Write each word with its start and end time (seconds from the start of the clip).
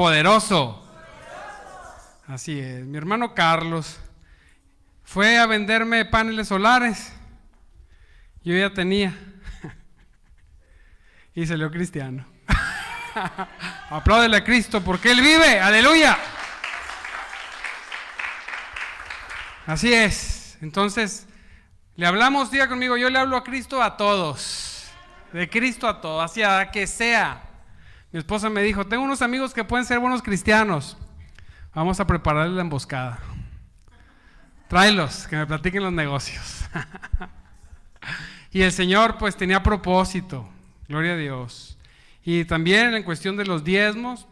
Poderoso. 0.00 0.82
Así 2.26 2.58
es. 2.58 2.86
Mi 2.86 2.96
hermano 2.96 3.34
Carlos 3.34 3.98
fue 5.04 5.36
a 5.36 5.44
venderme 5.44 6.06
paneles 6.06 6.48
solares. 6.48 7.12
Yo 8.42 8.56
ya 8.56 8.72
tenía. 8.72 9.14
y 11.34 11.44
salió 11.44 11.70
cristiano. 11.70 12.24
Apláudele 13.90 14.38
a 14.38 14.42
Cristo 14.42 14.80
porque 14.80 15.10
Él 15.10 15.20
vive. 15.20 15.60
Aleluya. 15.60 16.16
Así 19.66 19.92
es. 19.92 20.56
Entonces, 20.62 21.26
le 21.96 22.06
hablamos, 22.06 22.50
diga 22.50 22.70
conmigo, 22.70 22.96
yo 22.96 23.10
le 23.10 23.18
hablo 23.18 23.36
a 23.36 23.44
Cristo 23.44 23.82
a 23.82 23.98
todos. 23.98 24.90
De 25.34 25.50
Cristo 25.50 25.86
a 25.86 26.00
todos, 26.00 26.24
hacia 26.24 26.70
que 26.70 26.86
sea. 26.86 27.49
Mi 28.12 28.18
esposa 28.18 28.50
me 28.50 28.62
dijo, 28.62 28.86
tengo 28.86 29.04
unos 29.04 29.22
amigos 29.22 29.54
que 29.54 29.64
pueden 29.64 29.86
ser 29.86 29.98
buenos 30.00 30.22
cristianos. 30.22 30.96
Vamos 31.74 32.00
a 32.00 32.06
prepararles 32.06 32.54
la 32.54 32.62
emboscada. 32.62 33.20
Tráelos, 34.68 35.26
que 35.28 35.36
me 35.36 35.46
platiquen 35.46 35.82
los 35.82 35.92
negocios. 35.92 36.64
y 38.50 38.62
el 38.62 38.72
Señor 38.72 39.16
pues 39.18 39.36
tenía 39.36 39.62
propósito. 39.62 40.48
Gloria 40.88 41.12
a 41.12 41.16
Dios. 41.16 41.78
Y 42.24 42.44
también 42.44 42.94
en 42.94 43.04
cuestión 43.04 43.36
de 43.36 43.46
los 43.46 43.62
diezmos, 43.62 44.26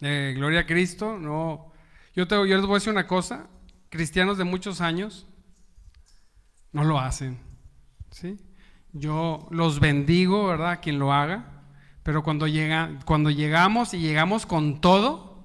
eh, 0.00 0.32
gloria 0.36 0.60
a 0.60 0.66
Cristo, 0.66 1.18
no, 1.18 1.72
yo, 2.14 2.26
te, 2.26 2.34
yo 2.34 2.56
les 2.56 2.62
voy 2.62 2.72
a 2.72 2.74
decir 2.74 2.92
una 2.92 3.06
cosa, 3.06 3.46
cristianos 3.88 4.38
de 4.38 4.44
muchos 4.44 4.80
años 4.80 5.26
no 6.72 6.84
lo 6.84 6.98
hacen, 6.98 7.38
¿sí? 8.10 8.38
Yo 8.92 9.46
los 9.50 9.78
bendigo, 9.78 10.46
¿verdad? 10.46 10.80
Quien 10.82 10.98
lo 10.98 11.12
haga, 11.12 11.61
pero 12.02 12.22
cuando, 12.22 12.46
llega, 12.46 12.90
cuando 13.04 13.30
llegamos 13.30 13.94
y 13.94 13.98
llegamos 13.98 14.46
con 14.46 14.80
todo, 14.80 15.44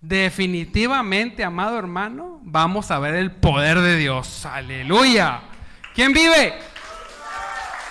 definitivamente, 0.00 1.44
amado 1.44 1.78
hermano, 1.78 2.40
vamos 2.42 2.90
a 2.90 2.98
ver 2.98 3.14
el 3.14 3.30
poder 3.30 3.80
de 3.80 3.96
Dios. 3.96 4.44
Aleluya. 4.44 5.40
¿Quién 5.94 6.12
vive? 6.12 6.58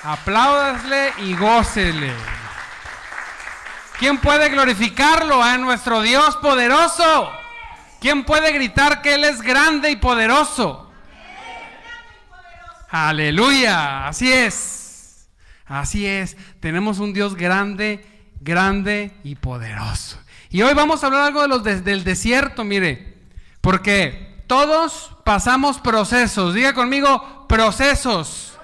Apláudasle 0.03 1.13
y 1.19 1.35
gócele. 1.35 2.11
¿Quién 3.97 4.17
puede 4.17 4.49
glorificarlo 4.49 5.41
a 5.41 5.57
nuestro 5.57 6.01
Dios 6.01 6.35
poderoso? 6.37 7.31
¿Quién 7.99 8.23
puede 8.23 8.51
gritar 8.51 9.01
que 9.01 9.13
Él 9.13 9.23
es 9.23 9.41
grande 9.41 9.91
y 9.91 9.95
poderoso? 9.95 10.91
Aleluya, 12.89 14.07
así 14.07 14.31
es. 14.33 14.80
Así 15.71 16.05
es. 16.05 16.35
Tenemos 16.59 16.99
un 16.99 17.13
Dios 17.13 17.33
grande, 17.33 18.05
grande 18.41 19.13
y 19.23 19.35
poderoso. 19.35 20.19
Y 20.49 20.61
hoy 20.63 20.73
vamos 20.73 21.01
a 21.01 21.07
hablar 21.07 21.21
algo 21.21 21.41
de 21.41 21.47
los 21.47 21.63
del 21.63 22.03
desierto, 22.03 22.65
mire. 22.65 23.17
Porque 23.61 24.43
todos 24.47 25.15
pasamos 25.23 25.79
procesos. 25.79 26.53
Diga 26.53 26.73
conmigo, 26.73 27.47
procesos. 27.47 28.59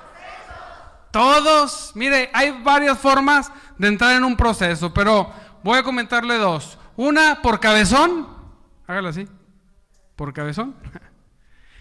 Todos, 1.12 1.94
mire, 1.96 2.30
hay 2.34 2.52
varias 2.62 3.00
formas 3.00 3.54
de 3.78 3.88
entrar 3.88 4.18
en 4.18 4.26
un 4.26 4.36
proceso, 4.36 4.94
pero 4.94 5.32
voy 5.64 5.80
a 5.80 5.84
comentarle 5.84 6.38
dos. 6.38 6.78
Una 6.98 7.42
por 7.42 7.62
cabezón, 7.62 8.28
hágalo 8.86 9.08
así, 9.08 9.28
por 10.18 10.34
cabezón. 10.34 10.76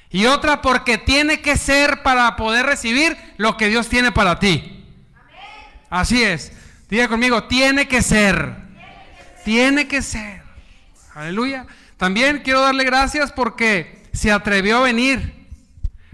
Y 0.09 0.27
otra 0.27 0.63
porque 0.63 0.99
tiene 0.99 1.43
que 1.43 1.57
ser 1.57 2.05
para 2.05 2.37
poder 2.37 2.65
recibir 2.65 3.19
lo 3.39 3.57
que 3.57 3.67
Dios 3.67 3.89
tiene 3.89 4.13
para 4.13 4.39
ti. 4.39 4.76
Así 5.91 6.23
es. 6.23 6.53
Diga 6.89 7.09
conmigo, 7.09 7.45
tiene 7.45 7.89
que 7.89 8.03
ser. 8.03 8.57
Tiene 9.45 9.89
que 9.89 10.03
ser. 10.03 10.43
Aleluya. 11.15 11.67
También 11.97 12.43
quiero 12.45 12.61
darle 12.61 12.85
gracias 12.85 13.33
porque 13.33 14.05
se 14.13 14.31
atrevió 14.31 14.79
a 14.79 14.83
venir 14.83 15.47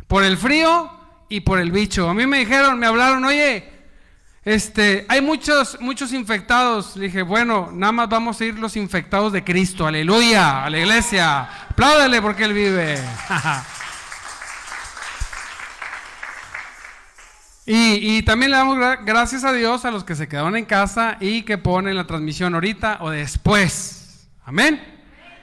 por 0.07 0.25
el 0.25 0.37
frío 0.37 0.91
y 1.29 1.41
por 1.41 1.59
el 1.59 1.73
bicho. 1.73 2.09
A 2.09 2.15
mí 2.15 2.27
me 2.27 2.39
dijeron, 2.39 2.79
me 2.79 2.87
hablaron, 2.87 3.25
oye, 3.25 3.69
este, 4.45 5.07
hay 5.09 5.21
muchos, 5.21 5.79
muchos 5.81 6.13
infectados. 6.13 6.97
Le 6.97 7.07
dije, 7.07 7.23
bueno, 7.23 7.71
nada 7.73 7.93
más 7.93 8.09
vamos 8.09 8.41
a 8.41 8.45
ir 8.45 8.59
los 8.59 8.77
infectados 8.77 9.33
de 9.33 9.45
Cristo. 9.45 9.87
Aleluya, 9.87 10.65
a 10.65 10.71
la 10.71 10.79
iglesia. 10.79 11.43
Apláudale 11.71 12.21
porque 12.21 12.45
Él 12.45 12.53
vive. 12.53 12.99
y, 17.75 18.23
también 18.23 18.51
le 18.51 18.59
damos 18.59 18.77
gracias 19.07 19.45
a 19.45 19.53
Dios 19.53 19.87
a 19.87 19.91
los 19.91 20.05
que 20.05 20.15
se 20.15 20.29
quedaron 20.29 20.57
en 20.57 20.67
casa 20.67 21.17
y 21.21 21.41
que 21.41 21.57
ponen 21.57 21.97
la 21.97 22.07
transmisión 22.07 22.53
ahorita 22.55 22.99
o 23.01 23.09
después. 23.09 24.29
Amén. 24.45 24.79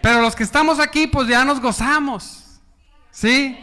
Pero 0.04 0.22
los 0.22 0.36
que 0.36 0.44
estamos 0.44 0.80
aquí, 0.80 1.08
pues 1.08 1.28
ya 1.28 1.44
nos 1.44 1.60
gozamos. 1.60 2.60
¿Sí? 3.10 3.58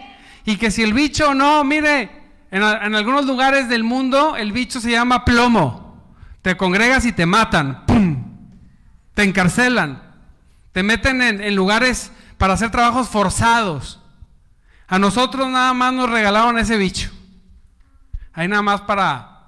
Y 0.45 0.57
que 0.57 0.73
si 0.73 0.83
el 0.83 0.95
bicho 0.95 1.33
no, 1.33 1.63
mire, 1.63 2.11
en, 2.51 2.63
algunos 2.65 3.25
lugares 3.25 3.69
del 3.69 3.85
mundo 3.85 4.35
el 4.37 4.51
bicho 4.51 4.81
se 4.81 4.91
llama 4.91 5.25
plomo. 5.25 6.03
Te 6.43 6.57
congregas 6.57 7.05
y 7.05 7.13
te 7.13 7.25
matan. 7.25 7.85
Te 9.15 9.23
encarcelan. 9.23 10.03
Te 10.73 10.83
meten 10.83 11.23
en, 11.23 11.55
lugares 11.55 12.11
para 12.37 12.55
hacer 12.55 12.73
trabajos 12.73 13.09
forzados. 13.09 14.03
A 14.89 14.99
nosotros 14.99 15.49
nada 15.49 15.73
más 15.73 15.93
nos 15.93 16.11
regalaron 16.11 16.59
ese 16.59 16.77
bicho. 16.77 17.16
Ahí 18.37 18.49
nada 18.49 18.63
más 18.63 18.83
para, 18.83 19.47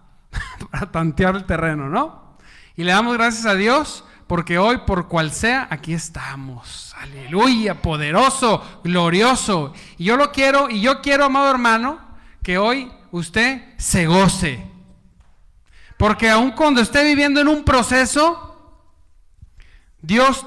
tantear 0.91 1.37
el 1.37 1.44
terreno, 1.44 1.88
¿no? 1.88 2.37
Y 2.75 2.84
le 2.84 2.93
damos 2.93 3.16
gracias 3.16 3.44
a 3.44 3.54
Dios 3.54 4.04
porque 4.26 4.59
hoy, 4.59 4.78
por 4.78 5.09
cual 5.09 5.31
sea, 5.31 5.69
aquí 5.71 5.93
estamos. 5.93 6.94
Aleluya, 6.98 7.81
poderoso, 7.82 8.81
glorioso. 8.82 9.72
Y 9.98 10.04
yo 10.04 10.16
lo 10.16 10.32
quiero, 10.32 10.71
y 10.71 10.81
yo 10.81 11.00
quiero, 11.03 11.27
amado 11.27 11.50
hermano, 11.50 12.00
que 12.43 12.56
hoy 12.59 12.91
usted 13.10 13.62
se 13.77 14.06
goce. 14.06 14.66
Porque 15.97 16.31
aun 16.31 16.53
cuando 16.53 16.81
esté 16.81 17.04
viviendo 17.04 17.41
en 17.41 17.48
un 17.48 17.65
proceso, 17.65 18.81
Dios, 20.00 20.47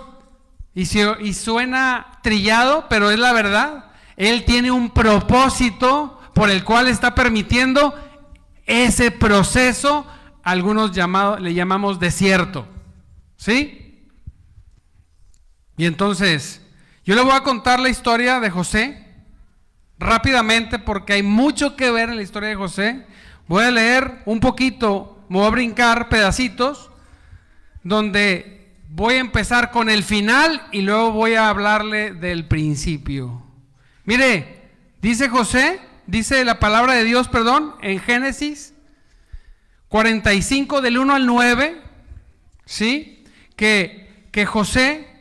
y 0.74 1.34
suena 1.34 2.20
trillado, 2.24 2.88
pero 2.90 3.12
es 3.12 3.20
la 3.20 3.34
verdad, 3.34 3.92
Él 4.16 4.46
tiene 4.46 4.72
un 4.72 4.90
propósito 4.92 6.20
por 6.34 6.50
el 6.50 6.64
cual 6.64 6.88
está 6.88 7.14
permitiendo 7.14 7.94
ese 8.72 9.12
proceso, 9.12 10.08
algunos 10.44 10.92
llamado, 10.92 11.38
le 11.38 11.54
llamamos 11.54 12.00
desierto. 12.00 12.68
¿Sí? 13.36 14.08
Y 15.78 15.86
entonces, 15.86 16.62
yo 17.04 17.16
le 17.16 17.22
voy 17.22 17.34
a 17.34 17.44
contar 17.44 17.80
la 17.80 17.90
historia 17.90 18.40
de 18.40 18.50
José 18.50 19.08
rápidamente 19.98 20.80
porque 20.80 21.14
hay 21.14 21.24
mucho 21.24 21.76
que 21.76 21.92
ver 21.92 22.10
en 22.10 22.16
la 22.16 22.22
historia 22.24 22.50
de 22.50 22.56
José. 22.56 23.06
Voy 23.48 23.64
a 23.64 23.72
leer 23.72 24.22
un 24.26 24.40
poquito, 24.40 25.26
me 25.30 25.40
voy 25.40 25.48
a 25.48 25.52
brincar 25.52 26.10
pedacitos 26.10 26.90
donde 27.84 28.74
voy 28.90 29.16
a 29.16 29.20
empezar 29.20 29.72
con 29.72 29.90
el 29.90 30.04
final 30.04 30.62
y 30.72 30.82
luego 30.82 31.12
voy 31.12 31.34
a 31.34 31.50
hablarle 31.50 32.14
del 32.14 32.48
principio. 32.48 33.44
Mire, 34.06 34.70
dice 35.02 35.30
José, 35.30 35.80
dice 36.08 36.44
la 36.46 36.60
palabra 36.60 36.94
de 36.94 37.04
Dios, 37.04 37.28
perdón, 37.28 37.76
en 37.82 38.00
Génesis 38.00 38.74
45 39.90 40.82
del 40.82 40.98
1 40.98 41.16
al 41.16 41.26
9, 41.26 41.82
¿sí? 42.66 43.26
Que, 43.56 44.28
que 44.32 44.46
José 44.46 45.12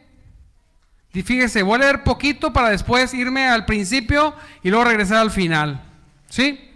y 1.12 1.22
fíjese, 1.22 1.62
voy 1.62 1.76
a 1.76 1.78
leer 1.78 2.04
poquito 2.04 2.52
para 2.52 2.70
después 2.70 3.14
irme 3.14 3.48
al 3.48 3.66
principio 3.66 4.34
y 4.62 4.70
luego 4.70 4.84
regresar 4.84 5.18
al 5.18 5.30
final. 5.30 5.82
¿Sí? 6.28 6.70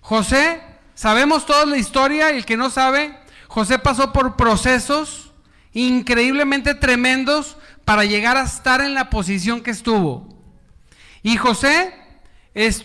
José, 0.00 0.60
sabemos 0.94 1.46
toda 1.46 1.64
la 1.64 1.78
historia 1.78 2.32
y 2.32 2.38
el 2.38 2.44
que 2.44 2.58
no 2.58 2.68
sabe, 2.68 3.16
José 3.48 3.78
pasó 3.78 4.12
por 4.12 4.36
procesos 4.36 5.32
increíblemente 5.72 6.74
tremendos 6.74 7.56
para 7.84 8.04
llegar 8.04 8.36
a 8.36 8.42
estar 8.42 8.82
en 8.82 8.92
la 8.92 9.08
posición 9.08 9.62
que 9.62 9.70
estuvo. 9.70 10.28
Y 11.22 11.38
José 11.38 11.94
es, 12.52 12.84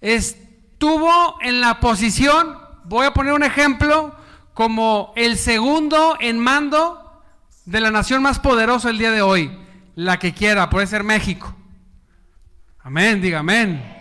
estuvo 0.00 1.38
en 1.40 1.60
la 1.60 1.80
posición, 1.80 2.58
voy 2.84 3.06
a 3.06 3.14
poner 3.14 3.32
un 3.32 3.42
ejemplo, 3.42 4.14
como 4.54 5.12
el 5.16 5.38
segundo 5.38 6.16
en 6.20 6.38
mando 6.38 7.22
de 7.64 7.80
la 7.80 7.90
nación 7.90 8.22
más 8.22 8.38
poderosa 8.38 8.90
el 8.90 8.98
día 8.98 9.10
de 9.10 9.22
hoy 9.22 9.56
la 9.94 10.18
que 10.18 10.32
quiera, 10.32 10.70
puede 10.70 10.86
ser 10.86 11.04
México. 11.04 11.54
Amén, 12.82 13.20
diga 13.20 13.40
amén. 13.40 13.98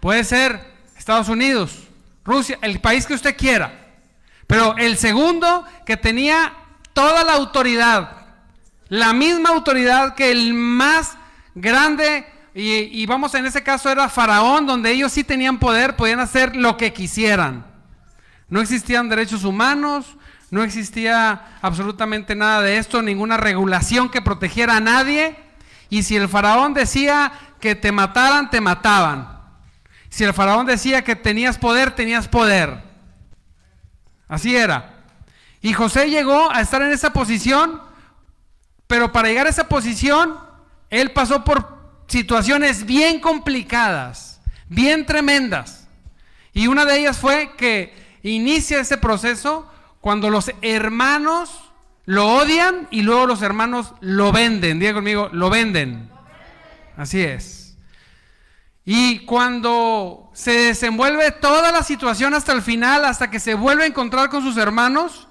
Puede 0.00 0.24
ser 0.24 0.60
Estados 0.96 1.28
Unidos, 1.28 1.88
Rusia, 2.24 2.58
el 2.62 2.80
país 2.80 3.06
que 3.06 3.14
usted 3.14 3.36
quiera. 3.36 3.72
Pero 4.46 4.76
el 4.76 4.96
segundo 4.96 5.64
que 5.86 5.96
tenía 5.96 6.52
toda 6.92 7.24
la 7.24 7.34
autoridad, 7.34 8.26
la 8.88 9.12
misma 9.12 9.50
autoridad 9.50 10.14
que 10.14 10.30
el 10.30 10.54
más 10.54 11.16
grande, 11.54 12.26
y, 12.54 13.06
vamos 13.06 13.34
en 13.34 13.46
ese 13.46 13.62
caso 13.62 13.90
era 13.90 14.08
Faraón, 14.10 14.66
donde 14.66 14.90
ellos 14.90 15.12
sí 15.12 15.24
tenían 15.24 15.58
poder, 15.58 15.96
podían 15.96 16.20
hacer 16.20 16.54
lo 16.54 16.76
que 16.76 16.92
quisieran. 16.92 17.66
No 18.48 18.60
existían 18.60 19.08
derechos 19.08 19.44
humanos, 19.44 20.16
No 20.50 20.62
existía 20.62 21.56
absolutamente 21.62 22.34
nada 22.34 22.60
de 22.60 22.76
esto, 22.76 23.00
ninguna 23.00 23.38
regulación 23.38 24.10
que 24.10 24.20
protegiera 24.20 24.76
a 24.76 24.80
nadie. 24.80 25.34
Y 25.88 26.02
si 26.02 26.14
el 26.16 26.28
faraón 26.28 26.74
decía 26.74 27.32
que 27.58 27.74
te 27.74 27.90
mataran, 27.90 28.50
te 28.50 28.60
mataban. 28.60 29.40
Si 30.10 30.24
el 30.24 30.34
faraón 30.34 30.66
decía 30.66 31.04
que 31.04 31.16
tenías 31.16 31.56
poder, 31.56 31.92
tenías 31.92 32.28
poder. 32.28 32.82
Así 34.28 34.54
era. 34.54 35.04
Y 35.62 35.72
José 35.72 36.10
llegó 36.10 36.50
a 36.52 36.60
estar 36.60 36.82
en 36.82 36.92
esa 36.92 37.14
posición, 37.14 37.80
pero 38.86 39.10
para 39.10 39.28
llegar 39.28 39.46
a 39.46 39.50
esa 39.50 39.68
posición, 39.68 40.38
él 40.90 41.12
pasó 41.12 41.44
por 41.44 41.81
situaciones 42.12 42.84
bien 42.84 43.18
complicadas, 43.20 44.40
bien 44.68 45.06
tremendas. 45.06 45.88
Y 46.52 46.66
una 46.66 46.84
de 46.84 47.00
ellas 47.00 47.18
fue 47.18 47.56
que 47.56 47.94
inicia 48.22 48.80
ese 48.80 48.98
proceso 48.98 49.66
cuando 50.00 50.28
los 50.28 50.52
hermanos 50.60 51.72
lo 52.04 52.28
odian 52.34 52.86
y 52.90 53.00
luego 53.00 53.26
los 53.26 53.40
hermanos 53.40 53.94
lo 54.00 54.30
venden. 54.30 54.78
Diga 54.78 54.92
conmigo, 54.92 55.30
lo 55.32 55.48
venden. 55.48 56.10
Así 56.98 57.22
es. 57.22 57.78
Y 58.84 59.20
cuando 59.20 60.30
se 60.34 60.52
desenvuelve 60.52 61.30
toda 61.30 61.72
la 61.72 61.82
situación 61.82 62.34
hasta 62.34 62.52
el 62.52 62.60
final, 62.60 63.06
hasta 63.06 63.30
que 63.30 63.40
se 63.40 63.54
vuelve 63.54 63.84
a 63.84 63.86
encontrar 63.86 64.28
con 64.28 64.42
sus 64.42 64.58
hermanos, 64.58 65.28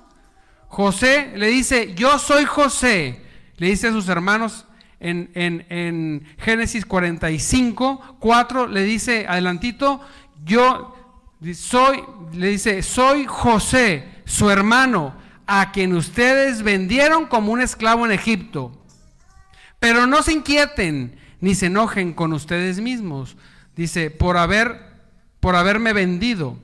José 0.67 1.33
le 1.35 1.47
dice, 1.47 1.93
yo 1.93 2.17
soy 2.17 2.45
José. 2.45 3.21
Le 3.57 3.67
dice 3.67 3.89
a 3.89 3.91
sus 3.91 4.09
hermanos 4.09 4.65
en, 5.01 5.29
en 5.35 6.25
Génesis 6.37 6.85
45, 6.85 8.17
4, 8.19 8.67
le 8.67 8.83
dice 8.83 9.25
adelantito, 9.27 10.01
yo 10.45 10.95
soy, 11.53 12.03
le 12.33 12.47
dice, 12.47 12.81
soy 12.83 13.25
José, 13.27 14.07
su 14.25 14.49
hermano, 14.49 15.13
a 15.47 15.71
quien 15.71 15.93
ustedes 15.93 16.63
vendieron 16.63 17.25
como 17.25 17.51
un 17.51 17.61
esclavo 17.61 18.05
en 18.05 18.11
Egipto. 18.11 18.71
Pero 19.79 20.07
no 20.07 20.23
se 20.23 20.33
inquieten 20.33 21.17
ni 21.39 21.55
se 21.55 21.65
enojen 21.65 22.13
con 22.13 22.31
ustedes 22.33 22.79
mismos. 22.79 23.35
Dice, 23.75 24.11
por 24.11 24.37
haber 24.37 24.91
por 25.41 25.57
haberme 25.57 25.91
vendido. 25.91 26.57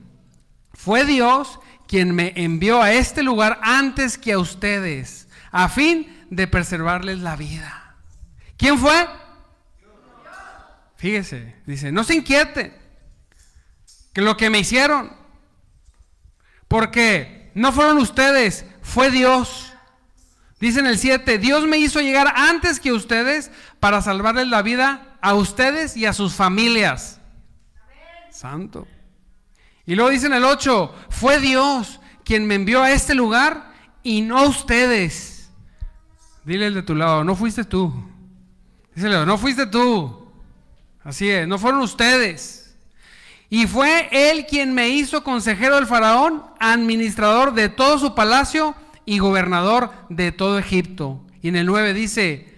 Fue 0.72 1.04
Dios 1.04 1.60
quien 1.88 2.16
me 2.16 2.32
envió 2.38 2.82
a 2.82 2.94
este 2.94 3.24
lugar 3.24 3.60
antes 3.64 4.18
que 4.18 4.34
a 4.34 4.40
ustedes, 4.40 5.28
a 5.52 5.68
fin 5.68 6.26
de 6.30 6.48
preservarles 6.48 7.20
la 7.20 7.36
vida. 7.36 7.87
¿Quién 8.58 8.78
fue? 8.78 9.08
Fíjese, 10.98 11.56
dice, 11.66 11.92
no 11.92 12.04
se 12.04 12.16
inquieten 12.16 12.76
que 14.14 14.22
lo 14.22 14.36
que 14.36 14.50
me 14.50 14.60
hicieron, 14.60 15.16
porque 16.68 17.52
no 17.54 17.72
fueron 17.72 18.00
ustedes, 18.00 18.66
fue 18.82 19.12
Dios. 19.12 19.74
Dice 20.60 20.80
en 20.80 20.88
el 20.88 20.98
7, 20.98 21.38
Dios 21.38 21.68
me 21.68 21.78
hizo 21.78 22.02
llegar 22.02 22.34
antes 22.36 22.80
que 22.80 22.92
ustedes 22.92 23.52
para 23.80 24.02
salvarles 24.02 24.48
la 24.48 24.64
vida 24.64 25.18
a 25.22 25.36
ustedes 25.36 25.96
y 25.96 26.08
a 26.08 26.14
sus 26.14 26.34
familias. 26.34 27.22
Santo. 28.32 28.88
Y 29.86 29.94
luego 29.94 30.10
dice 30.10 30.26
en 30.26 30.34
el 30.34 30.46
8, 30.46 30.96
fue 31.10 31.40
Dios 31.40 32.00
quien 32.26 32.48
me 32.48 32.56
envió 32.56 32.82
a 32.82 32.92
este 32.92 33.14
lugar 33.14 33.72
y 34.02 34.22
no 34.22 34.48
ustedes. 34.48 35.52
Dile 36.44 36.68
el 36.68 36.74
de 36.74 36.84
tu 36.84 36.96
lado, 36.96 37.24
no 37.24 37.36
fuiste 37.36 37.64
tú. 37.64 37.94
Díselo, 38.98 39.28
no 39.28 39.38
fuiste 39.38 39.68
tú. 39.68 40.28
Así 41.04 41.30
es, 41.30 41.48
no 41.48 41.60
fueron 41.60 41.82
ustedes. 41.82 42.76
Y 43.48 43.68
fue 43.68 44.10
él 44.12 44.48
quien 44.50 44.74
me 44.74 44.90
hizo 44.90 45.24
consejero 45.24 45.76
del 45.76 45.86
faraón, 45.86 46.44
administrador 46.60 47.54
de 47.54 47.70
todo 47.70 48.00
su 48.00 48.16
palacio 48.16 48.74
y 49.06 49.20
gobernador 49.20 49.92
de 50.10 50.32
todo 50.32 50.58
Egipto. 50.58 51.24
Y 51.44 51.50
en 51.50 51.58
el 51.58 51.68
9 51.68 51.94
dice, 51.94 52.52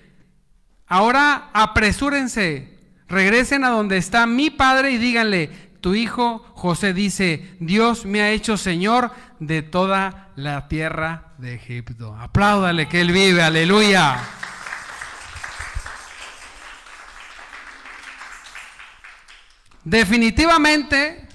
ahora 0.88 1.50
apresúrense, 1.51 2.74
regresen 3.09 3.65
a 3.65 3.71
donde 3.71 3.97
está 3.97 4.25
mi 4.25 4.50
padre 4.50 4.91
y 4.91 4.97
díganle, 4.97 5.50
tu 5.81 5.94
hijo 5.94 6.45
José 6.53 6.94
dice, 6.94 7.53
Dios 7.59 8.06
me 8.06 8.21
ha 8.21 8.31
hecho 8.31 8.56
Señor 8.56 9.12
de 9.41 9.62
toda 9.62 10.30
la 10.38 10.69
tierra 10.69 11.33
de 11.38 11.56
Egipto. 11.56 12.15
Apláudale 12.15 12.88
que 12.88 13.01
Él 13.01 13.12
vive, 13.12 13.41
aleluya. 13.41 14.19
Definitivamente, 19.84 21.28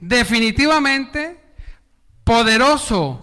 definitivamente, 0.00 1.40
poderoso. 2.24 3.22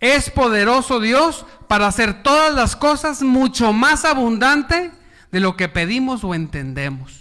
Es 0.00 0.30
poderoso 0.30 0.98
Dios 1.00 1.46
para 1.68 1.86
hacer 1.86 2.22
todas 2.22 2.54
las 2.54 2.74
cosas 2.74 3.22
mucho 3.22 3.72
más 3.72 4.04
abundante 4.04 4.90
de 5.30 5.40
lo 5.40 5.56
que 5.56 5.68
pedimos 5.68 6.24
o 6.24 6.34
entendemos. 6.34 7.20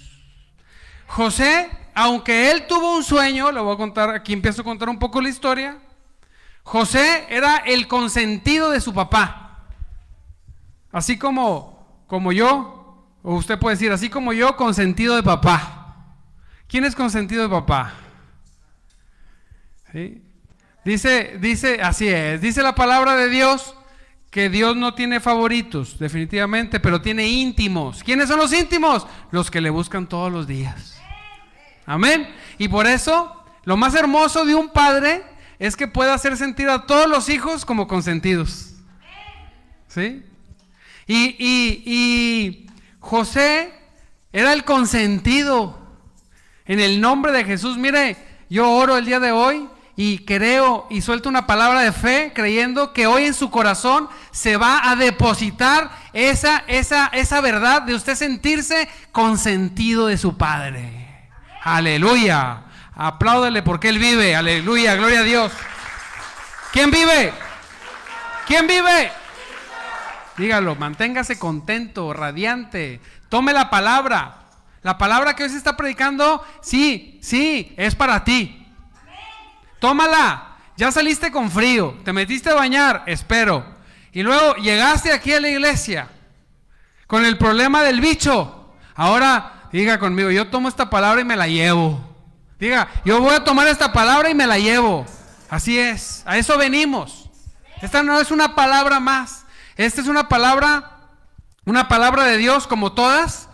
José, 1.08 1.70
aunque 1.94 2.52
él 2.52 2.66
tuvo 2.68 2.96
un 2.96 3.04
sueño, 3.04 3.52
le 3.52 3.62
voy 3.62 3.74
a 3.74 3.78
contar, 3.78 4.10
aquí 4.10 4.34
empiezo 4.34 4.62
a 4.62 4.66
contar 4.66 4.90
un 4.90 4.98
poco 4.98 5.22
la 5.22 5.30
historia. 5.30 5.78
José 6.64 7.26
era 7.30 7.58
el 7.58 7.88
consentido 7.88 8.72
de 8.72 8.82
su 8.82 8.94
papá. 8.94 9.68
Así 10.92 11.18
como, 11.18 12.04
como 12.08 12.32
yo, 12.32 12.81
o 13.24 13.36
usted 13.36 13.60
puede 13.60 13.76
decir, 13.76 13.92
así 13.92 14.10
como 14.10 14.34
yo, 14.34 14.56
consentido 14.56 15.16
de 15.16 15.24
papá. 15.24 15.78
¿Quién 16.68 16.86
es 16.86 16.96
consentido 16.96 17.44
de 17.44 17.50
papá? 17.50 17.94
Dice, 20.84 21.38
dice, 21.40 21.82
así 21.82 22.08
es, 22.08 22.42
dice 22.42 22.64
la 22.64 22.74
palabra 22.74 23.16
de 23.16 23.30
Dios 23.30 23.76
que 24.32 24.50
Dios 24.50 24.78
no 24.78 24.94
tiene 24.94 25.20
favoritos, 25.20 26.00
definitivamente, 26.00 26.80
pero 26.80 27.02
tiene 27.02 27.28
íntimos. 27.28 28.02
¿Quiénes 28.02 28.30
son 28.30 28.40
los 28.40 28.54
íntimos? 28.54 29.06
Los 29.30 29.52
que 29.52 29.60
le 29.60 29.70
buscan 29.70 30.08
todos 30.08 30.32
los 30.32 30.48
días. 30.48 30.98
Amén. 31.86 32.34
Y 32.58 32.70
por 32.70 32.88
eso, 32.88 33.44
lo 33.66 33.76
más 33.76 33.94
hermoso 33.94 34.46
de 34.46 34.56
un 34.56 34.70
padre 34.70 35.24
es 35.60 35.76
que 35.76 35.88
pueda 35.88 36.14
hacer 36.14 36.38
sentir 36.38 36.70
a 36.70 36.86
todos 36.86 37.10
los 37.10 37.28
hijos 37.28 37.66
como 37.66 37.88
consentidos. 37.88 38.76
¿Sí? 39.90 40.24
Y, 41.06 41.36
y, 41.38 41.84
y 41.86 42.71
José 43.02 43.74
era 44.32 44.54
el 44.54 44.64
consentido. 44.64 45.78
En 46.66 46.80
el 46.80 47.02
nombre 47.02 47.34
de 47.34 47.44
Jesús, 47.44 47.78
mire, 47.78 48.16
yo 48.50 48.72
oro 48.72 48.98
el 48.98 49.06
día 49.06 49.20
de 49.20 49.34
hoy 49.34 49.68
y 49.98 50.20
creo 50.20 50.88
y 50.90 51.02
suelto 51.02 51.28
una 51.28 51.46
palabra 51.46 51.82
de 51.82 51.92
fe 51.92 52.32
creyendo 52.34 52.94
que 52.94 53.08
hoy 53.08 53.26
en 53.26 53.34
su 53.34 53.50
corazón 53.50 54.08
se 54.32 54.56
va 54.56 54.90
a 54.90 54.96
depositar 54.96 55.92
esa, 56.14 56.64
esa, 56.68 57.08
esa 57.08 57.42
verdad 57.42 57.82
de 57.82 57.96
usted 57.96 58.16
sentirse 58.16 58.88
consentido 59.12 60.08
de 60.08 60.18
su 60.18 60.38
Padre. 60.38 61.30
Aleluya. 61.64 62.64
Apláudele 62.96 63.64
porque 63.64 63.90
Él 63.90 64.00
vive. 64.00 64.36
Aleluya. 64.36 64.96
Gloria 64.96 65.20
a 65.20 65.24
Dios. 65.24 65.52
¿Quién 66.72 66.90
vive? 66.92 67.34
¿Quién 68.48 68.68
vive? 68.68 69.12
Dígalo, 70.38 70.76
manténgase 70.76 71.38
contento, 71.38 72.14
radiante. 72.14 73.02
Tome 73.30 73.54
la 73.54 73.70
palabra. 73.70 74.38
La 74.82 74.98
palabra 74.98 75.36
que 75.36 75.44
hoy 75.44 75.50
se 75.50 75.58
está 75.58 75.78
predicando, 75.78 76.44
sí, 76.62 77.20
sí, 77.22 77.74
es 77.78 77.96
para 77.96 78.24
ti. 78.24 78.66
Tómala. 79.80 80.48
Ya 80.78 80.92
saliste 80.92 81.32
con 81.32 81.52
frío, 81.52 82.00
te 82.04 82.12
metiste 82.12 82.50
a 82.50 82.56
bañar, 82.56 83.04
espero. 83.06 83.64
Y 84.12 84.24
luego 84.24 84.56
llegaste 84.56 85.12
aquí 85.12 85.32
a 85.32 85.40
la 85.40 85.50
iglesia 85.50 86.08
con 87.06 87.24
el 87.24 87.38
problema 87.38 87.84
del 87.84 88.02
bicho. 88.02 88.74
Ahora, 88.96 89.68
diga 89.72 90.00
conmigo, 90.00 90.32
yo 90.32 90.48
tomo 90.48 90.70
esta 90.70 90.90
palabra 90.90 91.22
y 91.22 91.26
me 91.26 91.36
la 91.36 91.48
llevo. 91.48 92.02
Diga, 92.58 92.88
yo 93.06 93.22
voy 93.22 93.36
a 93.36 93.44
tomar 93.44 93.68
esta 93.68 93.94
palabra 93.94 94.30
y 94.30 94.34
me 94.34 94.48
la 94.48 94.58
llevo. 94.58 95.06
Así 95.50 95.78
es, 95.78 96.24
a 96.26 96.38
eso 96.38 96.58
venimos. 96.58 97.30
Esta 97.82 98.02
no 98.02 98.20
es 98.20 98.32
una 98.32 98.56
palabra 98.56 99.00
más. 99.00 99.41
Esta 99.78 100.02
es 100.02 100.08
una 100.08 100.28
palabra, 100.28 100.98
una 101.66 101.88
palabra 101.88 102.26
de 102.26 102.38
Dios 102.38 102.68
como 102.68 102.94
todas, 102.94 103.50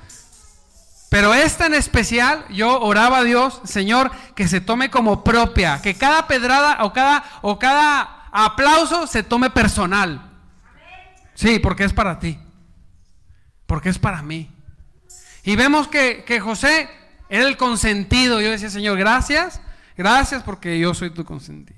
pero 1.09 1.33
esta 1.33 1.65
en 1.65 1.73
especial, 1.73 2.45
yo 2.49 2.81
oraba 2.81 3.19
a 3.19 3.23
Dios, 3.23 3.61
Señor, 3.63 4.11
que 4.35 4.47
se 4.47 4.59
tome 4.59 4.89
como 4.89 5.23
propia, 5.23 5.81
que 5.81 5.95
cada 5.95 6.27
pedrada 6.27 6.83
o 6.83 6.91
cada, 6.91 7.23
o 7.41 7.57
cada 7.57 8.27
aplauso 8.31 9.07
se 9.07 9.23
tome 9.23 9.49
personal. 9.49 10.21
Sí, 11.33 11.59
porque 11.59 11.85
es 11.85 11.93
para 11.93 12.19
ti, 12.19 12.39
porque 13.65 13.89
es 13.89 13.99
para 13.99 14.21
mí. 14.21 14.51
Y 15.43 15.55
vemos 15.55 15.87
que, 15.87 16.23
que 16.25 16.39
José 16.39 16.89
era 17.29 17.47
el 17.47 17.55
consentido. 17.55 18.41
Yo 18.41 18.49
decía, 18.49 18.69
Señor, 18.69 18.97
gracias, 18.97 19.61
gracias 19.95 20.43
porque 20.43 20.77
yo 20.79 20.93
soy 20.93 21.09
tu 21.09 21.23
consentido. 21.23 21.76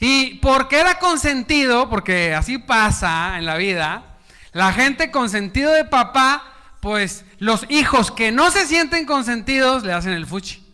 Y 0.00 0.34
porque 0.36 0.80
era 0.80 0.98
consentido, 0.98 1.88
porque 1.88 2.34
así 2.34 2.58
pasa 2.58 3.38
en 3.38 3.46
la 3.46 3.56
vida, 3.56 4.18
la 4.52 4.72
gente 4.72 5.10
consentido 5.10 5.72
de 5.72 5.84
papá, 5.84 6.42
pues 6.80 7.24
los 7.38 7.66
hijos 7.70 8.10
que 8.10 8.30
no 8.30 8.50
se 8.50 8.66
sienten 8.66 9.06
consentidos 9.06 9.84
le 9.84 9.92
hacen 9.92 10.12
el 10.12 10.26
fuchi. 10.26 10.64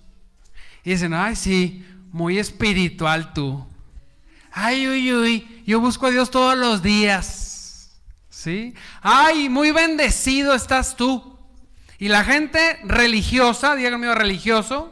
Y 0.84 0.90
dicen, 0.90 1.14
ay, 1.14 1.36
sí, 1.36 1.84
muy 2.12 2.38
espiritual 2.38 3.32
tú. 3.32 3.66
Ay, 4.52 4.88
uy, 4.88 5.12
uy, 5.12 5.62
yo 5.66 5.80
busco 5.80 6.06
a 6.06 6.10
Dios 6.10 6.30
todos 6.30 6.56
los 6.56 6.82
días. 6.82 7.90
¿Sí? 8.28 8.74
Ay, 9.02 9.48
muy 9.48 9.70
bendecido 9.70 10.54
estás 10.54 10.96
tú. 10.96 11.38
Y 11.98 12.08
la 12.08 12.24
gente 12.24 12.80
religiosa, 12.84 13.76
diga 13.76 13.90
conmigo 13.90 14.14
religioso, 14.14 14.90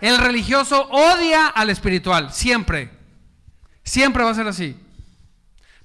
el 0.00 0.18
religioso 0.18 0.86
odia 0.90 1.46
al 1.46 1.70
espiritual, 1.70 2.32
siempre. 2.32 2.90
Siempre 3.84 4.24
va 4.24 4.30
a 4.30 4.34
ser 4.34 4.48
así. 4.48 4.76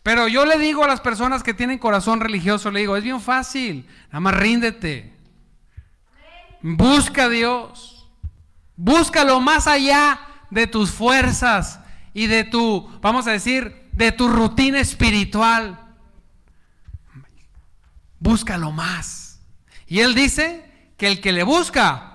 Pero 0.01 0.27
yo 0.27 0.45
le 0.45 0.57
digo 0.57 0.83
a 0.83 0.87
las 0.87 1.01
personas 1.01 1.43
que 1.43 1.53
tienen 1.53 1.77
corazón 1.77 2.21
religioso, 2.21 2.71
le 2.71 2.79
digo, 2.79 2.95
es 2.95 3.03
bien 3.03 3.21
fácil, 3.21 3.85
nada 4.07 4.21
más 4.21 4.35
ríndete. 4.35 5.13
Busca 6.61 7.25
a 7.25 7.29
Dios. 7.29 8.09
Búscalo 8.75 9.41
más 9.41 9.67
allá 9.67 10.19
de 10.49 10.65
tus 10.65 10.91
fuerzas 10.91 11.81
y 12.13 12.27
de 12.27 12.45
tu, 12.45 12.89
vamos 13.01 13.27
a 13.27 13.31
decir, 13.31 13.89
de 13.91 14.11
tu 14.11 14.29
rutina 14.29 14.79
espiritual. 14.79 15.77
Búscalo 18.19 18.71
más. 18.71 19.41
Y 19.85 19.99
él 19.99 20.15
dice 20.15 20.91
que 20.97 21.07
el 21.07 21.19
que 21.19 21.31
le 21.31 21.43
busca, 21.43 22.09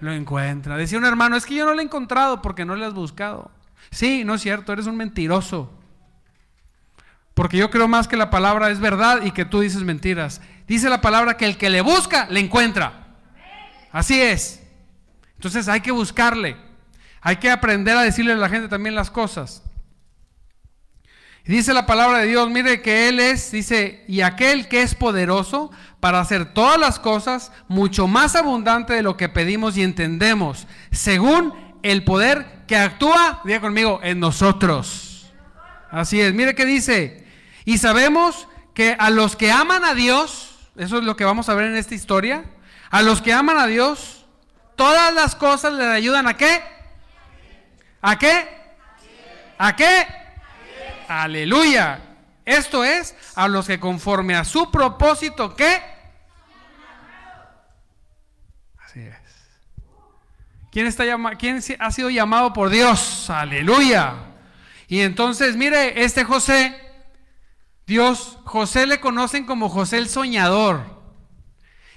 lo 0.00 0.12
encuentra. 0.12 0.76
Decía 0.76 0.98
un 0.98 1.04
hermano, 1.04 1.36
es 1.36 1.46
que 1.46 1.54
yo 1.54 1.64
no 1.64 1.74
lo 1.74 1.80
he 1.80 1.84
encontrado 1.84 2.42
porque 2.42 2.64
no 2.64 2.76
le 2.76 2.84
has 2.84 2.94
buscado. 2.94 3.50
Sí, 3.94 4.24
no 4.24 4.34
es 4.34 4.42
cierto, 4.42 4.72
eres 4.72 4.86
un 4.86 4.96
mentiroso. 4.96 5.70
Porque 7.32 7.56
yo 7.56 7.70
creo 7.70 7.86
más 7.86 8.08
que 8.08 8.16
la 8.16 8.28
palabra 8.28 8.70
es 8.70 8.80
verdad 8.80 9.22
y 9.22 9.30
que 9.30 9.44
tú 9.44 9.60
dices 9.60 9.82
mentiras. 9.82 10.40
Dice 10.66 10.90
la 10.90 11.00
palabra 11.00 11.36
que 11.36 11.46
el 11.46 11.56
que 11.56 11.70
le 11.70 11.80
busca, 11.80 12.26
le 12.28 12.40
encuentra. 12.40 13.06
Así 13.92 14.20
es. 14.20 14.60
Entonces 15.36 15.68
hay 15.68 15.80
que 15.80 15.92
buscarle. 15.92 16.56
Hay 17.20 17.36
que 17.36 17.52
aprender 17.52 17.96
a 17.96 18.02
decirle 18.02 18.32
a 18.32 18.36
la 18.36 18.48
gente 18.48 18.66
también 18.66 18.96
las 18.96 19.12
cosas. 19.12 19.62
Dice 21.44 21.72
la 21.72 21.86
palabra 21.86 22.18
de 22.18 22.26
Dios, 22.26 22.50
mire 22.50 22.82
que 22.82 23.08
Él 23.08 23.20
es, 23.20 23.52
dice, 23.52 24.04
y 24.08 24.22
aquel 24.22 24.66
que 24.66 24.82
es 24.82 24.96
poderoso 24.96 25.70
para 26.00 26.18
hacer 26.18 26.52
todas 26.52 26.80
las 26.80 26.98
cosas 26.98 27.52
mucho 27.68 28.08
más 28.08 28.34
abundante 28.34 28.94
de 28.94 29.02
lo 29.02 29.16
que 29.16 29.28
pedimos 29.28 29.76
y 29.76 29.82
entendemos, 29.82 30.66
según 30.90 31.54
el 31.82 32.02
poder 32.02 32.53
que 32.66 32.76
actúa, 32.76 33.40
diga 33.44 33.60
conmigo, 33.60 34.00
en 34.02 34.20
nosotros. 34.20 35.32
Así 35.90 36.20
es, 36.20 36.34
mire 36.34 36.54
que 36.54 36.64
dice, 36.64 37.26
y 37.64 37.78
sabemos 37.78 38.48
que 38.74 38.96
a 38.98 39.10
los 39.10 39.36
que 39.36 39.52
aman 39.52 39.84
a 39.84 39.94
Dios, 39.94 40.56
eso 40.76 40.98
es 40.98 41.04
lo 41.04 41.16
que 41.16 41.24
vamos 41.24 41.48
a 41.48 41.54
ver 41.54 41.66
en 41.66 41.76
esta 41.76 41.94
historia, 41.94 42.44
a 42.90 43.02
los 43.02 43.22
que 43.22 43.32
aman 43.32 43.58
a 43.58 43.66
Dios, 43.66 44.26
todas 44.76 45.14
las 45.14 45.36
cosas 45.36 45.72
les 45.74 45.86
ayudan 45.86 46.26
a 46.26 46.36
qué? 46.36 46.62
¿A 48.02 48.18
qué? 48.18 48.48
¿A 49.58 49.76
qué? 49.76 50.06
Aleluya. 51.08 52.00
Esto 52.44 52.84
es 52.84 53.14
a 53.36 53.48
los 53.48 53.66
que 53.66 53.80
conforme 53.80 54.34
a 54.34 54.44
su 54.44 54.70
propósito, 54.70 55.54
¿qué? 55.54 55.82
Así 58.78 59.00
es. 59.00 59.16
¿Quién, 60.74 60.88
está 60.88 61.04
¿Quién 61.38 61.62
ha 61.78 61.90
sido 61.92 62.10
llamado 62.10 62.52
por 62.52 62.68
Dios? 62.68 63.30
Aleluya. 63.30 64.14
Y 64.88 65.02
entonces, 65.02 65.54
mire, 65.54 66.02
este 66.02 66.24
José 66.24 66.76
Dios, 67.86 68.38
José 68.42 68.84
le 68.88 68.98
conocen 68.98 69.46
como 69.46 69.68
José 69.68 69.98
el 69.98 70.08
soñador. 70.08 71.00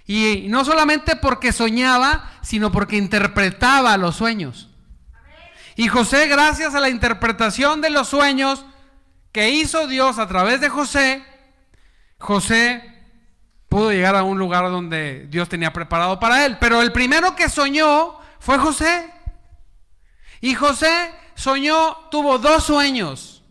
Y 0.05 0.45
no 0.49 0.63
solamente 0.63 1.15
porque 1.15 1.53
soñaba, 1.53 2.29
sino 2.43 2.71
porque 2.71 2.97
interpretaba 2.97 3.97
los 3.97 4.15
sueños. 4.15 4.69
Y 5.75 5.87
José, 5.87 6.27
gracias 6.27 6.75
a 6.75 6.79
la 6.79 6.89
interpretación 6.89 7.81
de 7.81 7.89
los 7.89 8.09
sueños 8.09 8.63
que 9.31 9.49
hizo 9.49 9.87
Dios 9.87 10.19
a 10.19 10.27
través 10.27 10.61
de 10.61 10.69
José, 10.69 11.25
José 12.19 12.83
pudo 13.69 13.91
llegar 13.91 14.15
a 14.15 14.21
un 14.21 14.37
lugar 14.37 14.69
donde 14.69 15.25
Dios 15.31 15.49
tenía 15.49 15.73
preparado 15.73 16.19
para 16.19 16.45
él. 16.45 16.57
Pero 16.59 16.83
el 16.83 16.91
primero 16.91 17.35
que 17.35 17.49
soñó 17.49 18.19
fue 18.39 18.57
José. 18.57 19.13
Y 20.41 20.55
José 20.55 21.13
soñó, 21.35 22.07
tuvo 22.11 22.37
dos 22.37 22.63
sueños. 22.65 23.43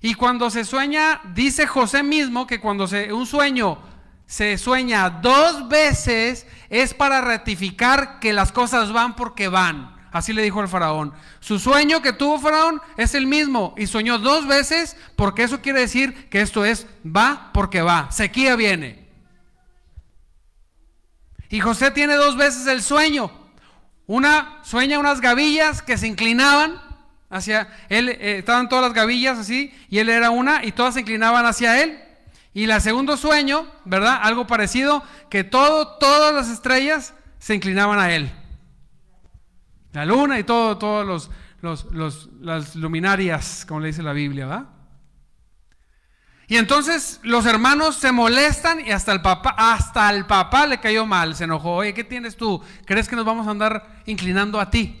Y 0.00 0.14
cuando 0.14 0.50
se 0.50 0.64
sueña, 0.64 1.20
dice 1.34 1.66
José 1.66 2.02
mismo 2.02 2.46
que 2.46 2.60
cuando 2.60 2.86
se, 2.86 3.12
un 3.12 3.26
sueño 3.26 3.78
se 4.26 4.58
sueña 4.58 5.10
dos 5.10 5.68
veces 5.68 6.46
es 6.70 6.94
para 6.94 7.20
ratificar 7.20 8.20
que 8.20 8.32
las 8.32 8.52
cosas 8.52 8.92
van 8.92 9.16
porque 9.16 9.48
van. 9.48 9.94
Así 10.12 10.32
le 10.32 10.42
dijo 10.42 10.60
el 10.60 10.68
faraón. 10.68 11.12
Su 11.40 11.58
sueño 11.58 12.00
que 12.00 12.12
tuvo 12.12 12.38
faraón 12.38 12.80
es 12.96 13.14
el 13.14 13.26
mismo 13.26 13.74
y 13.76 13.86
soñó 13.86 14.18
dos 14.18 14.46
veces 14.46 14.96
porque 15.16 15.42
eso 15.42 15.60
quiere 15.60 15.80
decir 15.80 16.28
que 16.30 16.40
esto 16.40 16.64
es 16.64 16.86
va 17.04 17.50
porque 17.52 17.82
va. 17.82 18.10
Sequía 18.12 18.56
viene. 18.56 19.08
Y 21.48 21.60
José 21.60 21.90
tiene 21.90 22.14
dos 22.14 22.36
veces 22.36 22.66
el 22.66 22.82
sueño. 22.82 23.43
Una 24.06 24.58
sueña 24.62 24.98
unas 24.98 25.20
gavillas 25.20 25.82
que 25.82 25.96
se 25.96 26.06
inclinaban 26.06 26.80
hacia 27.30 27.68
él, 27.88 28.10
eh, 28.10 28.38
estaban 28.38 28.68
todas 28.68 28.84
las 28.84 28.94
gavillas 28.94 29.38
así, 29.38 29.74
y 29.88 29.98
él 29.98 30.08
era 30.08 30.30
una, 30.30 30.64
y 30.64 30.72
todas 30.72 30.94
se 30.94 31.00
inclinaban 31.00 31.46
hacia 31.46 31.82
él. 31.82 31.98
Y 32.52 32.66
la 32.66 32.80
segundo 32.80 33.16
sueño, 33.16 33.66
¿verdad? 33.84 34.20
Algo 34.22 34.46
parecido, 34.46 35.02
que 35.28 35.42
todo, 35.42 35.96
todas 35.98 36.32
las 36.34 36.48
estrellas 36.48 37.14
se 37.38 37.54
inclinaban 37.54 37.98
a 37.98 38.12
él. 38.12 38.30
La 39.92 40.04
luna 40.04 40.38
y 40.38 40.44
todo, 40.44 40.78
todos 40.78 41.04
los, 41.04 41.30
los, 41.90 42.28
las 42.40 42.76
luminarias, 42.76 43.64
como 43.66 43.80
le 43.80 43.88
dice 43.88 44.02
la 44.02 44.12
Biblia, 44.12 44.46
¿verdad? 44.46 44.66
Y 46.46 46.56
entonces 46.56 47.20
los 47.22 47.46
hermanos 47.46 47.96
se 47.96 48.12
molestan 48.12 48.86
y 48.86 48.90
hasta 48.90 49.12
el 49.12 49.22
papá, 49.22 49.54
hasta 49.56 50.10
el 50.10 50.26
papá 50.26 50.66
le 50.66 50.78
cayó 50.78 51.06
mal, 51.06 51.34
se 51.34 51.44
enojó. 51.44 51.76
Oye, 51.76 51.94
¿qué 51.94 52.04
tienes 52.04 52.36
tú? 52.36 52.62
¿Crees 52.84 53.08
que 53.08 53.16
nos 53.16 53.24
vamos 53.24 53.46
a 53.46 53.50
andar 53.50 54.02
inclinando 54.04 54.60
a 54.60 54.70
ti? 54.70 55.00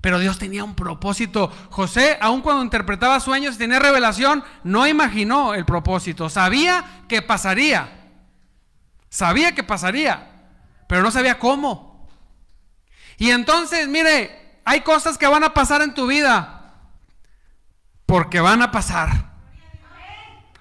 Pero 0.00 0.18
Dios 0.18 0.38
tenía 0.38 0.64
un 0.64 0.74
propósito. 0.74 1.50
José, 1.70 2.18
aun 2.20 2.42
cuando 2.42 2.62
interpretaba 2.62 3.18
sueños 3.20 3.54
y 3.54 3.58
tenía 3.58 3.78
revelación, 3.78 4.44
no 4.62 4.86
imaginó 4.86 5.54
el 5.54 5.64
propósito. 5.64 6.28
Sabía 6.28 7.02
que 7.08 7.22
pasaría. 7.22 7.98
Sabía 9.08 9.54
que 9.54 9.64
pasaría, 9.64 10.30
pero 10.86 11.02
no 11.02 11.10
sabía 11.10 11.38
cómo. 11.38 12.08
Y 13.16 13.30
entonces, 13.30 13.88
mire, 13.88 14.60
hay 14.64 14.82
cosas 14.82 15.16
que 15.16 15.26
van 15.26 15.42
a 15.44 15.54
pasar 15.54 15.80
en 15.80 15.94
tu 15.94 16.06
vida 16.06 16.74
porque 18.06 18.40
van 18.40 18.62
a 18.62 18.70
pasar. 18.70 19.28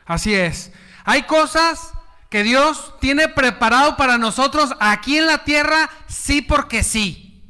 Así 0.08 0.34
es. 0.34 0.72
Hay 1.04 1.24
cosas 1.24 1.92
que 2.30 2.44
Dios 2.44 2.94
tiene 3.00 3.28
preparado 3.30 3.98
para 3.98 4.18
nosotros 4.18 4.74
aquí 4.80 5.18
en 5.18 5.28
la 5.28 5.44
tierra, 5.44 5.90
sí 6.08 6.42
porque 6.42 6.84
sí. 6.84 7.44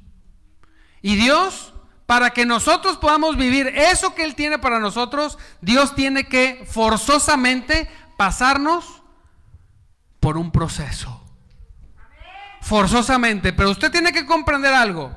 Y 1.02 1.16
Dios 1.16 1.74
para 2.08 2.30
que 2.32 2.46
nosotros 2.46 2.98
podamos 2.98 3.36
vivir 3.38 3.68
eso 3.68 4.16
que 4.16 4.24
Él 4.24 4.34
tiene 4.34 4.60
para 4.60 4.80
nosotros, 4.80 5.38
Dios 5.62 5.94
tiene 5.94 6.24
que 6.24 6.66
forzosamente 6.70 7.90
pasarnos 8.18 9.04
por 10.20 10.38
un 10.38 10.52
proceso. 10.52 11.22
Forzosamente. 12.62 13.54
Pero 13.54 13.72
usted 13.72 13.92
tiene 13.92 14.14
que 14.14 14.26
comprender 14.26 14.74
algo. 14.74 15.16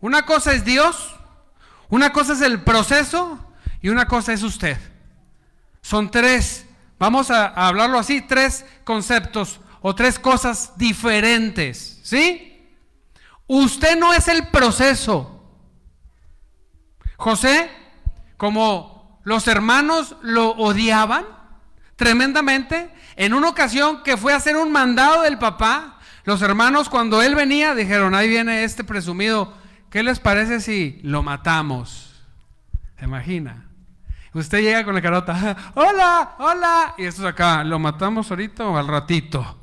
Una 0.00 0.24
cosa 0.24 0.52
es 0.52 0.64
Dios, 0.64 1.14
una 1.88 2.12
cosa 2.12 2.34
es 2.34 2.40
el 2.40 2.62
proceso 2.62 3.38
y 3.80 3.88
una 3.88 4.06
cosa 4.06 4.32
es 4.32 4.42
usted. 4.42 4.91
Son 5.82 6.10
tres, 6.10 6.64
vamos 6.98 7.30
a, 7.30 7.48
hablarlo 7.48 7.98
así, 7.98 8.22
tres 8.22 8.64
conceptos 8.84 9.60
o 9.80 9.94
tres 9.94 10.18
cosas 10.18 10.72
diferentes. 10.76 12.00
¿Sí? 12.02 12.48
Usted 13.46 13.98
no 13.98 14.14
es 14.14 14.28
el 14.28 14.48
proceso. 14.48 15.28
José, 17.16 17.70
como 18.36 19.20
los 19.24 19.46
hermanos 19.46 20.16
lo 20.22 20.50
odiaban 20.50 21.26
tremendamente, 21.96 22.90
en 23.16 23.34
una 23.34 23.48
ocasión 23.48 24.02
que 24.02 24.16
fue 24.16 24.32
a 24.32 24.36
hacer 24.36 24.56
un 24.56 24.72
mandado 24.72 25.22
del 25.22 25.38
papá, 25.38 25.98
los 26.24 26.40
hermanos 26.42 26.88
cuando 26.88 27.20
él 27.22 27.34
venía 27.34 27.74
dijeron, 27.74 28.14
ahí 28.14 28.28
viene 28.28 28.64
este 28.64 28.84
presumido, 28.84 29.52
¿qué 29.90 30.02
les 30.02 30.20
parece 30.20 30.60
si 30.60 31.00
lo 31.02 31.22
matamos? 31.22 32.14
¿Se 32.98 33.04
imagina? 33.04 33.71
Usted 34.34 34.60
llega 34.62 34.84
con 34.84 34.94
la 34.94 35.02
carota, 35.02 35.56
hola, 35.74 36.36
hola, 36.38 36.94
y 36.96 37.04
esto 37.04 37.22
es 37.22 37.28
acá, 37.28 37.62
¿lo 37.64 37.78
matamos 37.78 38.30
ahorita 38.30 38.66
o 38.66 38.78
al 38.78 38.88
ratito? 38.88 39.58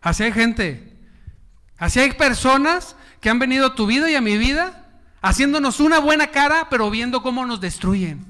Así 0.00 0.24
hay 0.24 0.32
gente, 0.32 0.96
así 1.78 2.00
hay 2.00 2.12
personas 2.12 2.96
que 3.20 3.30
han 3.30 3.38
venido 3.38 3.66
a 3.66 3.74
tu 3.74 3.86
vida 3.86 4.10
y 4.10 4.14
a 4.14 4.20
mi 4.20 4.36
vida 4.36 4.84
haciéndonos 5.22 5.80
una 5.80 5.98
buena 5.98 6.28
cara, 6.28 6.68
pero 6.70 6.90
viendo 6.90 7.22
cómo 7.22 7.44
nos 7.46 7.60
destruyen. 7.60 8.24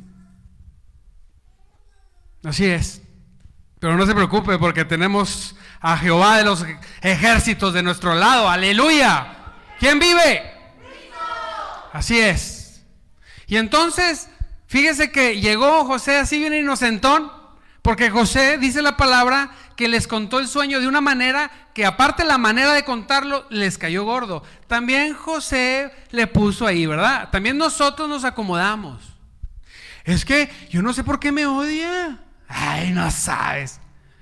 Así 2.44 2.64
es. 2.66 3.02
Pero 3.78 3.96
no 3.96 4.06
se 4.06 4.14
preocupe 4.14 4.58
porque 4.58 4.84
tenemos 4.84 5.56
a 5.80 5.96
Jehová 5.96 6.38
de 6.38 6.44
los 6.44 6.64
ejércitos 7.00 7.74
de 7.74 7.82
nuestro 7.82 8.14
lado. 8.14 8.48
Aleluya. 8.48 9.34
¿Quién 9.78 9.98
vive? 9.98 10.42
Así 11.92 12.18
es. 12.18 12.82
Y 13.46 13.56
entonces, 13.56 14.27
fíjese 14.68 15.10
que 15.10 15.40
llegó 15.40 15.84
José 15.84 16.18
así 16.18 16.38
bien 16.38 16.54
inocentón, 16.54 17.32
porque 17.82 18.10
José 18.10 18.58
dice 18.58 18.82
la 18.82 18.96
palabra 18.96 19.50
que 19.74 19.88
les 19.88 20.06
contó 20.06 20.38
el 20.38 20.46
sueño 20.46 20.80
de 20.80 20.86
una 20.86 21.00
manera 21.00 21.50
que 21.74 21.86
aparte 21.86 22.24
la 22.24 22.38
manera 22.38 22.72
de 22.72 22.84
contarlo 22.84 23.46
les 23.50 23.78
cayó 23.78 24.04
gordo. 24.04 24.42
También 24.66 25.14
José 25.14 25.92
le 26.10 26.26
puso 26.26 26.66
ahí, 26.66 26.86
¿verdad? 26.86 27.30
También 27.30 27.56
nosotros 27.58 28.08
nos 28.08 28.24
acomodamos. 28.24 29.02
Es 30.04 30.24
que 30.24 30.50
yo 30.70 30.82
no 30.82 30.92
sé 30.92 31.04
por 31.04 31.20
qué 31.20 31.32
me 31.32 31.46
odia. 31.46 32.18
Ay, 32.48 32.92
no 32.92 33.10
sabes. 33.10 33.80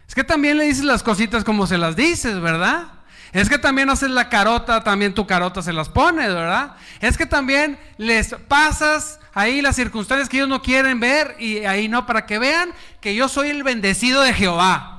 Es 0.08 0.14
que 0.14 0.24
también 0.24 0.58
le 0.58 0.64
dices 0.64 0.84
las 0.84 1.02
cositas 1.02 1.44
como 1.44 1.66
se 1.66 1.78
las 1.78 1.96
dices, 1.96 2.40
¿verdad? 2.40 2.95
Es 3.32 3.48
que 3.48 3.58
también 3.58 3.90
haces 3.90 4.10
la 4.10 4.28
carota, 4.28 4.82
también 4.82 5.14
tu 5.14 5.26
carota 5.26 5.62
se 5.62 5.72
las 5.72 5.88
pones, 5.88 6.28
¿verdad? 6.28 6.76
Es 7.00 7.18
que 7.18 7.26
también 7.26 7.78
les 7.98 8.34
pasas 8.48 9.20
ahí 9.34 9.60
las 9.60 9.76
circunstancias 9.76 10.28
que 10.28 10.38
ellos 10.38 10.48
no 10.48 10.62
quieren 10.62 11.00
ver 11.00 11.36
y 11.38 11.64
ahí 11.64 11.88
no, 11.88 12.06
para 12.06 12.26
que 12.26 12.38
vean 12.38 12.72
que 13.00 13.14
yo 13.14 13.28
soy 13.28 13.50
el 13.50 13.62
bendecido 13.62 14.22
de 14.22 14.32
Jehová. 14.32 14.92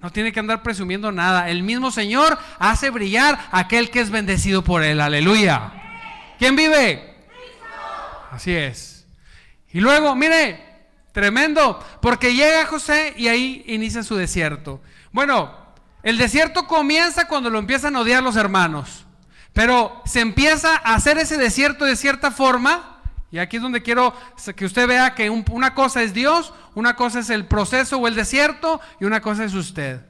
No 0.00 0.12
tiene 0.12 0.32
que 0.32 0.40
andar 0.40 0.62
presumiendo 0.62 1.10
nada. 1.12 1.48
El 1.48 1.62
mismo 1.62 1.90
Señor 1.90 2.38
hace 2.58 2.90
brillar 2.90 3.38
aquel 3.50 3.90
que 3.90 4.00
es 4.00 4.10
bendecido 4.10 4.62
por 4.62 4.82
él. 4.82 5.00
Aleluya. 5.00 5.72
¿Quién 6.38 6.56
vive? 6.56 7.14
Así 8.30 8.54
es. 8.54 9.06
Y 9.72 9.80
luego, 9.80 10.14
mire, 10.14 10.62
tremendo, 11.12 11.82
porque 12.02 12.34
llega 12.34 12.66
José 12.66 13.14
y 13.16 13.28
ahí 13.28 13.64
inicia 13.66 14.02
su 14.02 14.14
desierto. 14.14 14.82
Bueno, 15.10 15.63
el 16.04 16.18
desierto 16.18 16.66
comienza 16.66 17.26
cuando 17.26 17.48
lo 17.48 17.58
empiezan 17.58 17.96
a 17.96 18.00
odiar 18.00 18.22
los 18.22 18.36
hermanos, 18.36 19.06
pero 19.54 20.02
se 20.04 20.20
empieza 20.20 20.76
a 20.76 20.94
hacer 20.94 21.16
ese 21.16 21.38
desierto 21.38 21.86
de 21.86 21.96
cierta 21.96 22.30
forma, 22.30 23.00
y 23.30 23.38
aquí 23.38 23.56
es 23.56 23.62
donde 23.62 23.82
quiero 23.82 24.14
que 24.54 24.66
usted 24.66 24.86
vea 24.86 25.14
que 25.14 25.30
una 25.30 25.74
cosa 25.74 26.02
es 26.02 26.12
Dios, 26.12 26.52
una 26.74 26.94
cosa 26.94 27.20
es 27.20 27.30
el 27.30 27.46
proceso 27.46 27.96
o 27.96 28.06
el 28.06 28.14
desierto, 28.14 28.82
y 29.00 29.06
una 29.06 29.22
cosa 29.22 29.44
es 29.44 29.54
usted. 29.54 30.02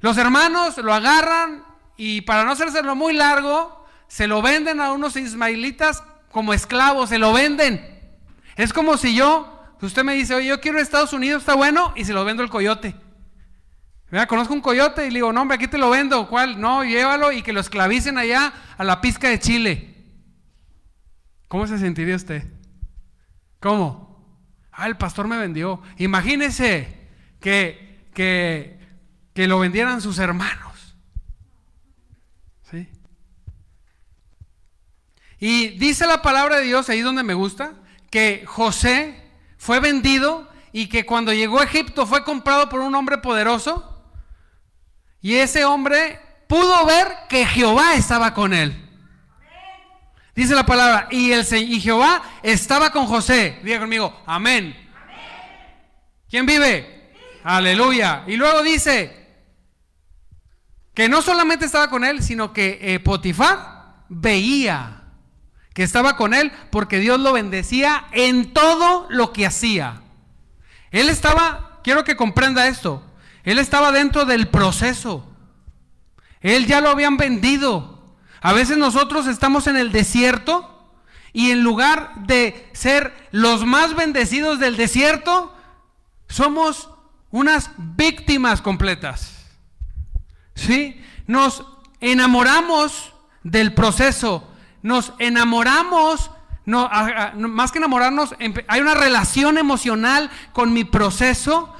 Los 0.00 0.16
hermanos 0.18 0.78
lo 0.78 0.94
agarran 0.94 1.64
y 1.96 2.20
para 2.20 2.44
no 2.44 2.52
hacérselo 2.52 2.94
muy 2.94 3.12
largo, 3.12 3.84
se 4.06 4.28
lo 4.28 4.40
venden 4.40 4.80
a 4.80 4.92
unos 4.92 5.16
ismaelitas 5.16 6.04
como 6.30 6.54
esclavos, 6.54 7.08
se 7.08 7.18
lo 7.18 7.32
venden. 7.32 8.14
Es 8.54 8.72
como 8.72 8.96
si 8.96 9.16
yo, 9.16 9.60
usted 9.80 10.04
me 10.04 10.14
dice, 10.14 10.34
oye, 10.36 10.46
yo 10.46 10.60
quiero 10.60 10.78
Estados 10.78 11.12
Unidos, 11.12 11.42
está 11.42 11.54
bueno, 11.54 11.92
y 11.96 12.04
se 12.04 12.12
lo 12.12 12.24
vendo 12.24 12.44
el 12.44 12.50
coyote. 12.50 12.94
Mira, 14.14 14.28
conozco 14.28 14.54
un 14.54 14.60
coyote 14.60 15.04
y 15.04 15.10
le 15.10 15.14
digo, 15.14 15.32
no, 15.32 15.42
hombre, 15.42 15.56
aquí 15.56 15.66
te 15.66 15.76
lo 15.76 15.90
vendo. 15.90 16.28
¿Cuál? 16.28 16.60
No, 16.60 16.84
llévalo 16.84 17.32
y 17.32 17.42
que 17.42 17.52
lo 17.52 17.58
esclavicen 17.58 18.16
allá 18.16 18.52
a 18.78 18.84
la 18.84 19.00
pizca 19.00 19.28
de 19.28 19.40
Chile. 19.40 19.92
¿Cómo 21.48 21.66
se 21.66 21.78
sentiría 21.78 22.14
usted? 22.14 22.44
¿Cómo? 23.58 24.38
Ah, 24.70 24.86
el 24.86 24.96
pastor 24.96 25.26
me 25.26 25.36
vendió. 25.36 25.82
Imagínese 25.98 27.08
que, 27.40 28.08
que, 28.14 28.78
que 29.34 29.48
lo 29.48 29.58
vendieran 29.58 30.00
sus 30.00 30.20
hermanos. 30.20 30.94
¿Sí? 32.70 32.88
Y 35.40 35.70
dice 35.70 36.06
la 36.06 36.22
palabra 36.22 36.58
de 36.58 36.66
Dios, 36.66 36.88
ahí 36.88 37.00
donde 37.00 37.24
me 37.24 37.34
gusta, 37.34 37.72
que 38.12 38.44
José 38.46 39.28
fue 39.58 39.80
vendido 39.80 40.48
y 40.70 40.86
que 40.86 41.04
cuando 41.04 41.32
llegó 41.32 41.58
a 41.58 41.64
Egipto 41.64 42.06
fue 42.06 42.22
comprado 42.22 42.68
por 42.68 42.78
un 42.78 42.94
hombre 42.94 43.18
poderoso 43.18 43.90
y 45.24 45.36
ese 45.36 45.64
hombre 45.64 46.20
pudo 46.46 46.84
ver 46.84 47.08
que 47.30 47.46
Jehová 47.46 47.94
estaba 47.94 48.34
con 48.34 48.52
él. 48.52 48.78
Dice 50.34 50.54
la 50.54 50.66
palabra, 50.66 51.08
y, 51.10 51.32
el, 51.32 51.46
y 51.50 51.80
Jehová 51.80 52.22
estaba 52.42 52.92
con 52.92 53.06
José. 53.06 53.58
Diga 53.62 53.78
conmigo, 53.78 54.14
amén. 54.26 54.76
¿Quién 56.28 56.44
vive? 56.44 57.14
Aleluya. 57.42 58.24
Y 58.26 58.36
luego 58.36 58.62
dice 58.62 59.26
que 60.92 61.08
no 61.08 61.22
solamente 61.22 61.64
estaba 61.64 61.88
con 61.88 62.04
él, 62.04 62.22
sino 62.22 62.52
que 62.52 62.78
eh, 62.82 63.00
Potifar 63.00 64.04
veía 64.10 65.04
que 65.72 65.84
estaba 65.84 66.18
con 66.18 66.34
él 66.34 66.52
porque 66.70 66.98
Dios 66.98 67.18
lo 67.18 67.32
bendecía 67.32 68.08
en 68.12 68.52
todo 68.52 69.06
lo 69.08 69.32
que 69.32 69.46
hacía. 69.46 70.02
Él 70.90 71.08
estaba, 71.08 71.80
quiero 71.82 72.04
que 72.04 72.14
comprenda 72.14 72.68
esto, 72.68 73.02
él 73.44 73.58
estaba 73.58 73.92
dentro 73.92 74.24
del 74.24 74.48
proceso. 74.48 75.28
Él 76.40 76.66
ya 76.66 76.80
lo 76.80 76.88
habían 76.88 77.16
vendido. 77.16 78.02
A 78.40 78.52
veces 78.52 78.76
nosotros 78.76 79.26
estamos 79.26 79.66
en 79.66 79.76
el 79.76 79.92
desierto 79.92 80.70
y 81.32 81.50
en 81.50 81.62
lugar 81.62 82.12
de 82.26 82.70
ser 82.72 83.12
los 83.30 83.64
más 83.64 83.94
bendecidos 83.94 84.58
del 84.58 84.76
desierto, 84.76 85.54
somos 86.28 86.90
unas 87.30 87.70
víctimas 87.76 88.62
completas. 88.62 89.46
¿Sí? 90.54 91.02
Nos 91.26 91.64
enamoramos 92.00 93.12
del 93.42 93.74
proceso, 93.74 94.48
nos 94.82 95.12
enamoramos, 95.18 96.30
no, 96.64 96.88
más 97.34 97.72
que 97.72 97.78
enamorarnos, 97.78 98.34
hay 98.68 98.80
una 98.80 98.94
relación 98.94 99.58
emocional 99.58 100.30
con 100.52 100.72
mi 100.72 100.84
proceso 100.84 101.74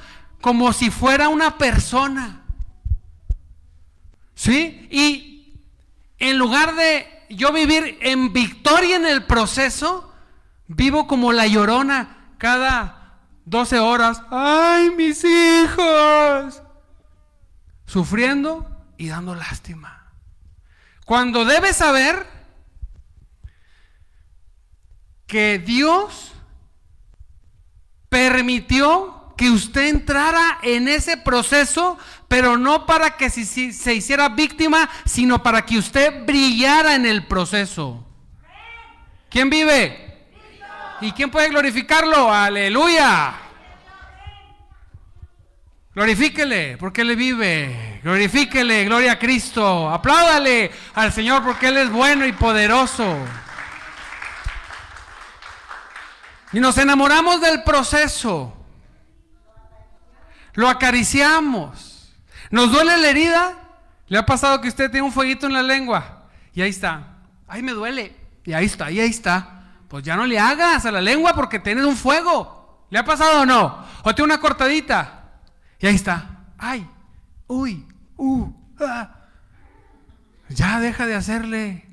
como 0.45 0.73
si 0.73 0.91
fuera 0.91 1.27
una 1.27 1.57
persona. 1.57 2.43
¿Sí? 4.35 4.87
Y 4.91 5.59
en 6.19 6.37
lugar 6.37 6.75
de 6.75 7.25
yo 7.31 7.51
vivir 7.51 7.97
en 8.01 8.31
victoria 8.31 8.97
en 8.97 9.07
el 9.07 9.23
proceso, 9.23 10.13
vivo 10.67 11.07
como 11.07 11.33
la 11.33 11.47
llorona 11.47 12.35
cada 12.37 13.23
12 13.45 13.79
horas. 13.79 14.21
¡Ay, 14.29 14.91
mis 14.91 15.23
hijos! 15.23 16.61
Sufriendo 17.87 18.69
y 18.97 19.07
dando 19.07 19.33
lástima. 19.33 20.11
Cuando 21.05 21.43
debes 21.43 21.77
saber 21.77 22.27
que 25.25 25.57
Dios 25.57 26.33
permitió 28.09 29.14
que 29.35 29.49
usted 29.49 29.87
entrara 29.87 30.59
en 30.61 30.87
ese 30.87 31.17
proceso, 31.17 31.97
pero 32.27 32.57
no 32.57 32.85
para 32.85 33.17
que 33.17 33.29
se 33.29 33.93
hiciera 33.93 34.29
víctima, 34.29 34.89
sino 35.05 35.43
para 35.43 35.65
que 35.65 35.77
usted 35.77 36.25
brillara 36.25 36.95
en 36.95 37.05
el 37.05 37.25
proceso. 37.27 38.05
¿Quién 39.29 39.49
vive? 39.49 40.25
¿Y 41.01 41.11
quién 41.11 41.29
puede 41.29 41.49
glorificarlo? 41.49 42.33
Aleluya. 42.33 43.35
Glorifíquele 45.93 46.77
porque 46.77 47.01
Él 47.01 47.15
vive. 47.15 47.99
Glorifíquele, 48.03 48.85
gloria 48.85 49.13
a 49.13 49.19
Cristo. 49.19 49.89
Apláudale 49.89 50.71
al 50.93 51.11
Señor 51.11 51.43
porque 51.43 51.67
Él 51.67 51.77
es 51.77 51.89
bueno 51.89 52.25
y 52.25 52.33
poderoso. 52.33 53.17
Y 56.51 56.59
nos 56.59 56.77
enamoramos 56.77 57.41
del 57.41 57.63
proceso. 57.63 58.64
Lo 60.55 60.69
acariciamos. 60.69 62.13
¿Nos 62.49 62.71
duele 62.71 62.97
la 62.97 63.09
herida? 63.09 63.57
¿Le 64.07 64.17
ha 64.17 64.25
pasado 64.25 64.61
que 64.61 64.67
usted 64.67 64.89
tiene 64.89 65.05
un 65.05 65.11
fueguito 65.11 65.47
en 65.47 65.53
la 65.53 65.63
lengua? 65.63 66.29
Y 66.53 66.61
ahí 66.61 66.69
está. 66.69 67.17
Ahí 67.47 67.61
me 67.61 67.73
duele. 67.73 68.15
Y 68.43 68.53
ahí 68.53 68.65
está, 68.65 68.91
y 68.91 68.99
ahí 68.99 69.09
está. 69.09 69.73
Pues 69.87 70.03
ya 70.03 70.15
no 70.15 70.25
le 70.25 70.39
hagas 70.39 70.85
a 70.85 70.91
la 70.91 71.01
lengua 71.01 71.33
porque 71.33 71.59
tienes 71.59 71.85
un 71.85 71.95
fuego. 71.95 72.87
¿Le 72.89 72.99
ha 72.99 73.05
pasado 73.05 73.41
o 73.41 73.45
no? 73.45 73.85
O 74.03 74.15
tiene 74.15 74.33
una 74.33 74.39
cortadita. 74.39 75.39
Y 75.79 75.87
ahí 75.87 75.95
está. 75.95 76.45
Ay, 76.57 76.87
uy, 77.47 77.85
uh, 78.17 78.51
ah. 78.79 79.15
Ya 80.49 80.79
deja 80.79 81.05
de 81.05 81.15
hacerle. 81.15 81.85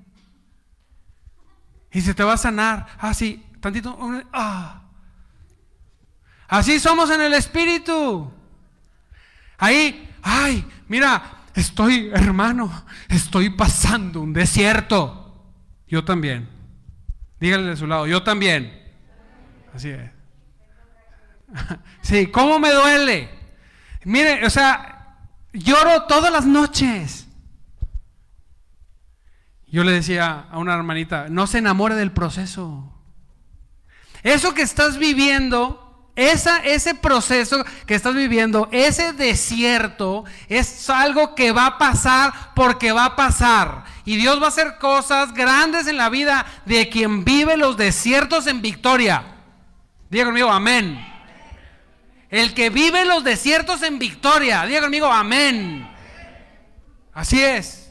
Y 1.91 2.01
se 2.01 2.15
te 2.15 2.23
va 2.23 2.35
a 2.35 2.39
sanar. 2.39 2.87
Ah, 2.99 3.13
tantito. 3.61 3.99
Ah. 4.33 4.83
Así 6.49 6.79
somos 6.79 7.11
en 7.11 7.23
el 7.23 7.35
espíritu. 7.35 8.33
Ahí, 9.63 10.13
ay, 10.23 10.67
mira, 10.89 11.45
estoy, 11.55 12.11
hermano, 12.13 12.85
estoy 13.09 13.51
pasando 13.51 14.21
un 14.21 14.33
desierto. 14.33 15.55
Yo 15.87 16.05
también. 16.05 16.49
Dígale 17.39 17.69
de 17.69 17.77
su 17.77 17.87
lado, 17.87 18.09
yo 18.09 18.25
también. 18.25 18.77
Así 19.73 19.91
es. 19.91 20.11
Sí, 22.01 22.27
¿cómo 22.27 22.59
me 22.59 22.73
duele? 22.73 23.31
Mire, 24.03 24.45
o 24.45 24.51
sea, 24.51 25.29
lloro 25.53 26.07
todas 26.09 26.33
las 26.33 26.45
noches. 26.45 27.29
Yo 29.69 29.85
le 29.85 29.93
decía 29.93 30.49
a 30.51 30.59
una 30.59 30.75
hermanita, 30.75 31.29
no 31.29 31.47
se 31.47 31.59
enamore 31.59 31.95
del 31.95 32.11
proceso. 32.11 32.93
Eso 34.25 34.55
que 34.55 34.63
estás 34.63 34.99
viviendo 34.99 35.92
esa, 36.15 36.59
ese 36.59 36.95
proceso 36.95 37.65
que 37.87 37.95
estás 37.95 38.15
viviendo, 38.15 38.69
ese 38.71 39.13
desierto, 39.13 40.25
es 40.49 40.91
algo 40.91 41.35
que 41.35 41.53
va 41.53 41.67
a 41.67 41.79
pasar 41.79 42.33
porque 42.55 42.93
va 42.93 43.07
a 43.07 43.17
pasar. 43.17 43.85
Y 44.05 44.17
Dios 44.17 44.41
va 44.41 44.47
a 44.47 44.49
hacer 44.49 44.79
cosas 44.79 45.33
grandes 45.33 45.87
en 45.87 45.97
la 45.97 46.11
vida 46.11 46.45
de 46.67 46.89
quien 46.91 47.25
vive 47.25 47.57
los 47.57 47.77
desiertos 47.77 48.47
en 48.47 48.61
victoria. 48.61 49.25
Diga 50.11 50.27
conmigo, 50.27 50.51
amén. 50.51 51.03
El 52.29 52.53
que 52.53 52.69
vive 52.69 53.05
los 53.05 53.25
desiertos 53.25 53.83
en 53.83 53.99
victoria. 53.99 54.67
Diga 54.67 54.83
conmigo, 54.83 55.07
amén. 55.07 55.89
Así 57.15 57.43
es. 57.43 57.91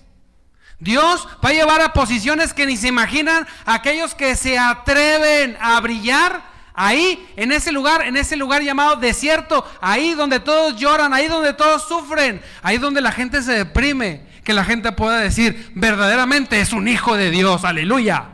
Dios 0.80 1.28
va 1.44 1.50
a 1.50 1.54
llevar 1.54 1.82
a 1.82 1.94
posiciones 1.94 2.54
que 2.54 2.66
ni 2.66 2.76
se 2.76 2.88
imaginan 2.88 3.48
aquellos 3.66 4.16
que 4.16 4.36
se 4.36 4.58
atreven 4.58 5.58
a 5.62 5.80
brillar 5.80 6.51
Ahí, 6.84 7.32
en 7.36 7.52
ese 7.52 7.72
lugar, 7.72 8.02
en 8.08 8.18
ese 8.18 8.36
lugar 8.36 8.64
llamado 8.64 8.96
desierto, 8.96 9.64
ahí 9.82 10.16
donde 10.16 10.40
todos 10.40 10.76
lloran, 10.78 11.14
ahí 11.14 11.28
donde 11.28 11.54
todos 11.54 11.88
sufren, 11.88 12.42
ahí 12.64 12.80
donde 12.80 13.02
la 13.02 13.12
gente 13.12 13.44
se 13.44 13.52
deprime, 13.52 14.26
que 14.44 14.52
la 14.52 14.66
gente 14.66 14.92
pueda 14.92 15.20
decir, 15.20 15.72
verdaderamente 15.76 16.60
es 16.60 16.74
un 16.74 16.88
hijo 16.88 17.16
de 17.16 17.30
Dios, 17.30 17.66
aleluya. 17.66 18.30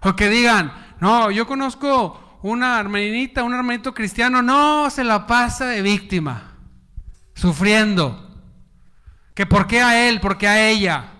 O 0.00 0.16
que 0.16 0.28
digan, 0.28 0.72
no, 0.98 1.30
yo 1.30 1.46
conozco 1.46 2.40
una 2.42 2.80
hermanita, 2.80 3.44
un 3.44 3.54
hermanito 3.54 3.94
cristiano, 3.94 4.42
no, 4.42 4.90
se 4.90 5.04
la 5.04 5.28
pasa 5.28 5.66
de 5.66 5.80
víctima, 5.80 6.56
sufriendo. 7.36 8.36
Que 9.32 9.46
por 9.46 9.68
qué 9.68 9.80
a 9.80 10.08
él, 10.08 10.18
por 10.18 10.38
qué 10.38 10.48
a 10.48 10.68
ella. 10.68 11.12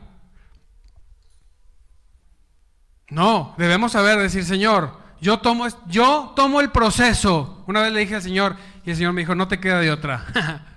No, 3.09 3.55
debemos 3.57 3.93
saber 3.93 4.19
decir, 4.19 4.45
Señor, 4.45 4.99
yo 5.21 5.39
tomo, 5.39 5.67
yo 5.87 6.33
tomo 6.35 6.61
el 6.61 6.71
proceso. 6.71 7.65
Una 7.67 7.83
vez 7.83 7.93
le 7.93 8.01
dije 8.01 8.17
al 8.17 8.23
Señor 8.23 8.57
y 8.85 8.91
el 8.91 8.97
Señor 8.97 9.13
me 9.13 9.23
dijo, 9.23 9.35
no 9.35 9.49
te 9.49 9.61
queda 9.61 9.81
de 9.81 9.91
otra. 9.91 10.27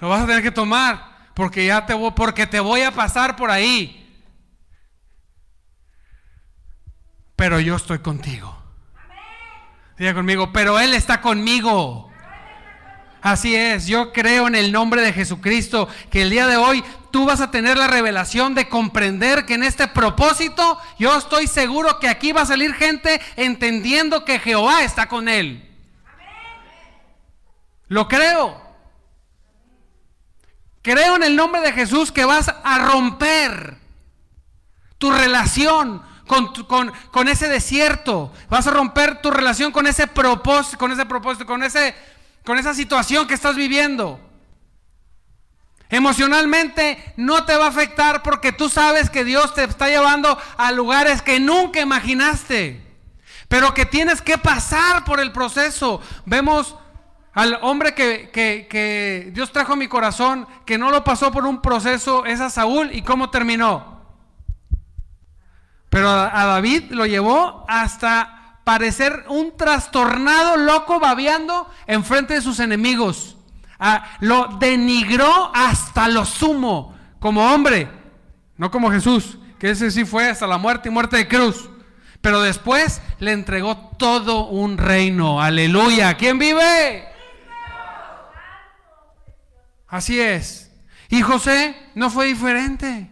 Lo 0.00 0.08
vas 0.08 0.22
a 0.22 0.26
tener 0.26 0.42
que 0.42 0.52
tomar 0.52 1.18
porque 1.34 1.66
ya 1.66 1.86
te 1.86 1.94
voy, 1.94 2.12
porque 2.12 2.46
te 2.46 2.60
voy 2.60 2.82
a 2.82 2.92
pasar 2.92 3.36
por 3.36 3.50
ahí. 3.50 3.94
Pero 7.36 7.60
yo 7.60 7.76
estoy 7.76 7.98
contigo. 7.98 8.56
Diga 9.96 10.14
conmigo, 10.14 10.52
pero 10.52 10.78
Él 10.78 10.94
está 10.94 11.20
conmigo. 11.20 12.08
Así 13.20 13.54
es, 13.54 13.86
yo 13.86 14.12
creo 14.12 14.46
en 14.46 14.54
el 14.54 14.70
nombre 14.70 15.02
de 15.02 15.12
Jesucristo 15.12 15.88
que 16.10 16.22
el 16.22 16.30
día 16.30 16.46
de 16.46 16.56
hoy 16.56 16.84
tú 17.10 17.26
vas 17.26 17.40
a 17.40 17.50
tener 17.50 17.76
la 17.76 17.86
revelación 17.86 18.54
de 18.54 18.68
comprender 18.68 19.46
que 19.46 19.54
en 19.54 19.62
este 19.62 19.88
propósito 19.88 20.78
yo 20.98 21.16
estoy 21.16 21.46
seguro 21.46 21.98
que 21.98 22.08
aquí 22.08 22.32
va 22.32 22.42
a 22.42 22.46
salir 22.46 22.74
gente 22.74 23.20
entendiendo 23.36 24.24
que 24.24 24.38
Jehová 24.38 24.82
está 24.82 25.08
con 25.08 25.28
él. 25.28 25.64
Lo 27.88 28.08
creo. 28.08 28.60
Creo 30.82 31.16
en 31.16 31.22
el 31.22 31.36
nombre 31.36 31.60
de 31.60 31.72
Jesús 31.72 32.12
que 32.12 32.24
vas 32.24 32.48
a 32.62 32.78
romper 32.78 33.76
tu 34.98 35.10
relación 35.10 36.02
con, 36.26 36.52
con, 37.10 37.28
ese 37.28 37.48
desierto. 37.48 38.32
Vas 38.48 38.66
a 38.66 38.70
romper 38.70 39.20
tu 39.20 39.30
relación 39.30 39.72
con 39.72 39.86
ese 39.86 40.06
propósito, 40.06 40.78
con 40.78 40.92
ese 40.92 41.06
propósito, 41.06 41.46
con 41.46 41.62
ese 41.62 41.94
con 42.48 42.56
esa 42.56 42.72
situación 42.72 43.26
que 43.26 43.34
estás 43.34 43.56
viviendo. 43.56 44.18
Emocionalmente 45.90 47.14
no 47.16 47.44
te 47.44 47.56
va 47.56 47.66
a 47.66 47.70
afectar 47.70 48.22
porque 48.22 48.52
tú 48.52 48.68
sabes 48.68 49.08
que 49.08 49.24
Dios 49.24 49.54
te 49.54 49.64
está 49.64 49.88
llevando 49.88 50.38
a 50.58 50.70
lugares 50.70 51.22
que 51.22 51.40
nunca 51.40 51.80
imaginaste, 51.80 52.82
pero 53.48 53.72
que 53.72 53.86
tienes 53.86 54.20
que 54.20 54.36
pasar 54.36 55.04
por 55.04 55.18
el 55.18 55.32
proceso. 55.32 56.02
Vemos 56.26 56.76
al 57.32 57.58
hombre 57.62 57.94
que, 57.94 58.28
que, 58.32 59.30
Dios 59.32 59.50
trajo 59.50 59.72
a 59.72 59.76
mi 59.76 59.88
corazón, 59.88 60.46
que 60.66 60.76
no 60.76 60.90
lo 60.90 61.04
pasó 61.04 61.32
por 61.32 61.46
un 61.46 61.62
proceso, 61.62 62.26
es 62.26 62.40
a 62.40 62.50
Saúl 62.50 62.90
y 62.92 63.00
cómo 63.00 63.30
terminó. 63.30 64.02
Pero 65.88 66.10
a 66.10 66.44
David 66.44 66.90
lo 66.90 67.06
llevó 67.06 67.64
hasta 67.66 68.60
parecer 68.64 69.24
un 69.28 69.56
trastornado 69.56 70.58
loco 70.58 71.00
babeando 71.00 71.66
enfrente 71.86 72.34
de 72.34 72.42
sus 72.42 72.60
enemigos. 72.60 73.37
Ah, 73.78 74.16
lo 74.20 74.56
denigró 74.58 75.52
hasta 75.54 76.08
lo 76.08 76.24
sumo 76.24 76.96
como 77.20 77.52
hombre, 77.52 77.88
no 78.56 78.70
como 78.70 78.90
Jesús, 78.90 79.38
que 79.58 79.70
ese 79.70 79.90
sí 79.90 80.04
fue 80.04 80.28
hasta 80.28 80.46
la 80.46 80.58
muerte 80.58 80.88
y 80.88 80.92
muerte 80.92 81.16
de 81.16 81.28
cruz. 81.28 81.70
Pero 82.20 82.42
después 82.42 83.00
le 83.20 83.32
entregó 83.32 83.76
todo 83.96 84.46
un 84.46 84.76
reino. 84.76 85.40
Aleluya. 85.40 86.16
¿Quién 86.16 86.38
vive? 86.38 87.04
Así 89.86 90.20
es. 90.20 90.72
Y 91.08 91.22
José 91.22 91.76
no 91.94 92.10
fue 92.10 92.26
diferente. 92.26 93.10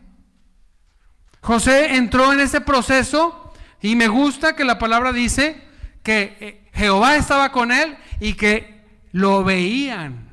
José 1.41 1.95
entró 1.95 2.33
en 2.33 2.41
ese 2.41 2.61
proceso 2.61 3.53
y 3.81 3.95
me 3.95 4.09
gusta 4.09 4.57
que 4.57 4.65
la 4.65 4.81
palabra 4.81 5.13
dice 5.13 5.63
que 6.03 6.37
eh, 6.41 6.71
Jehová 6.75 7.17
estaba 7.17 7.53
con 7.53 7.71
él 7.71 7.97
y 8.19 8.35
que 8.35 8.85
lo 9.13 9.45
veían 9.45 10.26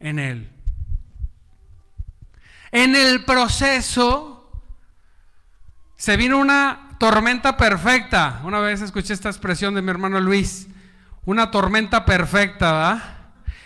en 0.00 0.18
él. 0.18 0.50
En 2.72 2.94
el 2.94 3.24
proceso 3.24 4.50
se 5.96 6.16
vino 6.16 6.38
una 6.38 6.96
tormenta 6.98 7.56
perfecta. 7.56 8.40
Una 8.44 8.60
vez 8.60 8.82
escuché 8.82 9.12
esta 9.12 9.28
expresión 9.28 9.74
de 9.74 9.82
mi 9.82 9.90
hermano 9.90 10.20
Luis, 10.20 10.68
una 11.24 11.50
tormenta 11.50 12.04
perfecta, 12.04 12.72
¿verdad? 12.72 13.02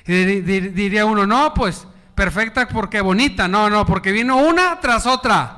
Y 0.07 0.41
diría 0.41 1.05
uno, 1.07 1.27
no, 1.27 1.55
pues 1.55 1.87
perfecta 2.15 2.67
porque 2.69 3.01
bonita, 3.01 3.49
no, 3.49 3.71
no, 3.71 3.87
porque 3.87 4.13
vino 4.13 4.37
una 4.37 4.81
tras 4.81 5.07
otra. 5.07 5.57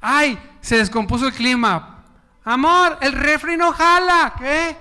Ay, 0.00 0.38
se 0.60 0.78
descompuso 0.78 1.26
el 1.26 1.32
clima, 1.32 1.98
Amor, 2.44 2.96
el 3.02 3.12
refri 3.12 3.58
no 3.58 3.72
jala. 3.72 4.32
¿Qué? 4.38 4.74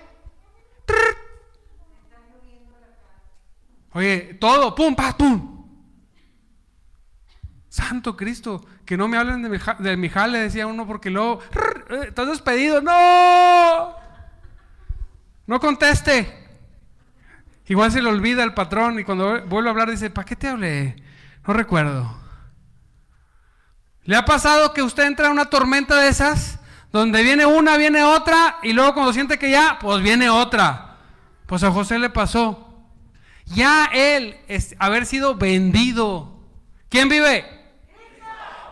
Oye, 3.98 4.38
todo, 4.40 4.76
pum, 4.76 4.96
pa, 4.96 5.18
pum. 5.18 5.66
Santo 7.68 8.16
Cristo, 8.16 8.64
que 8.86 8.96
no 8.96 9.08
me 9.08 9.18
hablen 9.18 9.42
de 9.42 9.50
mi, 9.50 9.58
de 9.58 10.10
jale, 10.12 10.38
decía 10.38 10.68
uno, 10.68 10.86
porque 10.86 11.10
luego, 11.10 11.40
eh, 11.90 12.06
estás 12.10 12.28
despedido. 12.28 12.80
No, 12.80 13.96
no 15.48 15.60
conteste. 15.60 16.32
Igual 17.66 17.92
se 17.92 18.04
le 18.04 18.10
olvida 18.10 18.44
el 18.44 18.54
patrón 18.54 19.00
y 19.00 19.04
cuando 19.04 19.44
vuelve 19.48 19.70
a 19.70 19.72
hablar 19.72 19.90
dice, 19.90 20.12
¿para 20.12 20.26
qué 20.26 20.36
te 20.36 20.48
hablé? 20.48 21.02
No 21.48 21.56
recuerdo. 21.56 22.20
¿Le 24.04 24.16
ha 24.16 24.26
pasado 24.26 24.76
que 24.76 24.84
usted 24.84 25.08
entra 25.08 25.26
en 25.26 25.32
una 25.32 25.46
tormenta 25.46 26.00
de 26.00 26.10
esas 26.10 26.60
donde 26.92 27.24
viene 27.24 27.48
una, 27.48 27.78
viene 27.78 28.04
otra, 28.04 28.60
y 28.62 28.74
luego 28.74 28.94
cuando 28.94 29.12
siente 29.12 29.40
que 29.40 29.50
ya, 29.50 29.80
pues 29.82 30.04
viene 30.04 30.30
otra. 30.30 30.98
Pues 31.48 31.64
a 31.64 31.72
José 31.72 31.98
le 31.98 32.12
pasó. 32.12 32.67
Ya 33.54 33.86
él, 33.94 34.38
es, 34.48 34.76
haber 34.80 35.06
sido 35.06 35.36
vendido. 35.36 36.40
¿Quién 36.90 37.10
vive? 37.10 37.46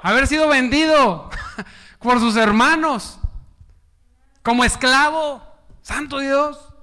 Haber 0.02 0.28
sido 0.28 0.48
vendido 0.48 1.30
por 2.00 2.20
sus 2.20 2.36
hermanos. 2.36 3.20
Como 4.44 4.64
esclavo. 4.64 5.42
Santo 5.82 6.20
Dios. 6.20 6.74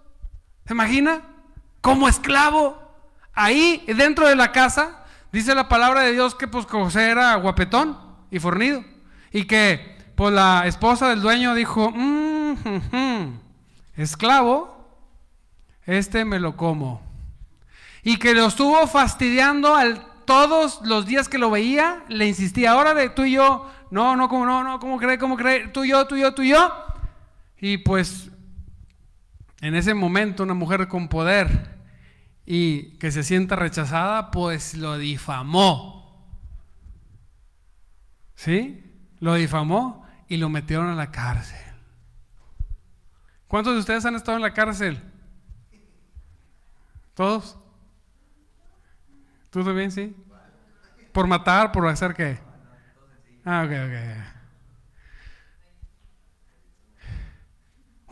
¿Se 0.67 0.73
imagina? 0.73 1.23
Como 1.81 2.09
esclavo. 2.09 2.81
Ahí, 3.35 3.85
dentro 3.87 4.29
de 4.29 4.37
la 4.37 4.53
casa, 4.53 5.05
dice 5.33 5.55
la 5.55 5.69
palabra 5.69 6.01
de 6.01 6.13
Dios 6.13 6.35
que 6.35 6.49
pues 6.49 6.67
José 6.67 7.11
era 7.11 7.35
guapetón 7.37 7.99
y 8.31 8.39
fornido. 8.39 8.85
Y 9.33 9.45
que 9.45 9.99
pues 10.15 10.33
la 10.33 10.67
esposa 10.67 11.09
del 11.09 11.21
dueño 11.21 11.55
dijo, 11.55 11.91
mm, 11.91 12.55
esclavo, 13.97 14.89
este 15.85 16.25
me 16.25 16.39
lo 16.39 16.57
como. 16.57 17.12
Y 18.03 18.19
que 18.19 18.35
lo 18.35 18.47
estuvo 18.47 18.87
fastidiando 18.87 19.77
al, 19.77 20.05
todos 20.25 20.81
los 20.85 21.07
días 21.07 21.29
que 21.29 21.39
lo 21.39 21.51
veía, 21.51 22.05
le 22.09 22.27
insistía, 22.27 22.73
ahora 22.73 22.95
de 22.95 23.11
tú 23.11 23.25
y 23.25 23.33
yo, 23.33 23.71
no, 23.91 24.17
no, 24.17 24.29
como 24.29 24.47
no, 24.47 24.65
no, 24.65 24.81
¿cómo 24.81 24.99
cree, 24.99 25.19
cómo 25.19 25.37
cree? 25.37 25.69
Tú 25.69 25.85
y 25.85 25.91
yo, 25.91 26.07
tú 26.07 26.17
y 26.17 26.23
yo, 26.23 26.35
tú 26.35 26.43
y 26.43 26.51
yo. 26.51 26.73
Y 27.59 27.79
pues 27.79 28.31
en 29.61 29.77
ese 29.77 29.95
momento 29.95 30.43
una 30.43 30.55
mujer 30.55 30.89
con 30.89 31.09
poder 31.09 31.79
y 32.45 32.99
que 32.99 33.13
se 33.13 33.23
sienta 33.23 33.55
rechazada, 33.55 34.31
pues 34.31 34.75
lo 34.75 34.99
difamó. 34.99 36.27
¿Sí? 38.35 38.83
Lo 39.21 39.35
difamó 39.35 40.05
y 40.27 40.39
lo 40.39 40.49
metieron 40.49 40.89
a 40.89 40.97
la 40.97 41.13
cárcel. 41.13 41.61
¿Cuántos 43.47 43.75
de 43.75 43.81
ustedes 43.81 44.05
han 44.05 44.17
estado 44.17 44.37
en 44.37 44.43
la 44.43 44.55
cárcel? 44.55 45.01
¿Todos? 47.15 47.59
¿Tú 49.53 49.63
también, 49.63 49.93
sí? 49.93 50.17
¿Por 51.13 51.29
matar? 51.29 51.71
¿Por 51.71 51.87
hacer 51.87 52.15
qué? 52.15 52.41
Ah, 53.45 53.63
ok, 53.65 53.71
ok. 53.71 54.33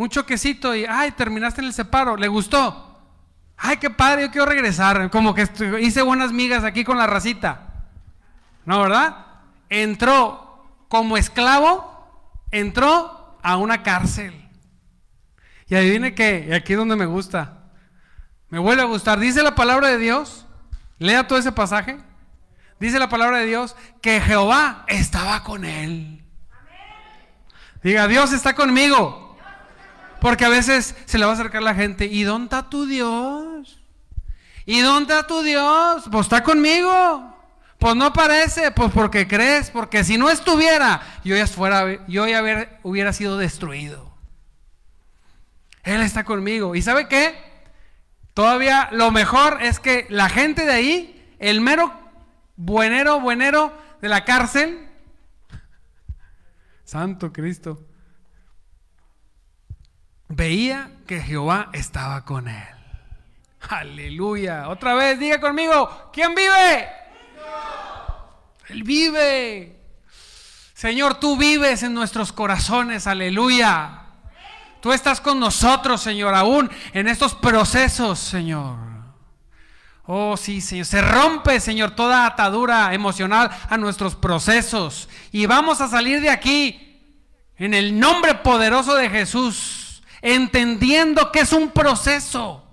un 0.00 0.08
choquecito 0.08 0.74
y, 0.74 0.86
ay, 0.88 1.10
terminaste 1.10 1.60
en 1.60 1.66
el 1.66 1.74
separo, 1.74 2.16
¿le 2.16 2.26
gustó? 2.26 2.98
Ay, 3.54 3.76
qué 3.76 3.90
padre, 3.90 4.22
yo 4.22 4.30
quiero 4.30 4.46
regresar. 4.46 5.10
Como 5.10 5.34
que 5.34 5.46
hice 5.82 6.00
buenas 6.00 6.32
migas 6.32 6.64
aquí 6.64 6.84
con 6.84 6.96
la 6.96 7.06
racita. 7.06 7.84
¿No, 8.64 8.80
verdad? 8.80 9.26
Entró 9.68 10.86
como 10.88 11.18
esclavo, 11.18 12.32
entró 12.50 13.38
a 13.42 13.58
una 13.58 13.82
cárcel. 13.82 14.48
Y 15.66 15.74
adivine 15.74 16.14
qué, 16.14 16.46
y 16.48 16.52
aquí 16.54 16.72
es 16.72 16.78
donde 16.78 16.96
me 16.96 17.04
gusta. 17.04 17.64
Me 18.48 18.58
vuelve 18.58 18.80
a 18.80 18.86
gustar. 18.86 19.20
Dice 19.20 19.42
la 19.42 19.54
palabra 19.54 19.88
de 19.88 19.98
Dios, 19.98 20.46
lea 21.00 21.26
todo 21.26 21.38
ese 21.40 21.50
pasaje. 21.50 21.98
Dice 22.78 23.00
la 23.00 23.08
palabra 23.08 23.38
de 23.38 23.46
Dios 23.46 23.74
que 24.00 24.20
Jehová 24.20 24.84
estaba 24.86 25.42
con 25.42 25.64
él. 25.64 26.22
Diga, 27.82 28.06
Dios 28.06 28.32
está 28.32 28.54
conmigo. 28.54 29.36
Porque 30.20 30.44
a 30.44 30.50
veces 30.50 30.94
se 31.06 31.18
le 31.18 31.24
va 31.24 31.32
a 31.32 31.34
acercar 31.34 31.62
la 31.62 31.74
gente, 31.74 32.04
¿y 32.04 32.22
dónde 32.22 32.44
está 32.44 32.68
tu 32.68 32.86
Dios? 32.86 33.80
¿Y 34.66 34.80
dónde 34.80 35.14
está 35.14 35.26
tu 35.26 35.42
Dios? 35.42 36.04
Pues 36.12 36.26
está 36.26 36.44
conmigo. 36.44 37.36
Pues 37.78 37.96
no 37.96 38.12
parece, 38.12 38.70
pues 38.70 38.92
porque 38.92 39.26
crees, 39.26 39.70
porque 39.70 40.04
si 40.04 40.18
no 40.18 40.28
estuviera, 40.28 41.00
yo 41.24 41.34
ya 41.34 41.46
fuera, 41.46 42.06
yo 42.06 42.28
ya 42.28 42.42
hubiera 42.82 43.12
sido 43.14 43.38
destruido. 43.38 44.12
Él 45.82 46.02
está 46.02 46.24
conmigo. 46.24 46.74
¿Y 46.74 46.82
sabe 46.82 47.08
qué? 47.08 47.49
Todavía 48.34 48.88
lo 48.92 49.10
mejor 49.10 49.62
es 49.62 49.80
que 49.80 50.06
la 50.08 50.28
gente 50.28 50.64
de 50.64 50.72
ahí, 50.72 51.34
el 51.38 51.60
mero 51.60 51.92
buenero, 52.56 53.20
buenero 53.20 53.72
de 54.00 54.08
la 54.08 54.24
cárcel, 54.24 54.88
Santo 56.84 57.32
Cristo, 57.32 57.86
veía 60.28 60.90
que 61.06 61.20
Jehová 61.20 61.70
estaba 61.72 62.24
con 62.24 62.48
él. 62.48 62.64
Aleluya. 63.68 64.68
Otra 64.68 64.94
vez, 64.94 65.18
diga 65.18 65.40
conmigo, 65.40 66.10
¿quién 66.12 66.34
vive? 66.34 66.88
Él 68.68 68.82
vive. 68.84 69.76
Señor, 70.74 71.20
tú 71.20 71.36
vives 71.36 71.82
en 71.82 71.92
nuestros 71.92 72.32
corazones. 72.32 73.06
Aleluya. 73.06 73.99
Tú 74.80 74.92
estás 74.92 75.20
con 75.20 75.38
nosotros, 75.38 76.00
Señor, 76.00 76.34
aún 76.34 76.70
en 76.92 77.08
estos 77.08 77.34
procesos, 77.34 78.18
Señor. 78.18 78.78
Oh, 80.06 80.36
sí, 80.36 80.60
Señor. 80.60 80.86
Se 80.86 81.02
rompe, 81.02 81.60
Señor, 81.60 81.92
toda 81.92 82.26
atadura 82.26 82.92
emocional 82.94 83.50
a 83.68 83.76
nuestros 83.76 84.14
procesos. 84.16 85.08
Y 85.30 85.46
vamos 85.46 85.80
a 85.80 85.88
salir 85.88 86.20
de 86.20 86.30
aquí 86.30 87.00
en 87.56 87.74
el 87.74 88.00
nombre 88.00 88.34
poderoso 88.36 88.94
de 88.94 89.10
Jesús 89.10 90.02
entendiendo 90.22 91.30
que 91.30 91.40
es 91.40 91.52
un 91.52 91.70
proceso. 91.70 92.64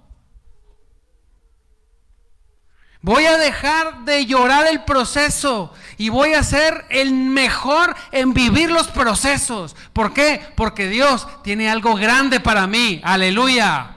Voy 3.01 3.25
a 3.25 3.37
dejar 3.37 4.05
de 4.05 4.25
llorar 4.25 4.67
el 4.67 4.83
proceso 4.83 5.73
y 5.97 6.09
voy 6.09 6.33
a 6.33 6.43
ser 6.43 6.85
el 6.89 7.13
mejor 7.13 7.95
en 8.11 8.33
vivir 8.33 8.71
los 8.71 8.87
procesos. 8.87 9.75
¿Por 9.93 10.13
qué? 10.13 10.41
Porque 10.55 10.87
Dios 10.87 11.27
tiene 11.43 11.69
algo 11.69 11.95
grande 11.95 12.39
para 12.39 12.65
mí. 12.65 12.99
Aleluya. 13.03 13.95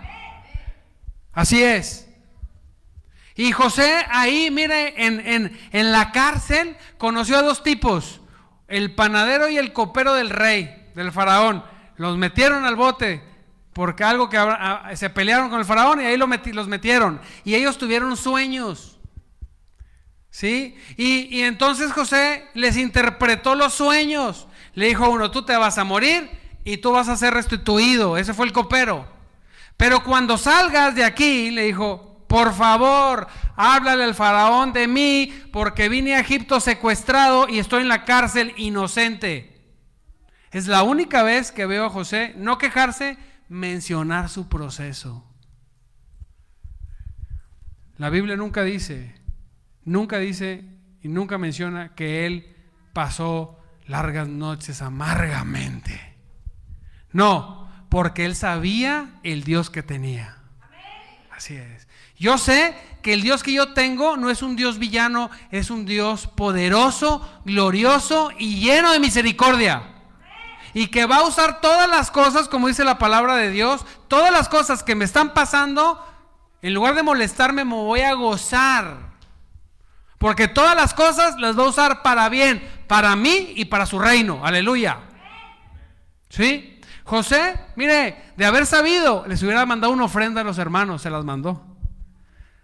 Así 1.32 1.62
es. 1.62 2.08
Y 3.36 3.52
José 3.52 4.04
ahí, 4.10 4.50
mire, 4.50 5.06
en, 5.06 5.26
en, 5.26 5.58
en 5.72 5.92
la 5.92 6.12
cárcel 6.12 6.76
conoció 6.98 7.38
a 7.38 7.42
dos 7.42 7.62
tipos, 7.62 8.20
el 8.68 8.94
panadero 8.94 9.48
y 9.48 9.56
el 9.56 9.72
copero 9.72 10.12
del 10.12 10.28
rey, 10.28 10.90
del 10.94 11.10
faraón. 11.10 11.64
Los 11.96 12.18
metieron 12.18 12.66
al 12.66 12.76
bote 12.76 13.30
porque 13.72 14.04
algo 14.04 14.28
que 14.28 14.37
ah, 14.38 14.90
se 14.94 15.11
pelearon 15.11 15.50
con 15.50 15.61
el 15.61 15.64
faraón 15.64 16.00
y 16.00 16.04
ahí 16.04 16.16
los 16.16 16.68
metieron. 16.68 17.20
Y 17.44 17.54
ellos 17.54 17.78
tuvieron 17.78 18.16
sueños. 18.16 18.98
¿Sí? 20.30 20.76
Y, 20.96 21.37
y, 21.37 21.42
entonces 21.42 21.92
José 21.92 22.48
les 22.54 22.76
interpretó 22.76 23.54
los 23.54 23.74
sueños. 23.74 24.46
Le 24.74 24.87
dijo 24.87 25.04
a 25.04 25.09
uno, 25.09 25.30
tú 25.30 25.44
te 25.44 25.56
vas 25.56 25.76
a 25.78 25.85
morir 25.85 26.30
y 26.64 26.76
tú 26.76 26.92
vas 26.92 27.09
a 27.09 27.16
ser 27.16 27.35
restituido. 27.35 28.16
Ese 28.16 28.35
fue 28.35 28.46
el 28.46 28.52
copero. 28.52 29.06
Pero 29.76 30.04
cuando 30.04 30.38
salgas 30.38 30.94
de 30.94 31.04
aquí, 31.04 31.50
le 31.50 31.64
dijo, 31.64 32.11
por 32.28 32.54
favor, 32.54 33.26
háblale 33.56 34.04
al 34.04 34.14
faraón 34.14 34.72
de 34.72 34.87
mí, 34.87 35.33
porque 35.52 35.88
vine 35.88 36.14
a 36.14 36.20
Egipto 36.20 36.61
secuestrado 36.61 37.48
y 37.48 37.59
estoy 37.59 37.83
en 37.83 37.88
la 37.88 38.04
cárcel 38.04 38.54
inocente. 38.56 39.61
Es 40.52 40.68
la 40.68 40.83
única 40.83 41.22
vez 41.22 41.50
que 41.50 41.66
veo 41.66 41.87
a 41.87 41.90
José 41.90 42.35
no 42.37 42.56
quejarse, 42.56 43.18
mencionar 43.50 44.28
su 44.28 44.48
proceso. 44.48 45.24
La 47.98 48.08
Biblia 48.08 48.36
nunca 48.36 48.62
dice, 48.62 49.14
nunca 49.84 50.18
dice 50.18 50.64
y 51.02 51.08
nunca 51.08 51.36
menciona 51.36 51.94
que 51.94 52.26
él 52.26 52.56
pasó 52.94 53.58
largas 53.86 54.28
noches 54.28 54.80
amargamente. 54.80 56.00
No, 57.12 57.68
porque 57.90 58.24
él 58.24 58.36
sabía 58.36 59.18
el 59.24 59.42
Dios 59.42 59.68
que 59.68 59.82
tenía. 59.82 60.38
Así 61.30 61.56
es. 61.56 61.88
Yo 62.16 62.38
sé 62.38 62.74
que 63.02 63.14
el 63.14 63.22
Dios 63.22 63.42
que 63.42 63.52
yo 63.52 63.72
tengo 63.72 64.16
no 64.16 64.30
es 64.30 64.42
un 64.42 64.54
Dios 64.54 64.78
villano, 64.78 65.28
es 65.50 65.70
un 65.70 65.86
Dios 65.86 66.28
poderoso, 66.28 67.42
glorioso 67.44 68.30
y 68.38 68.60
lleno 68.60 68.92
de 68.92 69.00
misericordia 69.00 69.99
y 70.74 70.88
que 70.88 71.06
va 71.06 71.16
a 71.16 71.26
usar 71.26 71.61
todas 71.61 71.88
las 71.88 72.11
cosas, 72.11 72.48
como 72.48 72.68
dice 72.68 72.85
la 72.85 72.98
palabra 72.98 73.37
de 73.37 73.50
Dios, 73.50 73.85
todas 74.09 74.33
las 74.33 74.48
cosas 74.48 74.83
que 74.83 74.94
me 74.94 75.04
están 75.04 75.35
pasando, 75.35 76.04
en 76.62 76.74
lugar 76.74 76.94
de 76.94 77.02
molestarme, 77.02 77.64
me 77.64 77.74
voy 77.74 78.00
a 78.00 78.14
gozar. 78.14 79.11
Porque 80.18 80.48
todas 80.48 80.76
las 80.76 80.92
cosas 80.92 81.37
las 81.38 81.59
va 81.59 81.64
a 81.64 81.68
usar 81.68 82.02
para 82.02 82.28
bien, 82.28 82.62
para 82.87 83.16
mí 83.16 83.54
y 83.56 83.64
para 83.64 83.87
su 83.87 83.98
reino. 83.98 84.44
Aleluya. 84.44 84.98
¿Sí? 86.28 86.78
José, 87.04 87.59
mire, 87.74 88.33
de 88.37 88.44
haber 88.44 88.66
sabido, 88.66 89.24
les 89.26 89.42
hubiera 89.42 89.64
mandado 89.66 89.92
una 89.92 90.04
ofrenda 90.04 90.42
a 90.42 90.44
los 90.44 90.59
hermanos, 90.59 91.02
se 91.02 91.11
las 91.11 91.24
mandó. 91.24 91.64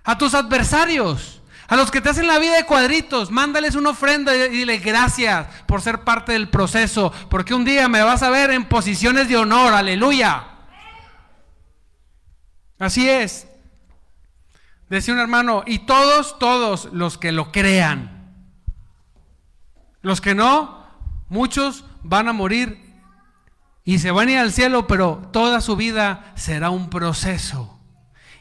A 0.04 0.16
tus 0.18 0.34
adversarios, 0.34 1.42
a 1.68 1.76
los 1.76 1.90
que 1.90 2.00
te 2.00 2.10
hacen 2.10 2.26
la 2.26 2.38
vida 2.38 2.56
de 2.56 2.64
cuadritos, 2.64 3.30
mándales 3.30 3.74
una 3.74 3.90
ofrenda 3.90 4.34
y 4.36 4.48
dile 4.48 4.78
gracias 4.78 5.46
por 5.66 5.82
ser 5.82 6.04
parte 6.04 6.32
del 6.32 6.48
proceso, 6.48 7.12
porque 7.28 7.54
un 7.54 7.64
día 7.64 7.88
me 7.88 8.02
vas 8.02 8.22
a 8.22 8.30
ver 8.30 8.50
en 8.50 8.68
posiciones 8.68 9.28
de 9.28 9.36
honor, 9.36 9.74
aleluya. 9.74 10.44
Así 12.78 13.08
es. 13.08 13.48
Decía 14.88 15.14
un 15.14 15.20
hermano, 15.20 15.64
y 15.66 15.80
todos, 15.80 16.38
todos 16.38 16.90
los 16.92 17.18
que 17.18 17.32
lo 17.32 17.50
crean, 17.50 18.32
los 20.02 20.20
que 20.20 20.34
no, 20.34 20.86
muchos 21.28 21.84
van 22.04 22.28
a 22.28 22.32
morir 22.32 22.94
y 23.84 23.98
se 23.98 24.12
van 24.12 24.28
a 24.28 24.32
ir 24.32 24.38
al 24.38 24.52
cielo, 24.52 24.86
pero 24.86 25.28
toda 25.32 25.60
su 25.60 25.74
vida 25.74 26.32
será 26.36 26.70
un 26.70 26.90
proceso. 26.90 27.75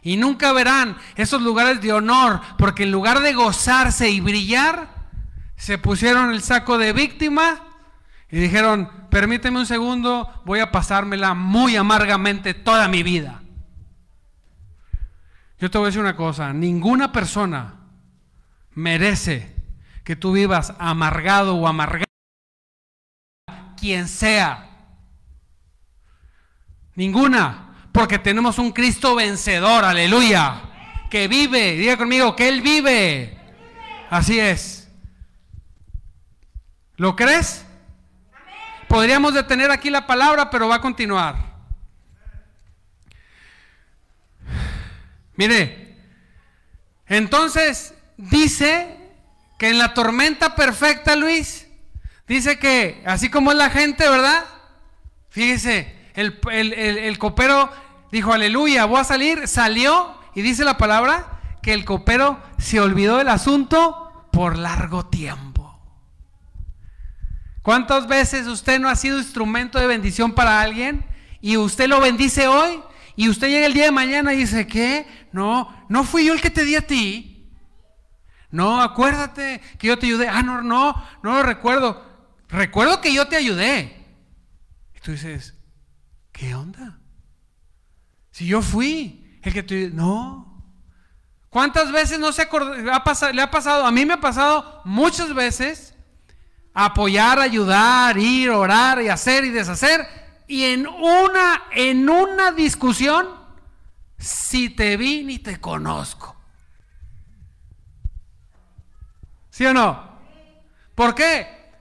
Y 0.06 0.18
nunca 0.18 0.54
verán 0.54 0.98
esos 1.15 1.41
lugares 1.41 1.82
de 1.82 1.91
honor, 1.91 2.39
porque 2.60 2.84
en 2.84 2.91
lugar 2.91 3.22
de 3.22 3.34
gozarse 3.34 4.08
y 4.08 4.20
brillar, 4.20 5.10
se 5.56 5.80
pusieron 5.80 6.32
el 6.32 6.44
saco 6.44 6.78
de 6.78 6.94
víctima 6.94 7.60
y 8.30 8.38
dijeron, 8.38 9.08
permíteme 9.10 9.58
un 9.58 9.65
segundo, 9.65 10.44
voy 10.46 10.60
a 10.60 10.72
pasármela 10.72 11.34
muy 11.34 11.76
amargamente 11.76 12.54
toda 12.54 12.88
mi 12.88 13.02
vida. 13.02 13.41
Yo 15.60 15.72
te 15.72 15.80
voy 15.80 15.86
a 15.86 15.88
decir 15.88 16.02
una 16.02 16.15
cosa, 16.15 16.54
ninguna 16.54 17.12
persona 17.12 17.74
merece 18.76 19.56
que 20.04 20.15
tú 20.15 20.34
vivas 20.34 20.76
amargado 20.78 21.56
o 21.56 21.68
amargado, 21.68 22.06
quien 23.76 24.08
sea. 24.08 24.70
Ninguna 26.94 27.64
porque 27.95 28.19
tenemos 28.19 28.60
un 28.60 28.73
Cristo 28.73 29.15
vencedor, 29.15 29.86
aleluya, 29.86 30.63
que 31.10 31.29
vive, 31.29 31.77
diga 31.77 31.95
conmigo, 31.95 32.36
que 32.36 32.49
Él 32.49 32.62
vive. 32.62 33.39
Así 34.10 34.38
es. 34.38 34.89
¿Lo 36.97 37.15
crees? 37.15 37.65
Podríamos 38.89 39.34
detener 39.34 39.71
aquí 39.71 39.89
la 39.89 40.05
palabra, 40.05 40.49
pero 40.49 40.67
va 40.67 40.75
a 40.75 40.81
continuar. 40.81 41.38
Mire, 45.38 45.97
entonces 47.08 47.93
dice 48.17 49.10
que 49.58 49.69
en 49.69 49.77
la 49.77 49.93
tormenta 49.93 50.53
perfecta, 50.53 51.15
Luis, 51.15 51.65
dice 52.27 52.60
que 52.60 53.01
así 53.05 53.29
como 53.29 53.51
es 53.51 53.58
la 53.58 53.69
gente, 53.69 54.10
¿verdad? 54.10 54.43
Fíjese, 55.29 55.95
el, 56.13 56.41
el 56.51 57.17
copero 57.17 57.85
dijo, 58.15 58.32
aleluya, 58.32 58.86
voy 58.86 59.01
a 59.01 59.04
salir, 59.04 59.45
salió 59.45 60.17
y 60.34 60.41
dice 60.41 60.63
la 60.63 60.78
palabra 60.78 61.58
que 61.62 61.73
el 61.73 61.84
copero 61.84 62.41
se 62.58 62.80
olvidó 62.80 63.17
del 63.17 63.28
asunto 63.28 64.30
por 64.32 64.58
largo 64.58 65.06
tiempo. 65.08 65.78
¿Cuántas 67.62 68.08
veces 68.08 68.47
usted 68.47 68.80
no 68.80 68.88
ha 68.88 68.95
sido 68.95 69.17
instrumento 69.17 69.80
de 69.80 69.88
bendición 69.88 70.34
para 70.34 70.62
alguien 70.62 71.06
y 71.41 71.58
usted 71.58 71.89
lo 71.89 71.99
bendice 71.99 72.47
hoy 72.47 72.82
y 73.17 73.28
usted 73.28 73.49
llega 73.49 73.65
el 73.65 73.73
día 73.73 73.84
de 73.84 73.91
mañana 73.91 74.34
y 74.34 74.38
dice, 74.38 74.65
¿qué? 74.65 75.06
No, 75.34 75.86
no 75.89 76.06
fui 76.06 76.25
yo 76.25 76.34
el 76.34 76.39
que 76.39 76.49
te 76.49 76.63
di 76.63 76.75
a 76.75 76.88
ti. 76.88 77.51
No, 78.49 78.82
acuérdate 78.82 79.62
que 79.78 79.88
yo 79.88 79.99
te 79.99 80.06
ayudé. 80.06 80.30
Ah, 80.30 80.41
no, 80.41 80.62
no, 80.62 80.95
no 81.21 81.34
lo 81.34 81.43
recuerdo. 81.43 82.01
Recuerdo 82.47 83.01
que 83.01 83.13
yo 83.13 83.28
te 83.28 83.36
ayudé. 83.36 84.06
Y 84.95 84.99
tú 85.01 85.12
dices, 85.12 85.56
¿qué 86.32 86.56
onda? 86.56 87.01
Si 88.36 88.45
yo 88.45 88.62
fui 88.62 89.39
el 89.43 89.54
que 89.54 89.63
te... 89.63 89.89
No. 89.91 90.62
¿Cuántas 91.50 91.89
veces 91.93 92.19
no 92.19 92.34
se 92.34 92.41
ha 92.41 93.32
le 93.32 93.41
ha 93.41 93.50
pasado? 93.50 93.86
A 93.86 93.91
mí 93.93 94.06
me 94.06 94.15
ha 94.15 94.19
pasado 94.19 94.82
muchas 94.84 95.34
veces 95.34 95.95
apoyar, 96.74 97.39
ayudar, 97.39 98.17
ir, 98.17 98.50
orar 98.50 99.02
y 99.02 99.08
hacer 99.08 99.45
y 99.45 99.52
deshacer. 99.52 100.06
Y 100.50 100.65
en 100.65 100.86
una, 100.86 101.63
en 101.71 102.10
una 102.10 102.52
discusión, 102.52 103.26
si 104.17 104.69
te 104.69 104.98
vi 104.98 105.24
ni 105.24 105.39
te 105.39 105.62
conozco. 105.62 106.36
¿Sí 109.50 109.65
o 109.65 109.74
no? 109.74 110.19
¿Por 110.93 111.15
qué? 111.15 111.71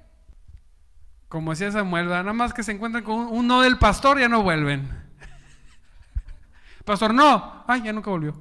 Como 1.27 1.51
decía 1.51 1.73
Samuel, 1.73 2.07
nada 2.07 2.33
más 2.33 2.55
que 2.55 2.62
se 2.62 2.71
encuentran 2.71 3.03
con 3.03 3.27
un 3.27 3.49
no 3.49 3.62
del 3.62 3.77
pastor, 3.77 4.21
ya 4.21 4.29
no 4.29 4.45
vuelven. 4.45 5.04
Pastor, 6.85 7.14
no. 7.14 7.64
Ay, 7.66 7.83
ya 7.83 7.92
nunca 7.92 8.11
volvió. 8.11 8.35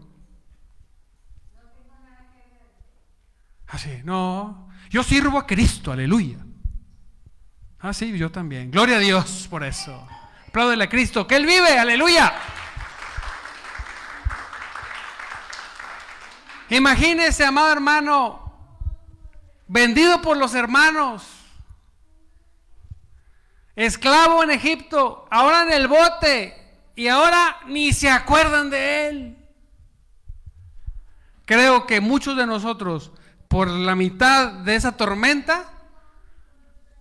Así, 3.67 4.01
no. 4.03 4.69
Yo 4.89 5.01
sirvo 5.01 5.39
a 5.39 5.47
Cristo, 5.47 5.91
aleluya. 5.91 6.37
Ah, 7.79 7.93
sí, 7.93 8.15
yo 8.17 8.31
también. 8.31 8.69
Gloria 8.69 8.97
a 8.97 8.99
Dios 8.99 9.47
por 9.49 9.63
eso. 9.63 10.07
Apláudele 10.47 10.83
a 10.83 10.89
Cristo, 10.89 11.25
que 11.25 11.35
Él 11.35 11.45
vive, 11.45 11.79
aleluya. 11.79 12.33
Imagínese, 16.69 17.45
amado 17.45 17.71
hermano, 17.71 18.53
vendido 19.67 20.21
por 20.21 20.37
los 20.37 20.55
hermanos, 20.55 21.23
esclavo 23.75 24.43
en 24.43 24.51
Egipto, 24.51 25.27
ahora 25.29 25.63
en 25.63 25.73
el 25.73 25.87
bote, 25.87 26.62
y 26.95 27.07
ahora 27.07 27.57
ni 27.67 27.93
se 27.93 28.09
acuerdan 28.09 28.69
de 28.69 29.07
él. 29.07 29.37
Creo 31.45 31.85
que 31.85 32.01
muchos 32.01 32.37
de 32.37 32.45
nosotros, 32.45 33.11
por 33.47 33.69
la 33.69 33.95
mitad 33.95 34.51
de 34.51 34.75
esa 34.75 34.95
tormenta, 34.95 35.71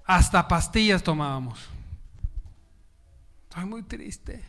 hasta 0.05 0.48
pastillas 0.48 1.02
tomábamos. 1.02 1.68
Estoy 3.48 3.64
muy 3.66 3.83
triste. 3.83 4.44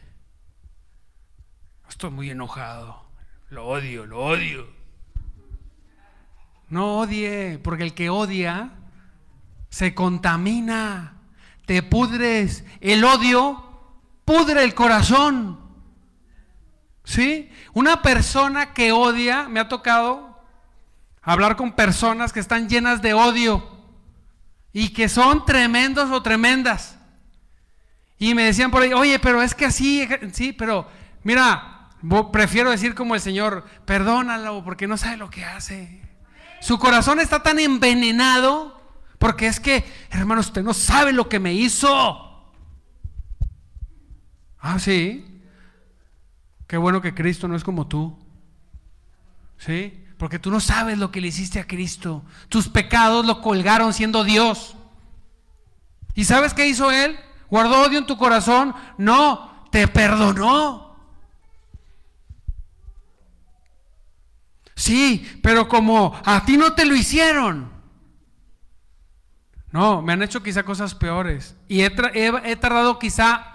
Estoy 1.87 2.09
muy 2.09 2.29
enojado. 2.29 3.03
Lo 3.49 3.67
odio, 3.67 4.05
lo 4.05 4.23
odio. 4.25 4.67
No 6.69 6.99
odie, 6.99 7.59
porque 7.63 7.83
el 7.83 7.93
que 7.93 8.09
odia 8.09 8.71
se 9.69 9.93
contamina, 9.93 11.17
te 11.65 11.83
pudres. 11.83 12.63
El 12.81 13.03
odio 13.03 13.72
pudre 14.25 14.63
el 14.63 14.73
corazón. 14.73 15.59
¿Sí? 17.03 17.51
Una 17.73 18.01
persona 18.01 18.73
que 18.73 18.91
odia, 18.91 19.49
me 19.49 19.59
ha 19.59 19.67
tocado 19.67 20.41
hablar 21.21 21.55
con 21.55 21.73
personas 21.73 22.31
que 22.31 22.39
están 22.39 22.69
llenas 22.69 23.01
de 23.01 23.13
odio 23.13 23.73
y 24.71 24.89
que 24.89 25.09
son 25.09 25.45
tremendos 25.45 26.11
o 26.11 26.21
tremendas. 26.21 26.97
Y 28.17 28.35
me 28.35 28.43
decían 28.43 28.71
por 28.71 28.83
ahí, 28.83 28.93
oye, 28.93 29.19
pero 29.19 29.41
es 29.41 29.53
que 29.53 29.65
así, 29.65 30.07
sí, 30.31 30.53
pero 30.53 30.87
mira, 31.23 31.89
prefiero 32.31 32.69
decir 32.69 32.95
como 32.95 33.15
el 33.15 33.21
Señor, 33.21 33.65
perdónalo 33.85 34.63
porque 34.63 34.87
no 34.87 34.97
sabe 34.97 35.17
lo 35.17 35.29
que 35.29 35.43
hace. 35.43 36.01
Su 36.61 36.79
corazón 36.79 37.19
está 37.19 37.43
tan 37.43 37.59
envenenado 37.59 38.81
porque 39.19 39.47
es 39.47 39.59
que, 39.59 39.83
hermano, 40.09 40.41
usted 40.41 40.63
no 40.63 40.73
sabe 40.73 41.11
lo 41.11 41.27
que 41.27 41.39
me 41.39 41.53
hizo. 41.53 42.22
Ah, 44.63 44.79
sí. 44.79 45.25
Qué 46.67 46.77
bueno 46.77 47.01
que 47.01 47.13
Cristo 47.13 47.49
no 47.49 47.55
es 47.57 47.65
como 47.65 47.85
tú. 47.85 48.17
¿Sí? 49.57 50.05
Porque 50.17 50.39
tú 50.39 50.49
no 50.49 50.61
sabes 50.61 50.97
lo 50.97 51.11
que 51.11 51.19
le 51.19 51.27
hiciste 51.27 51.59
a 51.59 51.67
Cristo. 51.67 52.23
Tus 52.47 52.69
pecados 52.69 53.25
lo 53.25 53.41
colgaron 53.41 53.93
siendo 53.93 54.23
Dios. 54.23 54.77
¿Y 56.15 56.23
sabes 56.23 56.53
qué 56.53 56.65
hizo 56.65 56.91
Él? 56.91 57.19
¿Guardó 57.49 57.81
odio 57.81 57.99
en 57.99 58.05
tu 58.05 58.17
corazón? 58.17 58.73
No, 58.97 59.67
te 59.69 59.85
perdonó. 59.89 60.95
Sí, 64.75 65.39
pero 65.43 65.67
como 65.67 66.17
a 66.23 66.45
ti 66.45 66.55
no 66.55 66.71
te 66.71 66.85
lo 66.85 66.95
hicieron. 66.95 67.69
No, 69.71 70.01
me 70.01 70.13
han 70.13 70.23
hecho 70.23 70.41
quizá 70.41 70.63
cosas 70.63 70.95
peores. 70.95 71.57
Y 71.67 71.81
he, 71.81 71.91
he 72.45 72.55
tardado 72.55 72.97
quizá 72.97 73.52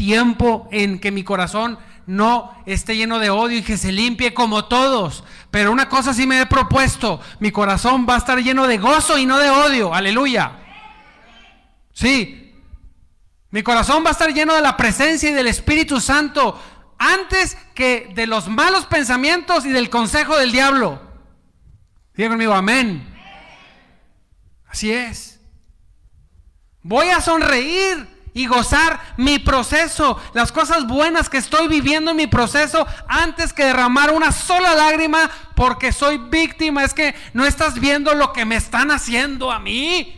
tiempo 0.00 0.66
en 0.72 0.98
que 0.98 1.10
mi 1.10 1.24
corazón 1.24 1.78
no 2.06 2.56
esté 2.64 2.96
lleno 2.96 3.18
de 3.18 3.28
odio 3.28 3.58
y 3.58 3.62
que 3.62 3.76
se 3.76 3.92
limpie 3.92 4.32
como 4.32 4.64
todos. 4.64 5.24
Pero 5.50 5.70
una 5.70 5.90
cosa 5.90 6.14
sí 6.14 6.26
me 6.26 6.40
he 6.40 6.46
propuesto, 6.46 7.20
mi 7.38 7.50
corazón 7.50 8.06
va 8.08 8.14
a 8.14 8.18
estar 8.18 8.38
lleno 8.38 8.66
de 8.66 8.78
gozo 8.78 9.18
y 9.18 9.26
no 9.26 9.36
de 9.36 9.50
odio. 9.50 9.92
Aleluya. 9.92 10.52
Sí. 11.92 12.54
Mi 13.50 13.62
corazón 13.62 14.02
va 14.02 14.08
a 14.08 14.12
estar 14.12 14.32
lleno 14.32 14.54
de 14.54 14.62
la 14.62 14.78
presencia 14.78 15.28
y 15.28 15.34
del 15.34 15.48
Espíritu 15.48 16.00
Santo 16.00 16.58
antes 16.96 17.58
que 17.74 18.10
de 18.14 18.26
los 18.26 18.48
malos 18.48 18.86
pensamientos 18.86 19.66
y 19.66 19.68
del 19.68 19.90
consejo 19.90 20.38
del 20.38 20.50
diablo. 20.50 20.98
Diga 22.14 22.30
conmigo, 22.30 22.54
amén. 22.54 23.06
Así 24.66 24.90
es. 24.90 25.40
Voy 26.82 27.10
a 27.10 27.20
sonreír 27.20 28.08
y 28.32 28.46
gozar 28.46 29.00
mi 29.16 29.38
proceso, 29.38 30.18
las 30.34 30.52
cosas 30.52 30.86
buenas 30.86 31.28
que 31.28 31.38
estoy 31.38 31.68
viviendo 31.68 32.12
en 32.12 32.16
mi 32.16 32.26
proceso 32.26 32.86
antes 33.08 33.52
que 33.52 33.64
derramar 33.64 34.12
una 34.12 34.30
sola 34.32 34.74
lágrima 34.74 35.30
porque 35.56 35.92
soy 35.92 36.18
víctima. 36.18 36.84
Es 36.84 36.94
que 36.94 37.14
no 37.32 37.44
estás 37.44 37.80
viendo 37.80 38.14
lo 38.14 38.32
que 38.32 38.44
me 38.44 38.56
están 38.56 38.90
haciendo 38.90 39.50
a 39.50 39.58
mí. 39.58 40.16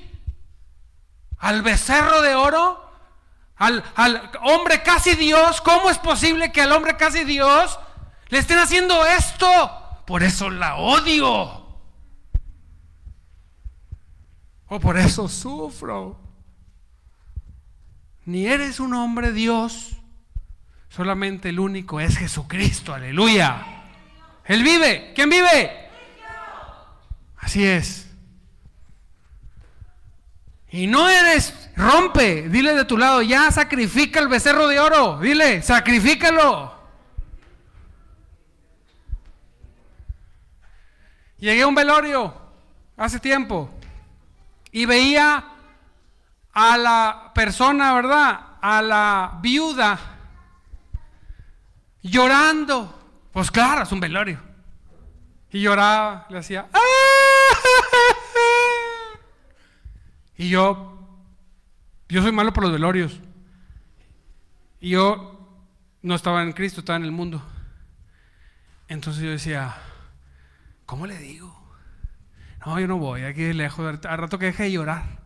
Al 1.39 1.63
becerro 1.63 2.23
de 2.23 2.35
oro, 2.35 2.91
al, 3.57 3.83
al 3.97 4.31
hombre 4.43 4.83
casi 4.83 5.15
Dios. 5.15 5.61
¿Cómo 5.61 5.91
es 5.91 5.99
posible 5.99 6.53
que 6.53 6.63
al 6.63 6.73
hombre 6.73 6.97
casi 6.97 7.25
Dios 7.25 7.79
le 8.29 8.39
estén 8.39 8.59
haciendo 8.59 9.07
esto? 9.07 9.49
Por 10.07 10.23
eso 10.23 10.51
la 10.51 10.77
odio. 10.77 11.63
O 14.69 14.81
por 14.81 14.97
eso 14.97 15.29
sufro. 15.29 16.22
Ni 18.25 18.47
eres 18.47 18.79
un 18.79 18.95
hombre 18.95 19.33
Dios, 19.33 19.97
solamente 20.89 21.49
el 21.49 21.59
único 21.59 22.01
es 22.01 22.17
Jesucristo, 22.17 22.95
aleluya. 22.95 23.67
Él 24.45 24.63
vive, 24.63 25.13
¿quién 25.15 25.31
vive? 25.31 25.89
Así 27.39 27.65
es. 27.65 28.09
Y 30.71 30.87
no 30.87 31.09
eres, 31.09 31.71
rompe, 31.77 32.49
dile 32.49 32.75
de 32.75 32.85
tu 32.85 32.97
lado, 32.97 33.21
ya 33.23 33.51
sacrifica 33.51 34.21
el 34.21 34.29
becerro 34.29 34.69
de 34.69 34.81
oro, 34.81 35.19
dile, 35.19 35.61
sacrifícalo. 35.61 36.81
Llegué 41.39 41.63
a 41.63 41.67
un 41.67 41.75
velorio 41.75 42.35
hace 42.97 43.19
tiempo 43.19 43.69
y 44.71 44.87
veía 44.87 45.52
a 46.53 46.77
la 46.77 47.33
persona, 47.35 47.95
¿verdad? 47.95 48.41
A 48.61 48.83
la 48.83 49.39
viuda 49.41 49.99
llorando. 52.03 52.99
Pues 53.33 53.51
claro, 53.51 53.83
es 53.83 53.93
un 53.93 54.01
velorio. 54.01 54.41
Y 55.51 55.61
lloraba, 55.63 56.27
le 56.29 56.39
hacía. 56.39 56.67
Ah". 56.73 56.79
Y 60.37 60.49
yo, 60.49 60.99
yo 62.09 62.23
soy 62.23 62.33
malo 62.33 62.53
por 62.53 62.65
los 62.65 62.73
velorios. 62.73 63.21
Y 64.81 64.91
yo 64.91 65.39
no 66.03 66.15
estaba 66.15 66.43
en 66.43 66.53
Cristo, 66.53 66.81
estaba 66.81 66.97
en 66.97 67.05
el 67.05 67.13
mundo. 67.13 67.43
Entonces 68.89 69.23
yo 69.23 69.31
decía, 69.31 69.77
¿cómo 70.85 71.07
le 71.07 71.17
digo? 71.17 71.63
No, 72.67 72.81
yo 72.81 72.89
no 72.89 72.99
voy, 72.99 73.23
aquí 73.23 73.53
lejos, 73.53 74.05
al 74.05 74.19
rato 74.19 74.39
que 74.39 74.47
deje 74.47 74.65
de 74.65 74.73
llorar. 74.73 75.22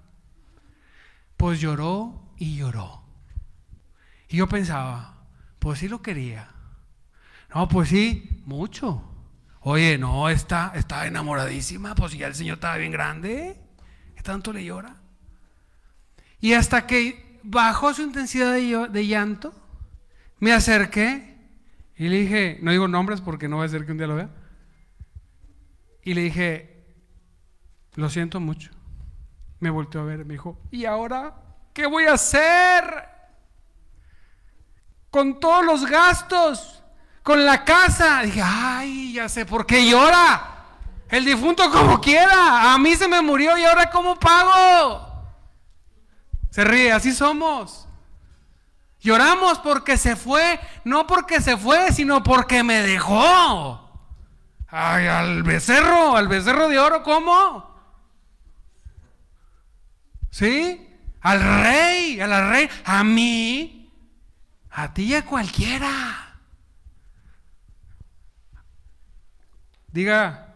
Pues 1.36 1.60
lloró 1.60 2.32
y 2.36 2.56
lloró. 2.56 3.02
Y 4.28 4.38
yo 4.38 4.48
pensaba, 4.48 5.26
pues 5.58 5.78
sí 5.78 5.88
lo 5.88 6.02
quería. 6.02 6.50
No, 7.54 7.68
pues 7.68 7.88
sí, 7.88 8.42
mucho. 8.44 9.02
Oye, 9.60 9.98
no, 9.98 10.28
está, 10.28 10.72
está 10.74 11.06
enamoradísima, 11.06 11.94
pues 11.94 12.12
ya 12.12 12.26
el 12.26 12.34
Señor 12.34 12.54
estaba 12.54 12.76
bien 12.76 12.92
grande. 12.92 13.60
¿Qué 14.14 14.22
tanto 14.22 14.52
le 14.52 14.64
llora? 14.64 14.96
Y 16.40 16.52
hasta 16.52 16.86
que 16.86 17.40
bajó 17.42 17.94
su 17.94 18.02
intensidad 18.02 18.52
de, 18.52 18.88
de 18.88 19.06
llanto, 19.06 19.54
me 20.38 20.52
acerqué 20.52 21.36
y 21.96 22.08
le 22.08 22.18
dije, 22.18 22.58
no 22.62 22.70
digo 22.70 22.88
nombres 22.88 23.20
porque 23.20 23.48
no 23.48 23.58
va 23.58 23.64
a 23.64 23.68
ser 23.68 23.86
que 23.86 23.92
un 23.92 23.98
día 23.98 24.06
lo 24.06 24.16
vea. 24.16 24.30
Y 26.02 26.14
le 26.14 26.20
dije, 26.22 26.84
lo 27.94 28.10
siento 28.10 28.38
mucho. 28.38 28.75
Me 29.58 29.70
volteó 29.70 30.02
a 30.02 30.04
ver, 30.04 30.24
me 30.24 30.34
dijo, 30.34 30.58
¿y 30.70 30.84
ahora 30.84 31.34
qué 31.72 31.86
voy 31.86 32.06
a 32.06 32.14
hacer? 32.14 33.08
Con 35.10 35.40
todos 35.40 35.64
los 35.64 35.86
gastos, 35.86 36.82
con 37.22 37.44
la 37.44 37.64
casa. 37.64 38.22
dije, 38.22 38.42
ay, 38.44 39.14
ya 39.14 39.28
sé 39.28 39.46
por 39.46 39.64
qué 39.64 39.88
llora. 39.88 40.52
El 41.08 41.24
difunto 41.24 41.70
como 41.70 42.00
quiera. 42.00 42.72
A 42.74 42.78
mí 42.78 42.94
se 42.96 43.08
me 43.08 43.22
murió 43.22 43.56
y 43.56 43.64
ahora 43.64 43.90
cómo 43.90 44.18
pago. 44.18 45.06
Se 46.50 46.64
ríe, 46.64 46.92
así 46.92 47.12
somos. 47.12 47.86
Lloramos 49.00 49.58
porque 49.60 49.96
se 49.96 50.16
fue, 50.16 50.58
no 50.84 51.06
porque 51.06 51.40
se 51.40 51.56
fue, 51.56 51.92
sino 51.92 52.22
porque 52.22 52.62
me 52.62 52.82
dejó. 52.82 53.80
Ay, 54.68 55.06
al 55.06 55.42
becerro, 55.42 56.16
al 56.16 56.28
becerro 56.28 56.68
de 56.68 56.78
oro, 56.78 57.02
¿cómo? 57.02 57.75
¿Sí? 60.36 60.86
Al 61.22 61.40
rey, 61.62 62.20
a 62.20 62.26
la 62.26 62.50
rey, 62.50 62.68
a 62.84 63.02
mí, 63.02 63.90
a 64.68 64.92
ti 64.92 65.04
y 65.04 65.14
a 65.14 65.24
cualquiera. 65.24 66.40
Diga, 69.88 70.54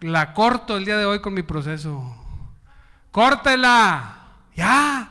la 0.00 0.34
corto 0.34 0.76
el 0.76 0.84
día 0.84 0.98
de 0.98 1.06
hoy 1.06 1.22
con 1.22 1.32
mi 1.32 1.42
proceso. 1.42 2.14
Córtela, 3.10 4.34
ya. 4.54 5.10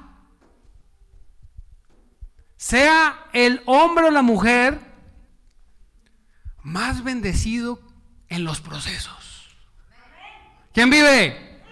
Sea 2.58 3.26
el 3.34 3.64
hombre 3.66 4.06
o 4.06 4.12
la 4.12 4.22
mujer 4.22 4.80
más 6.62 7.04
bendecido 7.04 7.82
en 8.28 8.44
los 8.44 8.62
procesos. 8.62 9.50
¿Quién 10.74 10.92
vive? 10.92 11.64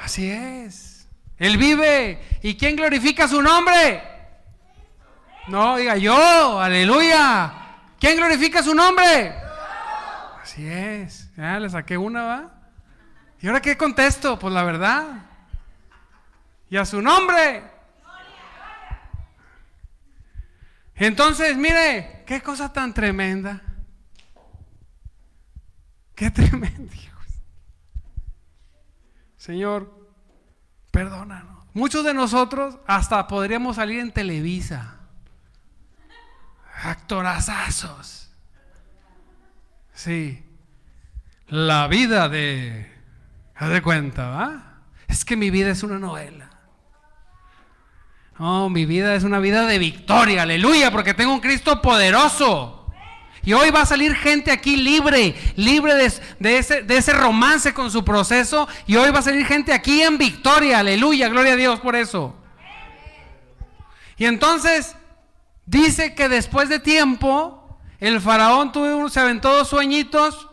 Así 0.00 0.30
es. 0.30 0.91
Él 1.42 1.56
vive. 1.56 2.22
¿Y 2.40 2.56
quién 2.56 2.76
glorifica 2.76 3.26
su 3.26 3.42
nombre? 3.42 4.00
No, 5.48 5.76
diga 5.76 5.96
yo, 5.96 6.60
aleluya. 6.60 7.52
¿Quién 7.98 8.16
glorifica 8.16 8.62
su 8.62 8.72
nombre? 8.72 9.34
Así 10.40 10.64
es. 10.64 11.34
Ya 11.36 11.58
le 11.58 11.68
saqué 11.68 11.98
una, 11.98 12.22
¿va? 12.22 12.54
¿Y 13.40 13.48
ahora 13.48 13.60
qué 13.60 13.76
contesto? 13.76 14.38
Pues 14.38 14.54
la 14.54 14.62
verdad. 14.62 15.04
Y 16.70 16.76
a 16.76 16.84
su 16.84 17.02
nombre. 17.02 17.64
Entonces, 20.94 21.56
mire, 21.56 22.22
qué 22.24 22.40
cosa 22.40 22.72
tan 22.72 22.94
tremenda. 22.94 23.60
Qué 26.14 26.30
tremendo, 26.30 26.92
Señor, 29.36 30.01
perdónanos. 30.92 31.64
Muchos 31.74 32.04
de 32.04 32.14
nosotros 32.14 32.78
hasta 32.86 33.26
podríamos 33.26 33.76
salir 33.76 33.98
en 33.98 34.12
Televisa. 34.12 34.98
Actorazazos. 36.84 38.30
Sí. 39.92 40.44
La 41.48 41.88
vida 41.88 42.28
de. 42.28 42.92
Haz 43.56 43.70
de 43.70 43.82
cuenta, 43.82 44.28
¿va? 44.28 44.80
Es 45.08 45.24
que 45.24 45.36
mi 45.36 45.50
vida 45.50 45.70
es 45.70 45.82
una 45.82 45.98
novela. 45.98 46.50
No, 48.38 48.68
mi 48.70 48.86
vida 48.86 49.14
es 49.14 49.24
una 49.24 49.38
vida 49.38 49.66
de 49.66 49.78
victoria, 49.78 50.42
aleluya, 50.42 50.90
porque 50.90 51.14
tengo 51.14 51.32
un 51.32 51.40
Cristo 51.40 51.80
poderoso. 51.80 52.81
Y 53.44 53.52
hoy 53.54 53.70
va 53.70 53.82
a 53.82 53.86
salir 53.86 54.14
gente 54.14 54.52
aquí 54.52 54.76
libre, 54.76 55.34
libre 55.56 55.94
de, 55.94 56.58
ese, 56.58 57.12
romance 57.12 57.74
con 57.74 57.90
su 57.90 58.04
proceso. 58.04 58.68
Y 58.86 58.96
hoy 58.96 59.10
va 59.10 59.18
a 59.18 59.22
salir 59.22 59.44
gente 59.44 59.72
aquí 59.72 60.00
en 60.02 60.16
victoria, 60.16 60.78
aleluya, 60.78 61.28
gloria 61.28 61.54
a 61.54 61.56
Dios 61.56 61.80
por 61.80 61.96
eso. 61.96 62.36
Y 64.16 64.26
entonces 64.26 64.94
dice 65.66 66.14
que 66.14 66.28
después 66.28 66.68
de 66.68 66.78
tiempo, 66.78 67.78
el 67.98 68.20
faraón 68.20 68.70
tuvo, 68.70 69.08
se 69.08 69.18
aventó 69.18 69.52
dos 69.52 69.68
sueñitos 69.68 70.48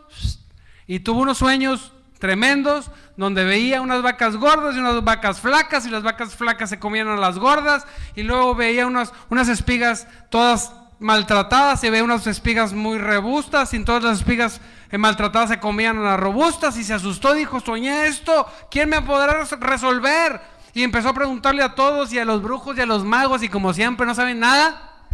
y 0.88 1.00
tuvo 1.00 1.20
unos 1.20 1.38
sueños 1.38 1.92
tremendos 2.18 2.90
donde 3.16 3.44
veía 3.44 3.80
unas 3.80 4.02
vacas 4.02 4.36
gordas 4.36 4.74
y 4.74 4.78
unas 4.78 5.04
vacas 5.04 5.40
flacas 5.40 5.86
y 5.86 5.90
las 5.90 6.02
vacas 6.02 6.34
flacas 6.34 6.70
se 6.70 6.78
comían 6.78 7.06
a 7.08 7.16
las 7.16 7.38
gordas 7.38 7.86
y 8.16 8.22
luego 8.22 8.54
veía 8.54 8.86
unas, 8.86 9.12
unas 9.28 9.48
espigas 9.48 10.08
todas 10.30 10.72
maltratadas 11.00 11.82
y 11.82 11.90
veía 11.90 12.04
unas 12.04 12.26
espigas 12.26 12.72
muy 12.72 12.98
robustas 12.98 13.74
y 13.74 13.82
todas 13.84 14.04
las 14.04 14.18
espigas 14.18 14.60
eh, 14.90 14.98
maltratadas 14.98 15.50
se 15.50 15.58
comían 15.58 15.98
a 15.98 16.02
las 16.02 16.20
robustas 16.20 16.76
y 16.76 16.84
se 16.84 16.94
asustó, 16.94 17.34
dijo, 17.34 17.58
soñé 17.60 18.06
esto, 18.06 18.46
¿quién 18.70 18.88
me 18.88 19.02
podrá 19.02 19.44
resolver? 19.44 20.40
Y 20.74 20.82
empezó 20.82 21.08
a 21.08 21.14
preguntarle 21.14 21.62
a 21.62 21.74
todos 21.74 22.12
y 22.12 22.18
a 22.18 22.24
los 22.24 22.42
brujos 22.42 22.76
y 22.78 22.80
a 22.80 22.86
los 22.86 23.04
magos 23.04 23.42
y 23.42 23.48
como 23.48 23.72
siempre 23.72 24.06
no 24.06 24.14
saben 24.14 24.38
nada. 24.38 25.08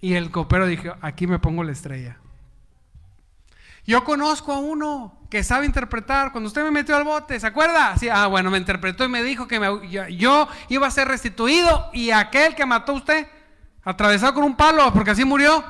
Y 0.00 0.14
el 0.14 0.30
copero 0.30 0.66
dijo, 0.66 0.94
aquí 1.00 1.26
me 1.26 1.38
pongo 1.38 1.62
la 1.62 1.72
estrella. 1.72 2.18
Yo 3.88 4.04
conozco 4.04 4.52
a 4.52 4.58
uno 4.58 5.18
que 5.30 5.42
sabe 5.42 5.66
interpretar. 5.66 6.30
Cuando 6.30 6.48
usted 6.48 6.62
me 6.62 6.70
metió 6.70 6.96
al 6.96 7.04
bote, 7.04 7.40
¿se 7.40 7.46
acuerda? 7.46 7.96
Sí, 7.96 8.08
ah, 8.08 8.26
bueno, 8.26 8.50
me 8.50 8.58
interpretó 8.58 9.04
y 9.04 9.08
me 9.08 9.22
dijo 9.22 9.48
que 9.48 9.58
yo, 10.16 10.48
iba 10.68 10.86
a 10.86 10.90
ser 10.90 11.08
restituido 11.08 11.90
y 11.92 12.10
aquel 12.10 12.54
que 12.54 12.66
mató 12.66 12.92
a 12.92 12.96
usted, 12.96 13.26
atravesado 13.88 14.34
con 14.34 14.44
un 14.44 14.56
palo, 14.56 14.92
porque 14.92 15.12
así 15.12 15.24
murió, 15.24 15.64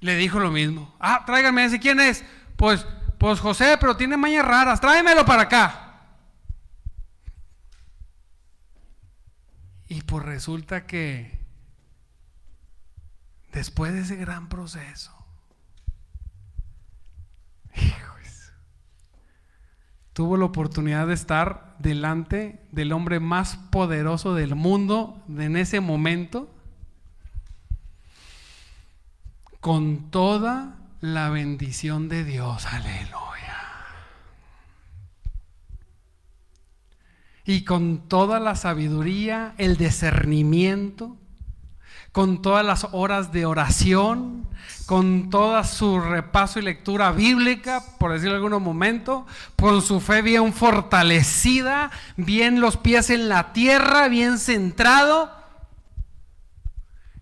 le 0.00 0.16
dijo 0.16 0.40
lo 0.40 0.50
mismo. 0.50 0.94
Ah, 0.98 1.22
tráiganme 1.24 1.64
ese, 1.64 1.78
¿quién 1.78 2.00
es? 2.00 2.24
Pues, 2.56 2.84
pues 3.18 3.38
José, 3.38 3.76
pero 3.78 3.96
tiene 3.96 4.16
mañas 4.16 4.44
raras, 4.44 4.80
tráemelo 4.80 5.24
para 5.24 5.42
acá. 5.42 5.84
Y 9.86 10.02
pues 10.02 10.24
resulta 10.24 10.84
que 10.84 11.38
después 13.52 13.92
de 13.92 14.00
ese 14.00 14.16
gran 14.16 14.48
proceso, 14.48 15.18
tuvo 20.12 20.36
la 20.36 20.46
oportunidad 20.46 21.06
de 21.06 21.14
estar 21.14 21.76
delante 21.78 22.66
del 22.72 22.90
hombre 22.90 23.20
más 23.20 23.56
poderoso 23.70 24.34
del 24.34 24.56
mundo 24.56 25.22
en 25.28 25.56
ese 25.56 25.78
momento, 25.78 26.52
con 29.68 30.10
toda 30.10 30.76
la 31.02 31.28
bendición 31.28 32.08
de 32.08 32.24
Dios, 32.24 32.64
aleluya. 32.64 33.58
Y 37.44 37.64
con 37.66 38.08
toda 38.08 38.40
la 38.40 38.56
sabiduría, 38.56 39.52
el 39.58 39.76
discernimiento, 39.76 41.18
con 42.12 42.40
todas 42.40 42.64
las 42.64 42.86
horas 42.92 43.30
de 43.30 43.44
oración, 43.44 44.48
con 44.86 45.28
toda 45.28 45.64
su 45.64 46.00
repaso 46.00 46.58
y 46.58 46.62
lectura 46.62 47.12
bíblica, 47.12 47.82
por 47.98 48.12
decirlo 48.12 48.38
en 48.38 48.44
algún 48.44 48.62
momento, 48.62 49.26
con 49.54 49.82
su 49.82 50.00
fe 50.00 50.22
bien 50.22 50.54
fortalecida, 50.54 51.90
bien 52.16 52.62
los 52.62 52.78
pies 52.78 53.10
en 53.10 53.28
la 53.28 53.52
tierra, 53.52 54.08
bien 54.08 54.38
centrado. 54.38 55.30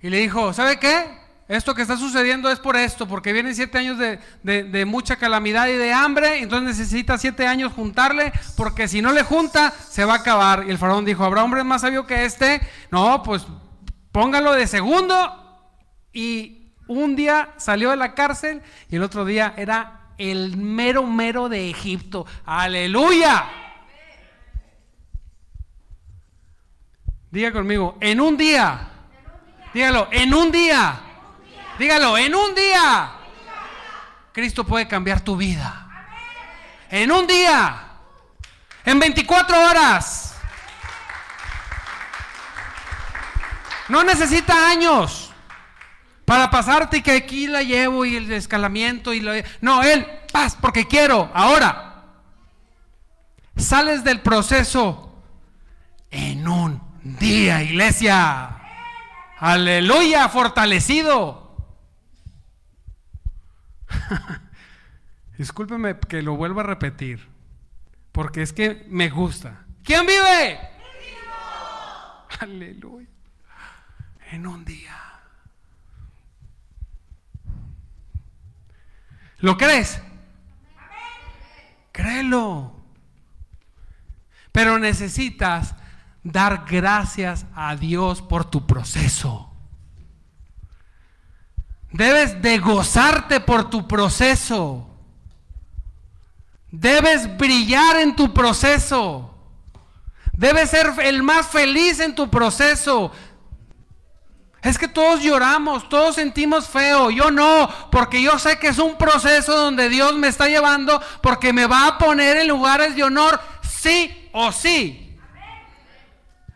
Y 0.00 0.10
le 0.10 0.18
dijo, 0.18 0.52
¿sabe 0.52 0.78
qué? 0.78 1.25
Esto 1.48 1.76
que 1.76 1.82
está 1.82 1.96
sucediendo 1.96 2.50
es 2.50 2.58
por 2.58 2.74
esto, 2.74 3.06
porque 3.06 3.32
vienen 3.32 3.54
siete 3.54 3.78
años 3.78 3.98
de, 3.98 4.18
de, 4.42 4.84
mucha 4.84 5.14
calamidad 5.14 5.68
y 5.68 5.74
de 5.76 5.92
hambre, 5.92 6.40
entonces 6.40 6.76
necesita 6.76 7.18
siete 7.18 7.46
años 7.46 7.72
juntarle, 7.72 8.32
porque 8.56 8.88
si 8.88 9.00
no 9.00 9.12
le 9.12 9.22
junta, 9.22 9.70
se 9.70 10.04
va 10.04 10.14
a 10.14 10.18
acabar. 10.18 10.64
Y 10.66 10.70
el 10.70 10.78
faraón 10.78 11.04
dijo, 11.04 11.24
¿habrá 11.24 11.44
hombre 11.44 11.62
más 11.62 11.82
sabio 11.82 12.04
que 12.04 12.24
este? 12.24 12.60
No, 12.90 13.22
pues 13.22 13.46
póngalo 14.10 14.54
de 14.54 14.66
segundo 14.66 15.70
y 16.12 16.72
un 16.88 17.14
día 17.14 17.50
salió 17.58 17.90
de 17.90 17.96
la 17.96 18.14
cárcel 18.14 18.62
y 18.90 18.96
el 18.96 19.04
otro 19.04 19.24
día 19.24 19.54
era 19.56 20.00
el 20.18 20.56
mero 20.56 21.04
mero 21.04 21.48
de 21.48 21.70
Egipto. 21.70 22.26
Aleluya. 22.44 23.44
Diga 27.30 27.52
conmigo, 27.52 27.98
en 28.00 28.20
un 28.20 28.36
día. 28.36 28.88
Dígalo, 29.74 30.08
en 30.10 30.34
un 30.34 30.50
día. 30.50 31.05
Dígalo, 31.78 32.16
en 32.16 32.34
un 32.34 32.54
día. 32.54 33.12
Cristo 34.32 34.64
puede 34.64 34.88
cambiar 34.88 35.20
tu 35.20 35.36
vida. 35.36 35.86
En 36.90 37.10
un 37.10 37.26
día. 37.26 37.88
En 38.84 38.98
24 38.98 39.58
horas. 39.68 40.36
No 43.88 44.02
necesita 44.02 44.68
años 44.68 45.32
para 46.24 46.50
pasarte 46.50 47.02
que 47.02 47.12
aquí 47.12 47.46
la 47.46 47.62
llevo 47.62 48.04
y 48.04 48.16
el 48.16 48.30
escalamiento 48.32 49.14
y 49.14 49.20
lo... 49.20 49.32
No, 49.60 49.82
él, 49.82 50.04
paz, 50.32 50.56
porque 50.60 50.86
quiero, 50.86 51.30
ahora. 51.32 52.02
Sales 53.56 54.02
del 54.02 54.20
proceso 54.20 55.22
en 56.10 56.48
un 56.48 56.82
día, 57.02 57.62
iglesia. 57.62 58.58
Aleluya, 59.38 60.28
fortalecido. 60.28 61.45
Discúlpeme 65.38 65.98
que 65.98 66.22
lo 66.22 66.36
vuelva 66.36 66.62
a 66.62 66.66
repetir, 66.66 67.28
porque 68.12 68.42
es 68.42 68.52
que 68.52 68.86
me 68.88 69.10
gusta. 69.10 69.64
¿Quién 69.84 70.06
vive? 70.06 70.58
Aleluya. 72.40 73.08
En 74.32 74.46
un 74.46 74.64
día. 74.64 74.96
¿Lo 79.38 79.56
crees? 79.56 80.00
Créelo. 81.92 82.74
Pero 84.50 84.78
necesitas 84.78 85.74
dar 86.22 86.64
gracias 86.68 87.46
a 87.54 87.76
Dios 87.76 88.22
por 88.22 88.50
tu 88.50 88.66
proceso. 88.66 89.45
Debes 91.96 92.42
de 92.42 92.58
gozarte 92.58 93.40
por 93.40 93.70
tu 93.70 93.88
proceso. 93.88 94.86
Debes 96.70 97.38
brillar 97.38 97.96
en 97.96 98.14
tu 98.14 98.34
proceso. 98.34 99.34
Debes 100.34 100.68
ser 100.68 100.92
el 101.02 101.22
más 101.22 101.46
feliz 101.46 102.00
en 102.00 102.14
tu 102.14 102.28
proceso. 102.28 103.10
Es 104.60 104.76
que 104.76 104.88
todos 104.88 105.22
lloramos, 105.22 105.88
todos 105.88 106.16
sentimos 106.16 106.68
feo. 106.68 107.10
Yo 107.10 107.30
no, 107.30 107.70
porque 107.90 108.20
yo 108.20 108.38
sé 108.38 108.58
que 108.58 108.68
es 108.68 108.78
un 108.78 108.98
proceso 108.98 109.56
donde 109.56 109.88
Dios 109.88 110.14
me 110.16 110.28
está 110.28 110.48
llevando 110.48 111.00
porque 111.22 111.54
me 111.54 111.66
va 111.66 111.86
a 111.86 111.98
poner 111.98 112.36
en 112.36 112.48
lugares 112.48 112.94
de 112.94 113.04
honor, 113.04 113.40
sí 113.62 114.28
o 114.32 114.52
sí. 114.52 115.16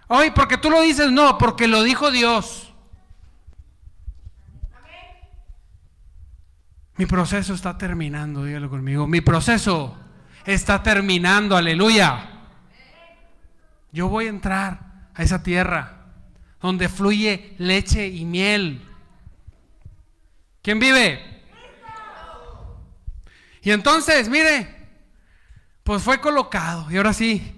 Hoy, 0.06 0.32
porque 0.32 0.58
tú 0.58 0.68
lo 0.70 0.82
dices, 0.82 1.10
no, 1.10 1.38
porque 1.38 1.66
lo 1.66 1.82
dijo 1.82 2.10
Dios. 2.10 2.69
Mi 7.00 7.06
proceso 7.06 7.54
está 7.54 7.78
terminando, 7.78 8.44
dígalo 8.44 8.68
conmigo. 8.68 9.06
Mi 9.06 9.22
proceso 9.22 9.96
está 10.44 10.82
terminando, 10.82 11.56
aleluya. 11.56 12.28
Yo 13.90 14.10
voy 14.10 14.26
a 14.26 14.28
entrar 14.28 15.08
a 15.14 15.22
esa 15.22 15.42
tierra 15.42 16.04
donde 16.60 16.90
fluye 16.90 17.54
leche 17.56 18.06
y 18.06 18.26
miel. 18.26 18.86
¿Quién 20.60 20.78
vive? 20.78 21.42
Y 23.62 23.70
entonces, 23.70 24.28
mire, 24.28 24.68
pues 25.82 26.02
fue 26.02 26.20
colocado. 26.20 26.90
Y 26.90 26.98
ahora 26.98 27.14
sí, 27.14 27.56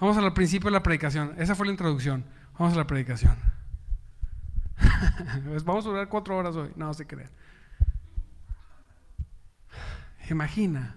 Vamos 0.00 0.16
al 0.16 0.32
principio 0.32 0.68
de 0.68 0.72
la 0.72 0.82
predicación. 0.82 1.34
Esa 1.36 1.54
fue 1.54 1.66
la 1.66 1.72
introducción. 1.72 2.24
Vamos 2.58 2.72
a 2.72 2.78
la 2.78 2.86
predicación. 2.86 3.36
Pues 5.46 5.62
vamos 5.62 5.84
a 5.84 5.90
durar 5.90 6.08
cuatro 6.08 6.38
horas 6.38 6.56
hoy. 6.56 6.70
No 6.74 6.94
se 6.94 7.06
crean. 7.06 7.30
Imagina. 10.30 10.96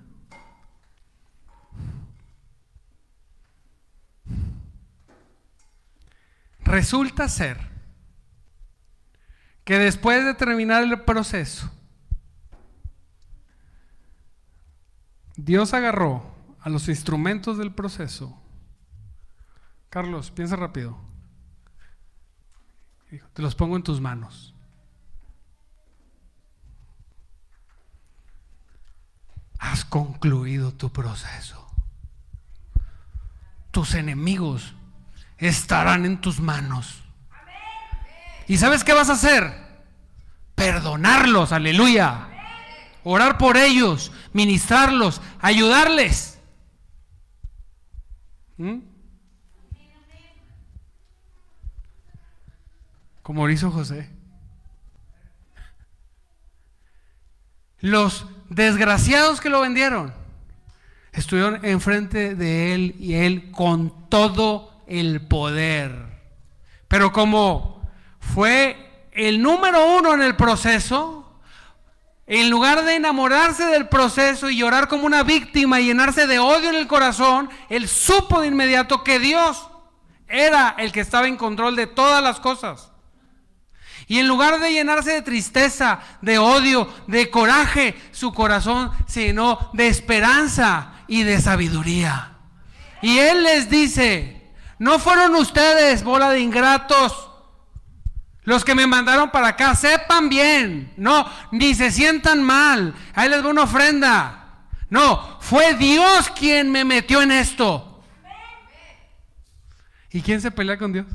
Resulta 6.63 7.27
ser 7.27 7.57
que 9.63 9.77
después 9.77 10.23
de 10.25 10.33
terminar 10.33 10.83
el 10.83 11.01
proceso, 11.01 11.71
Dios 15.35 15.73
agarró 15.73 16.35
a 16.59 16.69
los 16.69 16.87
instrumentos 16.87 17.57
del 17.57 17.73
proceso 17.73 18.41
Carlos, 19.91 20.31
piensa 20.31 20.55
rápido. 20.55 20.97
Te 23.33 23.41
los 23.41 23.55
pongo 23.55 23.75
en 23.75 23.83
tus 23.83 23.99
manos. 23.99 24.50
Has 29.61 29.85
concluido 29.85 30.73
tu 30.73 30.91
proceso. 30.91 31.65
Tus 33.71 33.93
enemigos 33.93 34.73
estarán 35.37 36.05
en 36.05 36.19
tus 36.19 36.41
manos. 36.41 37.01
¿Y 38.47 38.57
sabes 38.57 38.83
qué 38.83 38.91
vas 38.91 39.09
a 39.09 39.13
hacer? 39.13 39.53
Perdonarlos, 40.55 41.53
aleluya. 41.53 42.27
Orar 43.05 43.37
por 43.37 43.55
ellos, 43.55 44.11
ministrarlos, 44.33 45.21
ayudarles. 45.39 46.39
¿Mm? 48.57 48.91
como 53.31 53.47
lo 53.47 53.53
hizo 53.53 53.71
José. 53.71 54.09
Los 57.79 58.25
desgraciados 58.51 59.39
que 59.39 59.49
lo 59.49 59.61
vendieron 59.61 60.13
estuvieron 61.13 61.65
enfrente 61.65 62.35
de 62.35 62.73
él 62.73 62.95
y 62.99 63.15
él 63.15 63.49
con 63.51 64.09
todo 64.09 64.83
el 64.87 65.25
poder. 65.25 65.95
Pero 66.89 67.13
como 67.13 67.81
fue 68.19 69.07
el 69.13 69.41
número 69.41 69.97
uno 69.97 70.13
en 70.13 70.21
el 70.21 70.35
proceso, 70.35 71.39
en 72.27 72.49
lugar 72.49 72.83
de 72.83 72.95
enamorarse 72.95 73.65
del 73.65 73.87
proceso 73.87 74.49
y 74.49 74.57
llorar 74.57 74.89
como 74.89 75.05
una 75.05 75.23
víctima 75.23 75.79
y 75.79 75.85
llenarse 75.85 76.27
de 76.27 76.39
odio 76.39 76.69
en 76.69 76.75
el 76.75 76.87
corazón, 76.87 77.49
él 77.69 77.87
supo 77.87 78.41
de 78.41 78.47
inmediato 78.47 79.03
que 79.03 79.19
Dios 79.19 79.69
era 80.27 80.75
el 80.77 80.91
que 80.91 80.99
estaba 80.99 81.27
en 81.27 81.37
control 81.37 81.77
de 81.77 81.87
todas 81.87 82.21
las 82.21 82.39
cosas. 82.41 82.90
Y 84.11 84.19
en 84.19 84.27
lugar 84.27 84.59
de 84.59 84.73
llenarse 84.73 85.11
de 85.11 85.21
tristeza, 85.21 86.01
de 86.21 86.37
odio, 86.37 86.93
de 87.07 87.29
coraje, 87.29 87.95
su 88.11 88.33
corazón 88.33 88.91
se 89.07 89.33
de 89.71 89.87
esperanza 89.87 90.95
y 91.07 91.23
de 91.23 91.39
sabiduría. 91.39 92.33
Y 93.01 93.19
Él 93.19 93.41
les 93.43 93.69
dice, 93.69 94.51
no 94.79 94.99
fueron 94.99 95.33
ustedes, 95.35 96.03
bola 96.03 96.29
de 96.29 96.41
ingratos, 96.41 97.29
los 98.43 98.65
que 98.65 98.75
me 98.75 98.85
mandaron 98.85 99.31
para 99.31 99.47
acá, 99.47 99.75
sepan 99.75 100.27
bien, 100.27 100.91
no, 100.97 101.25
ni 101.53 101.73
se 101.73 101.89
sientan 101.89 102.43
mal, 102.43 102.93
ahí 103.15 103.29
les 103.29 103.41
voy 103.41 103.51
una 103.51 103.63
ofrenda. 103.63 104.65
No, 104.89 105.39
fue 105.39 105.75
Dios 105.75 106.29
quien 106.37 106.69
me 106.69 106.83
metió 106.83 107.21
en 107.21 107.31
esto. 107.31 108.03
¿Y 110.09 110.21
quién 110.21 110.41
se 110.41 110.51
pelea 110.51 110.77
con 110.77 110.91
Dios? 110.91 111.05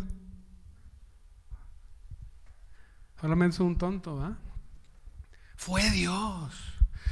Solamente 3.27 3.55
es 3.55 3.61
un 3.61 3.77
tonto, 3.77 4.15
¿va? 4.19 4.37
Fue 5.57 5.83
Dios. 5.91 6.55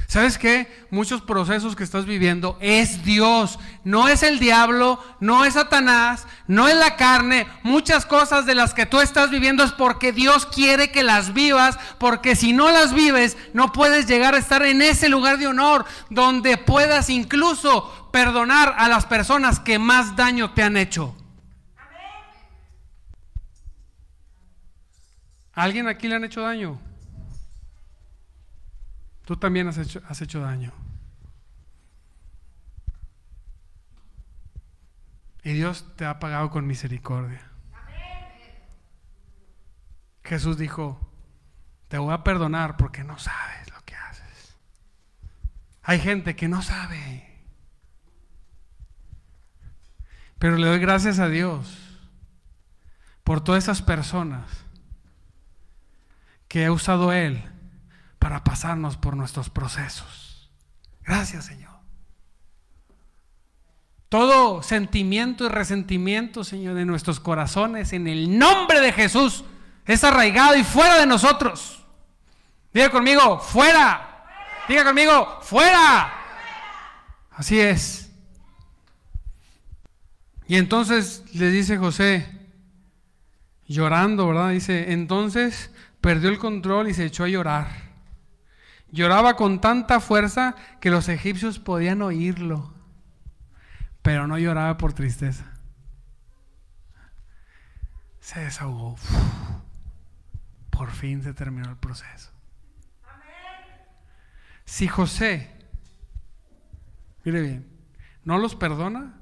¿Sabes 0.07 0.37
qué? 0.37 0.85
Muchos 0.89 1.19
procesos 1.21 1.75
que 1.75 1.83
estás 1.83 2.05
viviendo 2.05 2.57
es 2.61 3.03
Dios, 3.03 3.59
no 3.83 4.07
es 4.07 4.23
el 4.23 4.39
diablo, 4.39 5.03
no 5.19 5.43
es 5.43 5.55
Satanás, 5.55 6.25
no 6.47 6.69
es 6.69 6.77
la 6.77 6.95
carne. 6.95 7.47
Muchas 7.63 8.05
cosas 8.05 8.45
de 8.45 8.55
las 8.55 8.73
que 8.73 8.85
tú 8.85 9.01
estás 9.01 9.29
viviendo 9.29 9.61
es 9.61 9.73
porque 9.73 10.13
Dios 10.13 10.45
quiere 10.45 10.89
que 10.89 11.03
las 11.03 11.33
vivas, 11.33 11.77
porque 11.99 12.37
si 12.37 12.53
no 12.53 12.71
las 12.71 12.93
vives, 12.93 13.35
no 13.51 13.73
puedes 13.73 14.07
llegar 14.07 14.35
a 14.35 14.37
estar 14.37 14.63
en 14.63 14.81
ese 14.81 15.09
lugar 15.09 15.37
de 15.37 15.47
honor 15.47 15.83
donde 16.09 16.55
puedas 16.55 17.09
incluso 17.09 18.09
perdonar 18.13 18.73
a 18.77 18.87
las 18.87 19.05
personas 19.05 19.59
que 19.59 19.79
más 19.79 20.15
daño 20.15 20.53
te 20.53 20.63
han 20.63 20.77
hecho. 20.77 21.13
Alguien 25.55 25.87
aquí 25.87 26.07
le 26.07 26.15
han 26.15 26.23
hecho 26.23 26.41
daño? 26.41 26.79
Tú 29.25 29.35
también 29.37 29.67
has 29.67 29.77
hecho, 29.77 30.01
has 30.07 30.21
hecho 30.21 30.41
daño. 30.41 30.71
Y 35.43 35.53
Dios 35.53 35.85
te 35.95 36.05
ha 36.05 36.19
pagado 36.19 36.49
con 36.49 36.65
misericordia. 36.65 37.51
Jesús 40.23 40.57
dijo, 40.57 40.99
te 41.87 41.99
voy 41.99 42.13
a 42.13 42.23
perdonar 42.23 42.77
porque 42.77 43.03
no 43.03 43.17
sabes 43.19 43.71
lo 43.71 43.79
que 43.85 43.95
haces. 43.95 44.55
Hay 45.83 45.99
gente 45.99 46.35
que 46.35 46.47
no 46.47 46.63
sabe. 46.63 47.31
Pero 50.39 50.57
le 50.57 50.67
doy 50.67 50.79
gracias 50.79 51.19
a 51.19 51.29
Dios 51.29 51.99
por 53.23 53.43
todas 53.43 53.63
esas 53.63 53.83
personas 53.83 54.64
que 56.55 56.63
ha 56.63 56.71
usado 56.71 57.11
Él 57.11 57.43
para 58.17 58.45
pasarnos 58.45 58.95
por 58.95 59.17
nuestros 59.17 59.49
procesos. 59.49 60.49
Gracias, 61.03 61.43
Señor. 61.43 61.73
Todo 64.07 64.63
sentimiento 64.63 65.45
y 65.45 65.49
resentimiento, 65.49 66.45
Señor, 66.45 66.75
de 66.75 66.85
nuestros 66.85 67.19
corazones, 67.19 67.91
en 67.91 68.07
el 68.07 68.39
nombre 68.39 68.79
de 68.79 68.93
Jesús, 68.93 69.43
es 69.85 70.05
arraigado 70.05 70.55
y 70.55 70.63
fuera 70.63 70.97
de 70.97 71.05
nosotros. 71.05 71.83
Diga 72.73 72.89
conmigo, 72.89 73.37
fuera. 73.41 74.23
Diga 74.69 74.85
conmigo, 74.85 75.39
fuera. 75.41 76.13
Así 77.31 77.59
es. 77.59 78.13
Y 80.47 80.55
entonces 80.55 81.21
le 81.33 81.49
dice 81.49 81.75
José, 81.75 82.25
llorando, 83.67 84.29
¿verdad? 84.29 84.51
Dice, 84.51 84.93
entonces 84.93 85.69
perdió 86.05 86.29
el 86.29 86.37
control 86.37 86.87
y 86.87 86.93
se 86.93 87.03
echó 87.03 87.23
a 87.23 87.27
llorar. 87.27 87.67
Lloraba 88.91 89.35
con 89.35 89.59
tanta 89.59 89.99
fuerza 89.99 90.55
que 90.79 90.91
los 90.91 91.09
egipcios 91.09 91.57
podían 91.57 92.03
oírlo, 92.03 92.75
pero 94.03 94.27
no 94.27 94.37
lloraba 94.37 94.77
por 94.77 94.93
tristeza. 94.93 95.51
Se 98.19 98.39
desahogó. 98.39 98.95
Por 100.69 100.91
fin 100.91 101.23
se 101.23 101.33
terminó 101.33 101.71
el 101.71 101.77
proceso. 101.77 102.29
Si 104.63 104.87
José, 104.87 105.49
mire 107.23 107.41
bien, 107.41 107.67
no 108.23 108.37
los 108.37 108.55
perdona, 108.55 109.17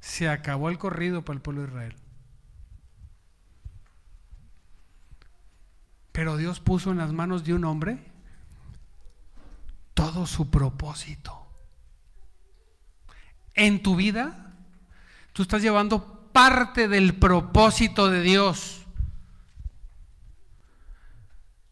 se 0.00 0.28
acabó 0.28 0.68
el 0.68 0.78
corrido 0.78 1.24
para 1.24 1.36
el 1.36 1.42
pueblo 1.42 1.62
de 1.62 1.68
Israel. 1.68 2.01
Pero 6.22 6.36
Dios 6.36 6.60
puso 6.60 6.92
en 6.92 6.98
las 6.98 7.12
manos 7.12 7.42
de 7.42 7.52
un 7.52 7.64
hombre 7.64 7.98
todo 9.92 10.24
su 10.24 10.50
propósito. 10.50 11.48
En 13.54 13.82
tu 13.82 13.96
vida, 13.96 14.54
tú 15.32 15.42
estás 15.42 15.62
llevando 15.62 16.30
parte 16.32 16.86
del 16.86 17.16
propósito 17.16 18.08
de 18.08 18.20
Dios. 18.20 18.82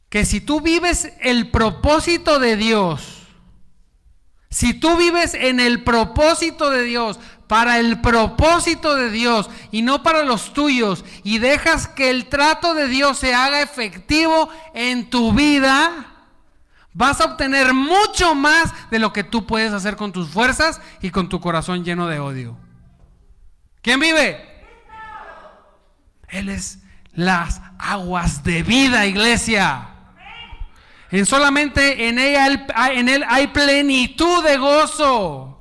Que 0.08 0.24
si 0.24 0.40
tú 0.40 0.60
vives 0.60 1.12
el 1.20 1.52
propósito 1.52 2.40
de 2.40 2.56
Dios, 2.56 3.22
si 4.50 4.74
tú 4.74 4.96
vives 4.96 5.34
en 5.34 5.60
el 5.60 5.84
propósito 5.84 6.70
de 6.70 6.82
Dios, 6.82 7.20
para 7.50 7.80
el 7.80 8.00
propósito 8.00 8.94
de 8.94 9.10
Dios 9.10 9.50
y 9.72 9.82
no 9.82 10.04
para 10.04 10.22
los 10.22 10.52
tuyos 10.52 11.04
y 11.24 11.38
dejas 11.38 11.88
que 11.88 12.08
el 12.08 12.26
trato 12.26 12.74
de 12.74 12.86
Dios 12.86 13.18
se 13.18 13.34
haga 13.34 13.60
efectivo 13.60 14.48
en 14.72 15.10
tu 15.10 15.32
vida, 15.32 15.90
vas 16.92 17.20
a 17.20 17.24
obtener 17.24 17.74
mucho 17.74 18.36
más 18.36 18.72
de 18.92 19.00
lo 19.00 19.12
que 19.12 19.24
tú 19.24 19.46
puedes 19.46 19.72
hacer 19.72 19.96
con 19.96 20.12
tus 20.12 20.28
fuerzas 20.28 20.80
y 21.02 21.10
con 21.10 21.28
tu 21.28 21.40
corazón 21.40 21.84
lleno 21.84 22.06
de 22.06 22.20
odio. 22.20 22.56
¿Quién 23.82 23.98
vive? 23.98 24.46
Él 26.28 26.50
es 26.50 26.78
las 27.14 27.60
aguas 27.80 28.44
de 28.44 28.62
vida, 28.62 29.06
iglesia. 29.06 29.88
En 31.10 31.26
solamente 31.26 32.06
en 32.06 32.20
ella 32.20 32.46
en 32.92 33.08
él 33.08 33.24
hay 33.28 33.48
plenitud 33.48 34.44
de 34.44 34.56
gozo. 34.56 35.59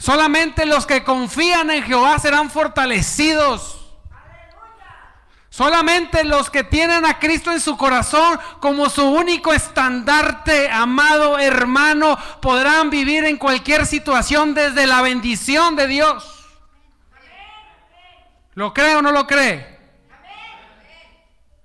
Solamente 0.00 0.64
los 0.64 0.86
que 0.86 1.04
confían 1.04 1.70
en 1.70 1.82
Jehová 1.82 2.18
serán 2.18 2.48
fortalecidos. 2.48 3.76
Solamente 5.50 6.24
los 6.24 6.48
que 6.48 6.64
tienen 6.64 7.04
a 7.04 7.18
Cristo 7.18 7.52
en 7.52 7.60
su 7.60 7.76
corazón 7.76 8.40
como 8.60 8.88
su 8.88 9.04
único 9.04 9.52
estandarte, 9.52 10.70
amado 10.70 11.38
hermano, 11.38 12.16
podrán 12.40 12.88
vivir 12.88 13.26
en 13.26 13.36
cualquier 13.36 13.84
situación 13.84 14.54
desde 14.54 14.86
la 14.86 15.02
bendición 15.02 15.76
de 15.76 15.86
Dios. 15.86 16.48
¿Lo 18.54 18.72
cree 18.72 18.96
o 18.96 19.02
no 19.02 19.12
lo 19.12 19.26
cree? 19.26 19.78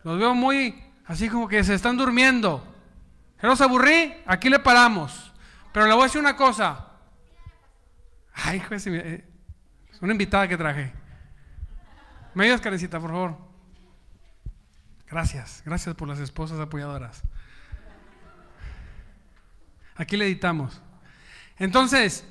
Los 0.04 0.20
veo 0.20 0.36
muy 0.36 0.84
así 1.08 1.30
como 1.30 1.48
que 1.48 1.64
se 1.64 1.74
están 1.74 1.96
durmiendo. 1.96 2.68
¿Se 3.40 3.48
los 3.48 3.62
aburrí? 3.62 4.14
Aquí 4.26 4.50
le 4.50 4.60
paramos. 4.60 5.32
Pero 5.72 5.86
le 5.86 5.94
voy 5.94 6.02
a 6.02 6.06
decir 6.08 6.20
una 6.20 6.36
cosa. 6.36 6.85
Ay, 8.36 8.60
juez, 8.60 8.86
eh, 8.88 9.24
una 10.02 10.12
invitada 10.12 10.48
que 10.48 10.58
traje. 10.58 10.92
¿Me 12.34 12.44
ayudas, 12.44 12.62
Carecita, 12.62 13.00
por 13.00 13.12
favor? 13.12 13.38
Gracias, 15.08 15.64
gracias 15.66 15.96
por 15.96 16.08
las 16.08 16.20
esposas 16.20 16.60
apoyadoras. 16.60 17.24
Aquí 19.96 20.18
le 20.18 20.26
editamos. 20.26 20.82
Entonces, 21.58 22.26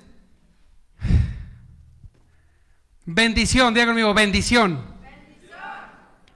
bendición, 3.07 3.73
diga 3.73 3.87
conmigo, 3.87 4.13
bendición. 4.13 4.95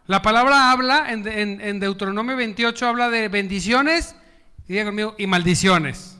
La 0.06 0.22
palabra 0.22 0.70
habla, 0.70 1.12
en, 1.12 1.26
en, 1.60 1.80
Deuteronomio 1.80 2.34
28 2.34 2.88
habla 2.88 3.10
de 3.10 3.28
bendiciones, 3.28 4.16
diga 4.66 4.86
conmigo, 4.86 5.14
y 5.18 5.26
maldiciones. 5.26 6.18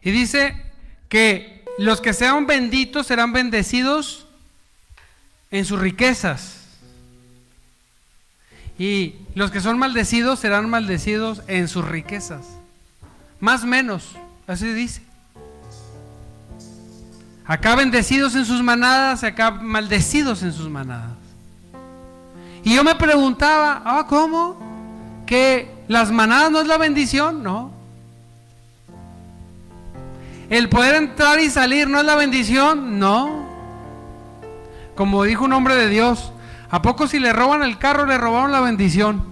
Y 0.00 0.12
dice 0.12 0.72
que 1.08 1.61
los 1.78 2.00
que 2.00 2.12
sean 2.12 2.46
benditos 2.46 3.06
serán 3.06 3.32
bendecidos 3.32 4.26
en 5.50 5.64
sus 5.64 5.78
riquezas. 5.80 6.58
Y 8.78 9.16
los 9.34 9.50
que 9.50 9.60
son 9.60 9.78
maldecidos 9.78 10.40
serán 10.40 10.68
maldecidos 10.68 11.42
en 11.46 11.68
sus 11.68 11.86
riquezas. 11.86 12.46
Más 13.38 13.64
menos, 13.64 14.16
así 14.46 14.72
dice. 14.72 15.02
Acá 17.44 17.74
bendecidos 17.74 18.34
en 18.34 18.44
sus 18.44 18.62
manadas, 18.62 19.24
acá 19.24 19.50
maldecidos 19.50 20.42
en 20.42 20.52
sus 20.52 20.68
manadas. 20.68 21.16
Y 22.64 22.74
yo 22.74 22.84
me 22.84 22.94
preguntaba, 22.94 23.82
ah, 23.84 24.06
¿cómo? 24.08 25.24
¿Que 25.26 25.68
las 25.88 26.10
manadas 26.10 26.50
no 26.50 26.60
es 26.60 26.66
la 26.66 26.78
bendición? 26.78 27.42
No. 27.42 27.72
¿El 30.52 30.68
poder 30.68 30.96
entrar 30.96 31.40
y 31.40 31.48
salir 31.48 31.88
no 31.88 31.98
es 31.98 32.04
la 32.04 32.14
bendición? 32.14 32.98
No. 32.98 33.48
Como 34.94 35.24
dijo 35.24 35.46
un 35.46 35.54
hombre 35.54 35.74
de 35.76 35.88
Dios, 35.88 36.30
¿a 36.68 36.82
poco 36.82 37.06
si 37.06 37.18
le 37.18 37.32
roban 37.32 37.62
el 37.62 37.78
carro 37.78 38.04
le 38.04 38.18
robaron 38.18 38.52
la 38.52 38.60
bendición? 38.60 39.24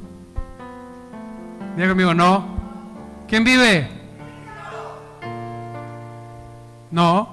Diga 1.77 1.89
conmigo, 1.89 2.15
no. 2.15 2.47
¿Quién 3.29 3.45
vive? 3.45 3.87
No. 6.91 7.29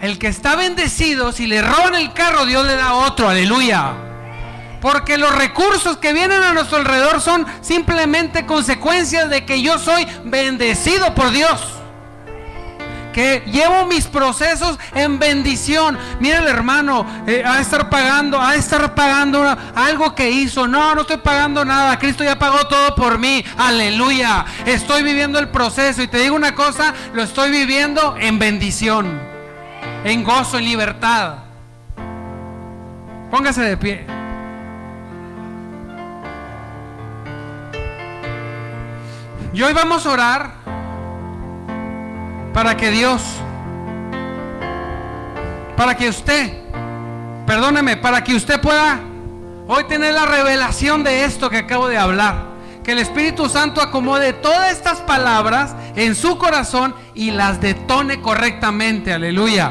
El 0.00 0.20
que 0.20 0.28
está 0.28 0.54
bendecido, 0.54 1.32
si 1.32 1.48
le 1.48 1.62
roban 1.62 1.96
el 1.96 2.12
carro, 2.12 2.46
Dios 2.46 2.64
le 2.64 2.76
da 2.76 2.94
otro, 2.94 3.28
aleluya. 3.28 4.11
Porque 4.82 5.16
los 5.16 5.32
recursos 5.32 5.96
que 5.98 6.12
vienen 6.12 6.42
a 6.42 6.52
nuestro 6.52 6.78
alrededor 6.78 7.20
son 7.20 7.46
simplemente 7.60 8.44
consecuencias 8.46 9.30
de 9.30 9.46
que 9.46 9.62
yo 9.62 9.78
soy 9.78 10.04
bendecido 10.24 11.14
por 11.14 11.30
Dios. 11.30 11.62
Que 13.12 13.44
llevo 13.46 13.86
mis 13.86 14.06
procesos 14.06 14.80
en 14.92 15.20
bendición. 15.20 15.96
Mira 16.18 16.38
el 16.38 16.48
hermano, 16.48 17.06
eh, 17.28 17.44
a 17.46 17.60
estar 17.60 17.88
pagando, 17.90 18.40
a 18.40 18.56
estar 18.56 18.92
pagando 18.96 19.56
algo 19.76 20.16
que 20.16 20.28
hizo. 20.30 20.66
No, 20.66 20.96
no 20.96 21.02
estoy 21.02 21.18
pagando 21.18 21.64
nada. 21.64 21.96
Cristo 22.00 22.24
ya 22.24 22.36
pagó 22.36 22.66
todo 22.66 22.96
por 22.96 23.18
mí. 23.18 23.44
Aleluya. 23.56 24.44
Estoy 24.66 25.04
viviendo 25.04 25.38
el 25.38 25.48
proceso. 25.50 26.02
Y 26.02 26.08
te 26.08 26.18
digo 26.18 26.34
una 26.34 26.56
cosa, 26.56 26.92
lo 27.14 27.22
estoy 27.22 27.52
viviendo 27.52 28.16
en 28.18 28.40
bendición. 28.40 29.20
En 30.02 30.24
gozo, 30.24 30.58
en 30.58 30.64
libertad. 30.64 31.34
Póngase 33.30 33.60
de 33.60 33.76
pie. 33.76 34.21
Y 39.54 39.60
hoy 39.60 39.74
vamos 39.74 40.06
a 40.06 40.10
orar 40.10 40.50
para 42.54 42.74
que 42.74 42.90
Dios, 42.90 43.22
para 45.76 45.94
que 45.94 46.08
usted, 46.08 46.54
perdóneme, 47.46 47.98
para 47.98 48.24
que 48.24 48.34
usted 48.34 48.58
pueda 48.62 49.00
hoy 49.68 49.84
tener 49.84 50.14
la 50.14 50.24
revelación 50.24 51.04
de 51.04 51.24
esto 51.24 51.50
que 51.50 51.58
acabo 51.58 51.88
de 51.88 51.98
hablar. 51.98 52.50
Que 52.82 52.92
el 52.92 52.98
Espíritu 52.98 53.48
Santo 53.48 53.82
acomode 53.82 54.32
todas 54.32 54.72
estas 54.72 55.00
palabras 55.00 55.76
en 55.96 56.14
su 56.14 56.38
corazón 56.38 56.94
y 57.14 57.30
las 57.30 57.60
detone 57.60 58.22
correctamente. 58.22 59.12
Aleluya. 59.12 59.70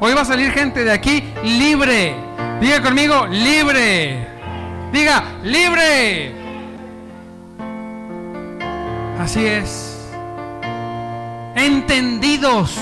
Hoy 0.00 0.14
va 0.14 0.22
a 0.22 0.24
salir 0.24 0.50
gente 0.50 0.84
de 0.84 0.90
aquí 0.90 1.22
libre. 1.44 2.16
Diga 2.60 2.82
conmigo, 2.82 3.24
libre. 3.28 4.26
Diga, 4.92 5.22
libre. 5.44 6.41
Así 9.22 9.46
es. 9.46 9.96
Entendidos. 11.54 12.76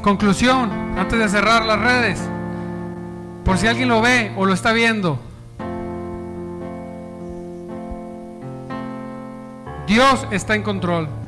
Conclusión, 0.00 0.70
antes 0.96 1.18
de 1.18 1.28
cerrar 1.28 1.64
las 1.64 1.80
redes, 1.80 2.20
por 3.44 3.58
si 3.58 3.66
alguien 3.66 3.88
lo 3.88 4.00
ve 4.00 4.32
o 4.36 4.46
lo 4.46 4.54
está 4.54 4.72
viendo. 4.72 5.18
Dios 9.88 10.24
está 10.30 10.54
en 10.54 10.62
control. 10.62 11.21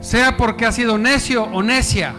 Sea 0.00 0.36
porque 0.36 0.66
ha 0.66 0.72
sido 0.72 0.98
necio 0.98 1.44
o 1.44 1.62
necia, 1.62 2.14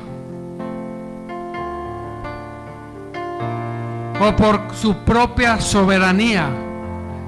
o 4.19 4.35
por 4.35 4.73
su 4.73 4.95
propia 4.97 5.59
soberanía, 5.59 6.47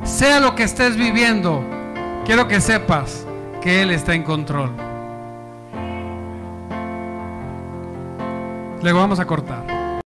sea 0.04 0.40
lo 0.40 0.56
que 0.56 0.64
estés 0.64 0.96
viviendo, 0.96 1.64
quiero 2.26 2.48
que 2.48 2.62
sepas 2.62 3.26
que 3.62 3.82
Él 3.82 3.92
está 3.92 4.14
en 4.14 4.24
control. 4.24 4.72
Luego 8.82 9.00
vamos 9.00 9.20
a 9.20 9.26
cortar. 9.26 9.73